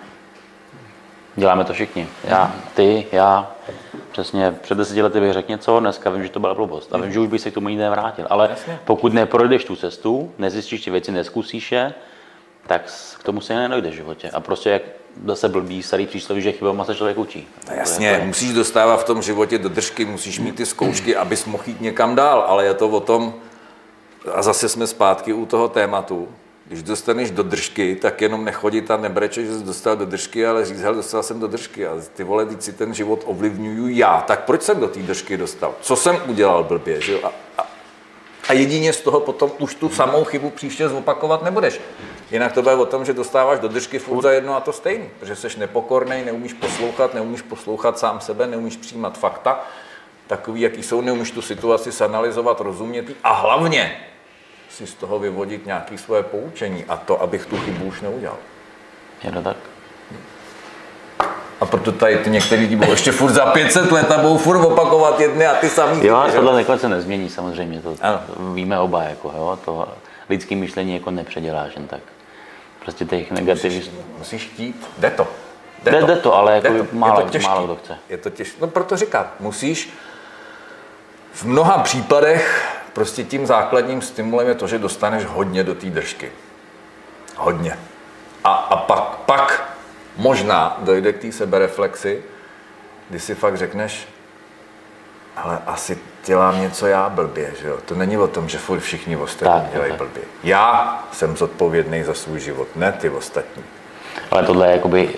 Děláme 1.36 1.66
to 1.66 1.74
všichni. 1.74 2.08
Já, 2.24 2.56
ty, 2.74 3.06
já. 3.12 3.56
Přesně 4.13 4.56
před 4.62 4.78
deseti 4.78 5.02
lety 5.02 5.19
bych 5.19 5.34
řekl 5.34 5.52
něco, 5.52 5.80
dneska 5.80 6.10
vím, 6.10 6.23
že 6.23 6.30
to 6.30 6.39
byla 6.39 6.54
blbost. 6.54 6.93
A 6.93 6.97
vím, 6.97 7.12
že 7.12 7.19
už 7.19 7.28
bych 7.28 7.41
se 7.41 7.52
k 7.52 7.54
tomu 7.54 7.69
nikdy 7.69 7.84
nevrátil. 7.84 8.28
Ale 8.30 8.47
Jasně. 8.49 8.80
pokud 8.86 9.13
neprojdeš 9.13 9.65
tu 9.65 9.76
cestu, 9.76 10.32
nezjistíš 10.38 10.82
ty 10.82 10.91
věci, 10.91 11.12
neskusíš 11.12 11.71
je, 11.71 11.93
tak 12.67 12.82
k 13.19 13.23
tomu 13.23 13.41
se 13.41 13.56
nedojde 13.56 13.89
v 13.89 13.93
životě. 13.93 14.30
A 14.30 14.39
prostě 14.39 14.69
jak 14.69 14.82
zase 15.26 15.49
blbý 15.49 15.84
starý 15.84 16.08
přísloví, 16.08 16.41
že 16.41 16.52
chybama 16.52 16.86
se 16.86 16.95
člověk 16.95 17.17
učí. 17.17 17.47
No 17.69 17.76
jasně, 17.76 18.21
musíš 18.26 18.54
dostávat 18.54 18.97
v 18.97 19.04
tom 19.04 19.21
životě 19.21 19.58
do 19.58 19.69
držky, 19.69 20.06
musíš 20.06 20.39
mít 20.39 20.56
ty 20.56 20.65
zkoušky, 20.65 21.15
abys 21.15 21.45
mohl 21.45 21.63
jít 21.67 21.82
někam 21.82 22.15
dál, 22.15 22.45
ale 22.47 22.65
je 22.65 22.73
to 22.73 22.89
o 22.89 22.99
tom, 22.99 23.34
a 24.34 24.41
zase 24.41 24.69
jsme 24.69 24.88
zpátky 24.88 25.34
u 25.34 25.45
toho 25.45 25.69
tématu, 25.69 26.28
když 26.74 26.84
dostaneš 26.84 27.32
do 27.32 27.44
držky, 27.44 27.96
tak 27.96 28.22
jenom 28.22 28.46
nechodit 28.46 28.92
a 28.92 28.98
nebrečeš, 28.98 29.48
že 29.48 29.58
jsi 29.58 29.64
dostal 29.64 29.96
do 29.96 30.06
držky, 30.06 30.46
ale 30.46 30.66
říct, 30.66 30.82
hele, 30.82 30.96
dostal 30.96 31.24
jsem 31.24 31.40
do 31.40 31.48
držky 31.48 31.88
a 31.88 31.98
ty 32.14 32.24
vole, 32.24 32.46
teď 32.46 32.62
si 32.62 32.74
ten 32.74 32.94
život 32.94 33.24
ovlivňuju 33.26 33.88
já, 33.88 34.22
tak 34.22 34.44
proč 34.44 34.62
jsem 34.62 34.80
do 34.80 34.88
té 34.88 35.00
držky 35.00 35.38
dostal? 35.38 35.76
Co 35.82 35.96
jsem 35.96 36.18
udělal 36.28 36.64
blbě, 36.64 37.02
že 37.02 37.14
jo? 37.14 37.20
A, 37.24 37.32
a, 37.58 37.68
a 38.48 38.54
jedině 38.54 38.94
z 38.94 39.02
toho 39.02 39.20
potom 39.20 39.52
už 39.60 39.76
tu 39.76 39.90
samou 39.90 40.24
chybu 40.24 40.50
příště 40.50 40.90
zopakovat 40.90 41.44
nebudeš. 41.44 41.82
Jinak 42.32 42.52
to 42.52 42.62
bude 42.62 42.76
o 42.76 42.86
tom, 42.86 43.06
že 43.06 43.14
dostáváš 43.14 43.60
do 43.60 43.68
držky 43.68 44.00
furt 44.00 44.22
za 44.22 44.32
jedno 44.32 44.56
a 44.56 44.60
to 44.60 44.74
stejný, 44.74 45.10
protože 45.20 45.36
jsi 45.36 45.60
nepokorný, 45.60 46.26
neumíš 46.26 46.54
poslouchat, 46.54 47.14
neumíš 47.14 47.42
poslouchat 47.42 48.00
sám 48.00 48.20
sebe, 48.20 48.48
neumíš 48.48 48.78
přijímat 48.78 49.18
fakta, 49.18 49.66
takový, 50.28 50.62
jaký 50.62 50.84
jsou, 50.84 51.02
neumíš 51.02 51.32
tu 51.32 51.42
situaci 51.42 51.92
sanalizovat, 51.92 52.62
rozumět 52.62 53.06
a 53.24 53.34
hlavně 53.34 54.12
si 54.78 54.88
z 54.88 54.94
toho 54.94 55.20
vyvodit 55.20 55.66
nějaké 55.66 55.98
svoje 55.98 56.24
poučení 56.24 56.86
a 56.90 56.98
to, 56.98 57.22
abych 57.22 57.46
tu 57.46 57.58
chybu 57.58 57.86
už 57.86 58.02
neudělal. 58.02 58.38
Je 59.24 59.32
to 59.32 59.42
tak? 59.42 59.58
A 61.62 61.66
proto 61.66 61.92
tady 61.92 62.18
ty 62.18 62.30
některý 62.30 62.62
lidi 62.62 62.76
budou 62.76 62.92
ještě 62.92 63.12
furt 63.12 63.32
za 63.34 63.46
500 63.46 63.92
let 63.92 64.12
a 64.12 64.18
budou 64.18 64.38
furt 64.38 64.66
opakovat 64.66 65.20
jedny 65.20 65.48
a 65.48 65.54
ty 65.54 65.70
samý. 65.70 66.06
Jo, 66.06 66.16
a 66.16 66.32
tohle 66.32 66.54
nakonec 66.54 66.82
se 66.82 66.90
nezmění 66.90 67.30
samozřejmě, 67.30 67.82
to 67.82 67.96
ano. 68.02 68.20
víme 68.54 68.80
oba, 68.80 69.04
jako, 69.04 69.34
jo, 69.38 69.60
to 69.66 69.88
lidský 70.30 70.56
myšlení 70.56 70.94
jako 70.94 71.12
nepředěláš 71.12 71.76
jen 71.76 71.88
tak. 71.88 72.02
Prostě 72.80 73.06
těch 73.06 73.32
negativů. 73.32 73.76
Musíš, 73.76 73.92
musíš 74.18 74.50
chtít, 74.54 74.88
jde 74.98 75.10
to. 75.10 75.28
Jde, 75.84 75.92
jde 75.92 76.00
to, 76.00 76.06
jde 76.06 76.16
to 76.16 76.36
ale 76.36 76.56
jako 76.56 76.68
jde 76.68 76.84
to. 76.84 76.96
málo, 76.96 77.20
je 77.20 77.26
to 77.26 77.32
těžký. 77.32 77.48
málo 77.48 77.66
kdo 77.66 77.76
chce. 77.76 77.98
Je 78.10 78.18
to 78.18 78.30
těžké, 78.30 78.58
no 78.62 78.68
proto 78.68 78.98
říkám, 78.98 79.28
musíš 79.40 79.94
v 81.34 81.44
mnoha 81.44 81.78
případech 81.78 82.68
prostě 82.94 83.24
tím 83.24 83.46
základním 83.46 84.02
stimulem 84.02 84.48
je 84.48 84.56
to, 84.56 84.68
že 84.68 84.80
dostaneš 84.80 85.26
hodně 85.26 85.64
do 85.64 85.76
té 85.76 85.90
držky. 85.90 86.32
Hodně. 87.38 87.80
A, 88.44 88.54
a 88.54 88.76
pak, 88.76 89.04
pak 89.26 89.76
možná 90.18 90.78
dojde 90.82 91.14
k 91.14 91.22
té 91.22 91.32
sebereflexi, 91.32 92.24
kdy 93.10 93.20
si 93.20 93.36
fakt 93.36 93.58
řekneš, 93.58 94.08
ale 95.36 95.60
asi 95.66 95.98
dělám 96.26 96.62
něco 96.62 96.88
já 96.88 97.10
blbě, 97.10 97.54
že 97.62 97.68
jo? 97.68 97.78
To 97.86 97.96
není 97.96 98.18
o 98.18 98.28
tom, 98.28 98.50
že 98.50 98.58
furt 98.58 98.80
všichni 98.80 99.18
ostatní 99.18 99.62
tak, 99.62 99.72
dělají 99.72 99.92
tak. 99.92 99.98
blbě. 99.98 100.24
Já 100.44 101.00
jsem 101.12 101.38
zodpovědný 101.38 102.04
za 102.04 102.14
svůj 102.14 102.40
život, 102.40 102.68
ne 102.76 102.92
ty 102.92 103.10
ostatní. 103.10 103.64
Ale 104.32 104.44
tohle 104.44 104.68
je, 104.68 104.72
jakoby, 104.72 105.10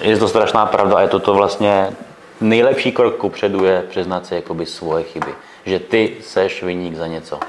je 0.00 0.18
to 0.18 0.28
strašná 0.28 0.66
pravda 0.66 0.96
a 0.96 1.00
je 1.00 1.08
to, 1.08 1.18
to 1.18 1.34
vlastně 1.34 1.90
nejlepší 2.42 2.92
krok 2.92 3.16
ku 3.16 3.28
předu 3.28 3.64
je 3.64 3.84
přiznat 3.88 4.26
si 4.26 4.34
jakoby 4.34 4.66
svoje 4.66 5.04
chyby 5.04 5.34
že 5.66 5.78
ty 5.78 6.16
seš 6.20 6.62
vyník 6.62 6.94
za 6.94 7.06
něco. 7.06 7.40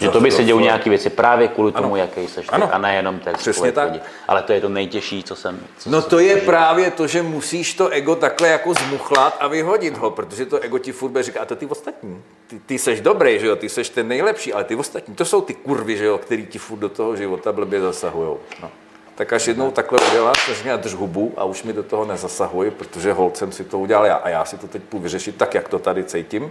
Že 0.00 0.08
to 0.08 0.20
by 0.20 0.30
se 0.30 0.44
dějou 0.44 0.60
nějaké 0.60 0.90
věci 0.90 1.10
právě 1.10 1.48
kvůli 1.48 1.72
tomu, 1.72 1.86
ano. 1.86 1.96
jaký 1.96 2.28
seš 2.28 2.46
ano. 2.48 2.74
a 2.74 2.78
nejenom 2.78 3.18
tak. 3.18 3.36
Přesně 3.36 3.72
tak. 3.72 3.92
Lidi. 3.92 4.00
Ale 4.28 4.42
to 4.42 4.52
je 4.52 4.60
to 4.60 4.68
nejtěžší, 4.68 5.22
co 5.22 5.36
jsem... 5.36 5.60
Co 5.78 5.90
no 5.90 6.02
to 6.02 6.18
je 6.18 6.36
právě 6.36 6.90
to, 6.90 7.06
že 7.06 7.22
musíš 7.22 7.74
to 7.74 7.88
ego 7.88 8.16
takhle 8.16 8.48
jako 8.48 8.74
zmuchlat 8.74 9.36
a 9.40 9.48
vyhodit 9.48 9.98
ho, 9.98 10.10
protože 10.10 10.46
to 10.46 10.58
ego 10.58 10.78
ti 10.78 10.92
furt 10.92 11.22
říká, 11.22 11.40
a 11.40 11.44
to 11.44 11.56
ty 11.56 11.66
ostatní. 11.66 12.22
Ty, 12.46 12.60
ty 12.66 12.78
seš 12.78 13.00
dobrý, 13.00 13.40
že 13.40 13.46
jo, 13.46 13.56
ty 13.56 13.68
seš 13.68 13.88
ten 13.88 14.08
nejlepší, 14.08 14.52
ale 14.52 14.64
ty 14.64 14.76
ostatní, 14.76 15.14
to 15.14 15.24
jsou 15.24 15.40
ty 15.40 15.54
kurvy, 15.54 15.96
že 15.96 16.04
jo, 16.04 16.18
který 16.18 16.46
ti 16.46 16.58
furt 16.58 16.78
do 16.78 16.88
toho 16.88 17.16
života 17.16 17.52
blbě 17.52 17.80
zasahují. 17.80 18.36
No. 18.62 18.70
Tak 19.18 19.32
až 19.32 19.46
jednou 19.46 19.70
takhle 19.70 19.98
uděláš, 20.10 20.46
tak 20.46 20.64
mě 20.64 20.76
drž 20.76 20.94
hubu 20.94 21.34
a 21.36 21.44
už 21.44 21.62
mi 21.62 21.72
do 21.72 21.82
toho 21.82 22.04
nezasahuj, 22.04 22.70
protože 22.70 23.12
holcem 23.12 23.52
si 23.52 23.64
to 23.64 23.78
udělal 23.78 24.06
já 24.06 24.14
a 24.14 24.28
já 24.28 24.44
si 24.44 24.58
to 24.58 24.68
teď 24.68 24.82
půjdu 24.82 25.02
vyřešit 25.02 25.36
tak, 25.36 25.54
jak 25.54 25.68
to 25.68 25.78
tady 25.78 26.04
cítím 26.04 26.50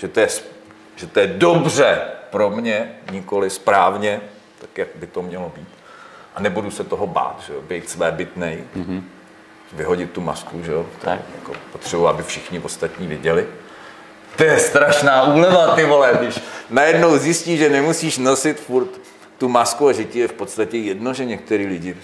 že 0.00 0.08
to 0.08 0.20
je, 0.20 0.28
že 0.96 1.06
to 1.06 1.20
je 1.20 1.26
dobře 1.26 2.00
pro 2.30 2.50
mě, 2.50 2.92
nikoli 3.12 3.50
správně, 3.50 4.20
tak 4.60 4.78
jak 4.78 4.88
by 4.94 5.06
to 5.06 5.22
mělo 5.22 5.52
být. 5.56 5.68
A 6.34 6.40
nebudu 6.40 6.70
se 6.70 6.84
toho 6.84 7.06
bát, 7.06 7.42
že 7.46 7.52
jo, 7.52 7.60
být 7.62 7.90
své 7.90 8.12
bytnej, 8.12 8.64
mm-hmm. 8.76 9.02
vyhodit 9.72 10.10
tu 10.10 10.20
masku, 10.20 10.62
že 10.62 10.72
jo, 10.72 10.86
tak. 11.00 11.20
Jako 11.34 11.52
potřebuji, 11.72 12.08
aby 12.08 12.22
všichni 12.22 12.58
ostatní 12.58 13.06
viděli. 13.06 13.46
To 14.36 14.44
je 14.44 14.58
strašná 14.58 15.22
úleva, 15.22 15.74
ty 15.74 15.84
vole, 15.84 16.18
když 16.20 16.40
najednou 16.70 17.18
zjistíš, 17.18 17.58
že 17.58 17.68
nemusíš 17.68 18.18
nosit 18.18 18.60
furt 18.60 18.88
tu 19.40 19.48
masku 19.48 19.88
a 19.88 19.92
že 19.92 20.04
ti 20.04 20.18
je 20.18 20.28
v 20.28 20.32
podstatě 20.32 20.78
jedno, 20.78 21.14
že 21.14 21.24
některý 21.24 21.66
lidi 21.66 21.96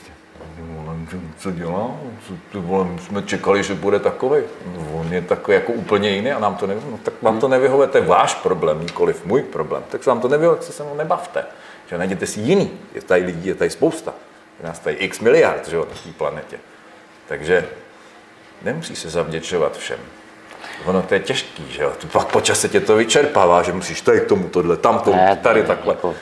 co 1.38 1.50
dělá? 1.50 1.90
Co, 2.26 2.32
ty 2.52 2.58
vole, 2.58 2.84
my 2.84 2.98
jsme 2.98 3.22
čekali, 3.22 3.62
že 3.62 3.74
bude 3.74 3.98
takový. 3.98 4.42
No, 4.66 5.00
on 5.00 5.12
je 5.12 5.22
takový 5.22 5.54
jako 5.54 5.72
úplně 5.72 6.10
jiný 6.10 6.32
a 6.32 6.38
nám 6.38 6.56
to 6.56 6.66
nevyhovuje. 6.66 6.98
No, 6.98 7.04
tak 7.04 7.14
vám 7.22 7.40
to 7.40 7.48
nevyhovuje, 7.48 7.88
to 7.88 7.98
je 7.98 8.04
váš 8.04 8.34
problém, 8.34 8.80
nikoliv 8.80 9.24
můj 9.24 9.42
problém. 9.42 9.82
Tak 9.88 10.04
se 10.04 10.10
vám 10.10 10.20
to 10.20 10.28
nevyhovuje, 10.28 10.56
tak 10.56 10.66
se 10.66 10.72
se 10.72 10.82
mnou 10.82 10.94
nebavte. 10.94 11.44
Že 11.86 11.98
najděte 11.98 12.26
si 12.26 12.40
jiný. 12.40 12.70
Je 12.94 13.02
tady 13.02 13.24
lidí, 13.24 13.48
je 13.48 13.54
tady 13.54 13.70
spousta. 13.70 14.14
Je 14.60 14.66
nás 14.68 14.78
tady 14.78 14.96
x 14.96 15.20
miliard 15.20 15.68
že 15.68 15.76
jo, 15.76 15.86
na 15.90 15.94
té 16.04 16.12
planetě. 16.18 16.58
Takže 17.28 17.68
nemusí 18.62 18.96
se 18.96 19.10
zavděčovat 19.10 19.76
všem. 19.76 19.98
Ono 20.84 21.02
to 21.02 21.14
je 21.14 21.20
těžký, 21.20 21.64
že 21.68 21.82
jo. 21.82 21.92
Pak 22.12 22.26
po 22.26 22.40
čase 22.40 22.68
tě 22.68 22.80
to 22.80 22.96
vyčerpává, 22.96 23.62
že 23.62 23.72
musíš 23.72 24.00
tady 24.00 24.20
k 24.20 24.24
tomu 24.24 24.48
tohle, 24.48 24.76
tam 24.76 24.98
tomu, 24.98 25.36
tady 25.42 25.62
takhle. 25.62 25.92
Jako, 25.92 26.14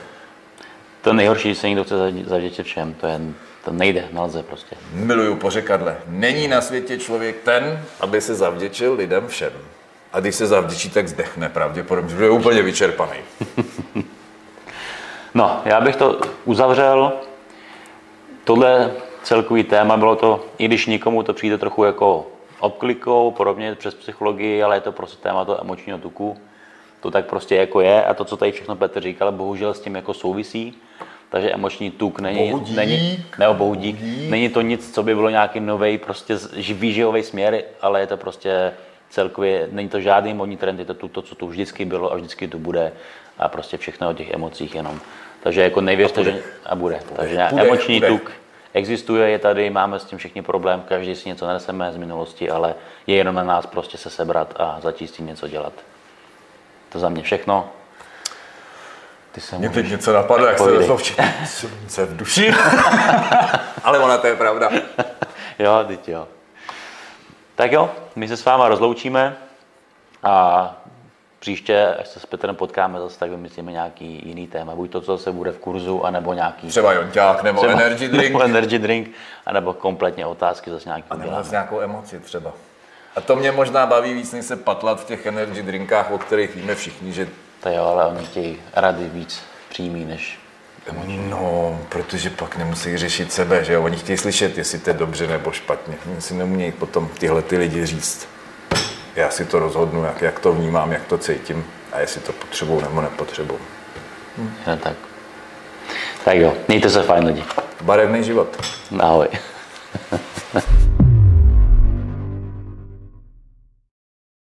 to 1.05 1.13
nejhorší, 1.13 1.49
že 1.49 1.61
se 1.61 1.69
někdo 1.69 1.85
chce 1.85 1.95
zavděčit 2.25 2.67
všem, 2.67 2.95
to 2.95 3.07
je 3.07 3.21
to 3.65 3.73
nejde, 3.73 4.09
nelze 4.13 4.43
prostě. 4.43 4.77
Miluju 4.93 5.37
pořekadle. 5.37 5.97
Není 6.07 6.49
na 6.49 6.61
světě 6.61 6.99
člověk 6.99 7.43
ten, 7.43 7.85
aby 8.01 8.21
se 8.21 8.35
zavděčil 8.35 8.95
lidem 8.95 9.29
všem. 9.29 9.53
A 10.13 10.21
když 10.21 10.35
se 10.35 10.47
zavděčí, 10.47 10.91
tak 10.91 11.09
zdechne 11.09 11.49
pravděpodobně, 11.49 12.17
že 12.17 12.25
je 12.25 12.31
úplně 12.31 12.63
vyčerpaný. 12.63 13.19
no, 15.35 15.61
já 15.65 15.81
bych 15.81 15.97
to 15.97 16.21
uzavřel. 16.45 17.13
Tohle 18.45 18.91
celkový 19.23 19.65
téma 19.65 19.97
bylo 19.97 20.17
to, 20.17 20.45
i 20.59 20.65
když 20.65 20.87
nikomu 20.87 21.23
to 21.23 21.35
přijde 21.35 21.59
trochu 21.59 21.85
jako 21.85 22.27
obklikou, 22.61 23.31
podobně 23.31 23.75
přes 23.75 23.95
psychologii, 23.95 24.63
ale 24.63 24.77
je 24.77 24.81
to 24.81 24.93
prostě 24.93 25.23
téma 25.23 25.45
toho 25.45 25.61
emočního 25.61 25.99
tuku. 25.99 26.37
To 27.05 27.11
tak 27.11 27.27
prostě 27.27 27.57
jako 27.57 27.81
je 27.81 28.05
a 28.05 28.15
to, 28.15 28.25
co 28.25 28.37
tady 28.37 28.53
všechno 28.53 28.77
Petr 28.77 29.01
říkal, 29.01 29.33
bohužel 29.33 29.75
s 29.75 29.81
tím 29.81 29.95
jako 29.95 30.15
souvisí 30.15 30.75
takže 31.29 31.51
emoční 31.51 31.91
tuk 31.91 32.21
není, 32.21 32.51
bohudík, 32.51 32.77
není 32.77 33.25
nebo 33.39 33.55
bohudík, 33.55 33.97
bohudík. 33.97 34.31
není 34.31 34.49
to 34.49 34.61
nic, 34.61 34.95
co 34.95 35.03
by 35.03 35.15
bylo 35.15 35.31
nějaký 35.31 35.61
nový 35.61 35.99
prostě 35.99 36.37
výživový 36.73 37.23
směr, 37.23 37.63
ale 37.81 38.01
je 38.01 38.07
to 38.07 38.17
prostě 38.17 38.73
celkově, 39.11 39.69
není 39.73 39.89
to 39.89 40.01
žádný 40.01 40.35
modní 40.35 40.57
trend, 40.57 40.79
je 40.79 40.85
to 40.85 41.09
to, 41.09 41.23
co 41.23 41.35
tu 41.35 41.47
vždycky 41.49 41.85
bylo 41.85 42.13
a 42.13 42.17
vždycky 42.17 42.49
tu 42.49 42.59
bude 42.59 42.93
a 43.39 43.49
prostě 43.49 43.77
všechno 43.77 44.11
o 44.11 44.13
těch 44.13 44.31
emocích 44.31 44.75
jenom. 44.75 45.01
Takže 45.43 45.63
jako 45.63 45.81
nevěřte, 45.81 46.21
a 46.21 46.25
že 46.25 46.43
a 46.67 46.75
bude. 46.75 47.01
bude. 47.09 47.17
Takže 47.17 47.47
bude, 47.51 47.63
emoční 47.63 48.01
bude. 48.01 48.09
tuk 48.09 48.33
existuje, 48.73 49.31
je 49.31 49.39
tady, 49.39 49.71
máme 49.71 49.99
s 50.01 50.05
tím 50.05 50.19
všichni 50.19 50.43
problém, 50.43 50.83
každý 50.89 51.15
si 51.15 51.29
něco 51.29 51.47
neseme 51.47 51.93
z 51.93 51.97
minulosti, 51.97 52.51
ale 52.51 52.75
je 53.07 53.17
jenom 53.17 53.35
na 53.35 53.45
nás 53.45 53.67
prostě 53.67 53.99
se 53.99 54.11
sebrat 54.11 54.55
a 54.57 54.79
začít 54.83 55.07
s 55.07 55.13
tím 55.13 55.27
něco 55.27 55.49
dělat. 55.49 55.73
To 56.95 57.01
za 57.01 57.09
mě 57.09 57.23
všechno. 57.23 57.71
Ty 59.33 59.41
se 59.41 59.59
Mě 59.59 59.69
teď 59.71 59.91
něco 59.91 60.13
napadlo, 60.13 60.47
jak 60.47 60.59
se 60.59 60.71
rozloučit. 60.71 61.21
Se 61.89 62.05
v 62.07 62.17
duši. 62.17 62.55
Ale 63.85 63.99
ona 63.99 64.19
to 64.19 64.27
je 64.27 64.37
pravda. 64.37 64.71
jo, 65.59 65.85
teď 65.89 66.09
jo. 66.09 66.29
Tak 67.55 67.73
jo, 67.73 67.91
my 68.17 68.29
se 68.29 68.37
s 68.37 68.45
váma 68.45 68.69
rozloučíme 68.69 69.37
a 70.23 70.77
příště, 71.39 71.95
až 72.01 72.09
se 72.09 72.21
s 72.21 72.27
Petrem 72.27 72.57
potkáme 72.57 73.01
zase, 73.01 73.19
tak 73.19 73.31
vymyslíme 73.31 73.73
nějaký 73.73 74.23
jiný 74.27 74.47
téma. 74.47 74.75
Buď 74.75 74.91
to, 74.91 75.01
co 75.01 75.19
se 75.19 75.33
bude 75.33 75.53
v 75.53 75.59
kurzu, 75.59 76.05
anebo 76.05 76.33
nějaký... 76.33 76.69
Třeba 76.69 76.93
jonťák, 76.93 77.43
nebo 77.43 77.61
třeba, 77.61 77.73
energy 77.73 78.09
drink. 78.09 78.33
Nebo 78.33 78.45
energy 78.45 78.79
drink, 78.79 79.11
anebo 79.47 79.75
kompletně 79.75 80.27
otázky 80.27 80.71
zase 80.71 80.89
nějaký. 80.89 81.05
A 81.11 81.17
nebo 81.17 81.45
s 81.45 81.51
nějakou 81.51 81.81
emoci 81.81 82.21
třeba. 82.21 82.53
A 83.17 83.21
to 83.21 83.37
mě 83.37 83.53
možná 83.53 83.87
baví 83.87 84.15
víc, 84.15 84.33
než 84.33 84.45
se 84.45 84.57
patlat 84.57 85.01
v 85.01 85.05
těch 85.05 85.27
energy 85.27 85.63
drinkách, 85.63 86.11
o 86.11 86.19
kterých 86.19 86.57
víme 86.57 86.75
všichni, 86.75 87.13
že 87.13 87.29
to 87.61 87.69
jo, 87.69 87.85
ale 87.85 88.07
oni 88.07 88.27
chtějí 88.27 88.63
rady 88.75 89.09
víc 89.09 89.43
přímý 89.69 90.05
než 90.05 90.39
No, 91.07 91.81
protože 91.89 92.31
pak 92.31 92.57
nemusí 92.57 92.99
řešit 92.99 93.33
sebe, 93.33 93.65
že 93.65 93.73
jo? 93.73 93.83
Oni 93.83 93.97
chtějí 93.97 94.19
slyšet, 94.19 94.59
jestli 94.59 94.79
to 94.79 94.91
je 94.91 94.95
dobře 94.95 95.27
nebo 95.27 95.53
špatně. 95.53 95.95
Oni 96.07 96.21
si 96.21 96.35
neumějí 96.35 96.73
potom 96.73 97.09
tyhle 97.19 97.43
ty 97.43 97.57
lidi 97.57 97.87
říct. 97.87 98.29
Já 99.17 99.31
si 99.31 99.45
to 99.45 99.59
rozhodnu, 99.59 100.05
jak, 100.05 100.23
jak 100.23 100.41
to 100.41 100.53
vnímám, 100.53 100.93
jak 100.93 101.05
to 101.05 101.19
cítím 101.19 101.65
a 101.93 102.01
jestli 102.01 102.21
to 102.21 102.33
potřebuju 102.33 102.81
nebo 102.81 103.01
nepotřebuju. 103.01 103.61
Hm. 104.39 104.55
Ja, 104.67 104.77
tak. 104.77 104.97
Tak 106.25 106.37
jo, 106.37 106.55
mějte 106.69 106.91
se 106.91 107.03
fajn 107.03 107.25
lidi. 107.25 107.45
Barevný 107.81 108.25
život. 108.25 108.57
Ahoj. 109.01 109.29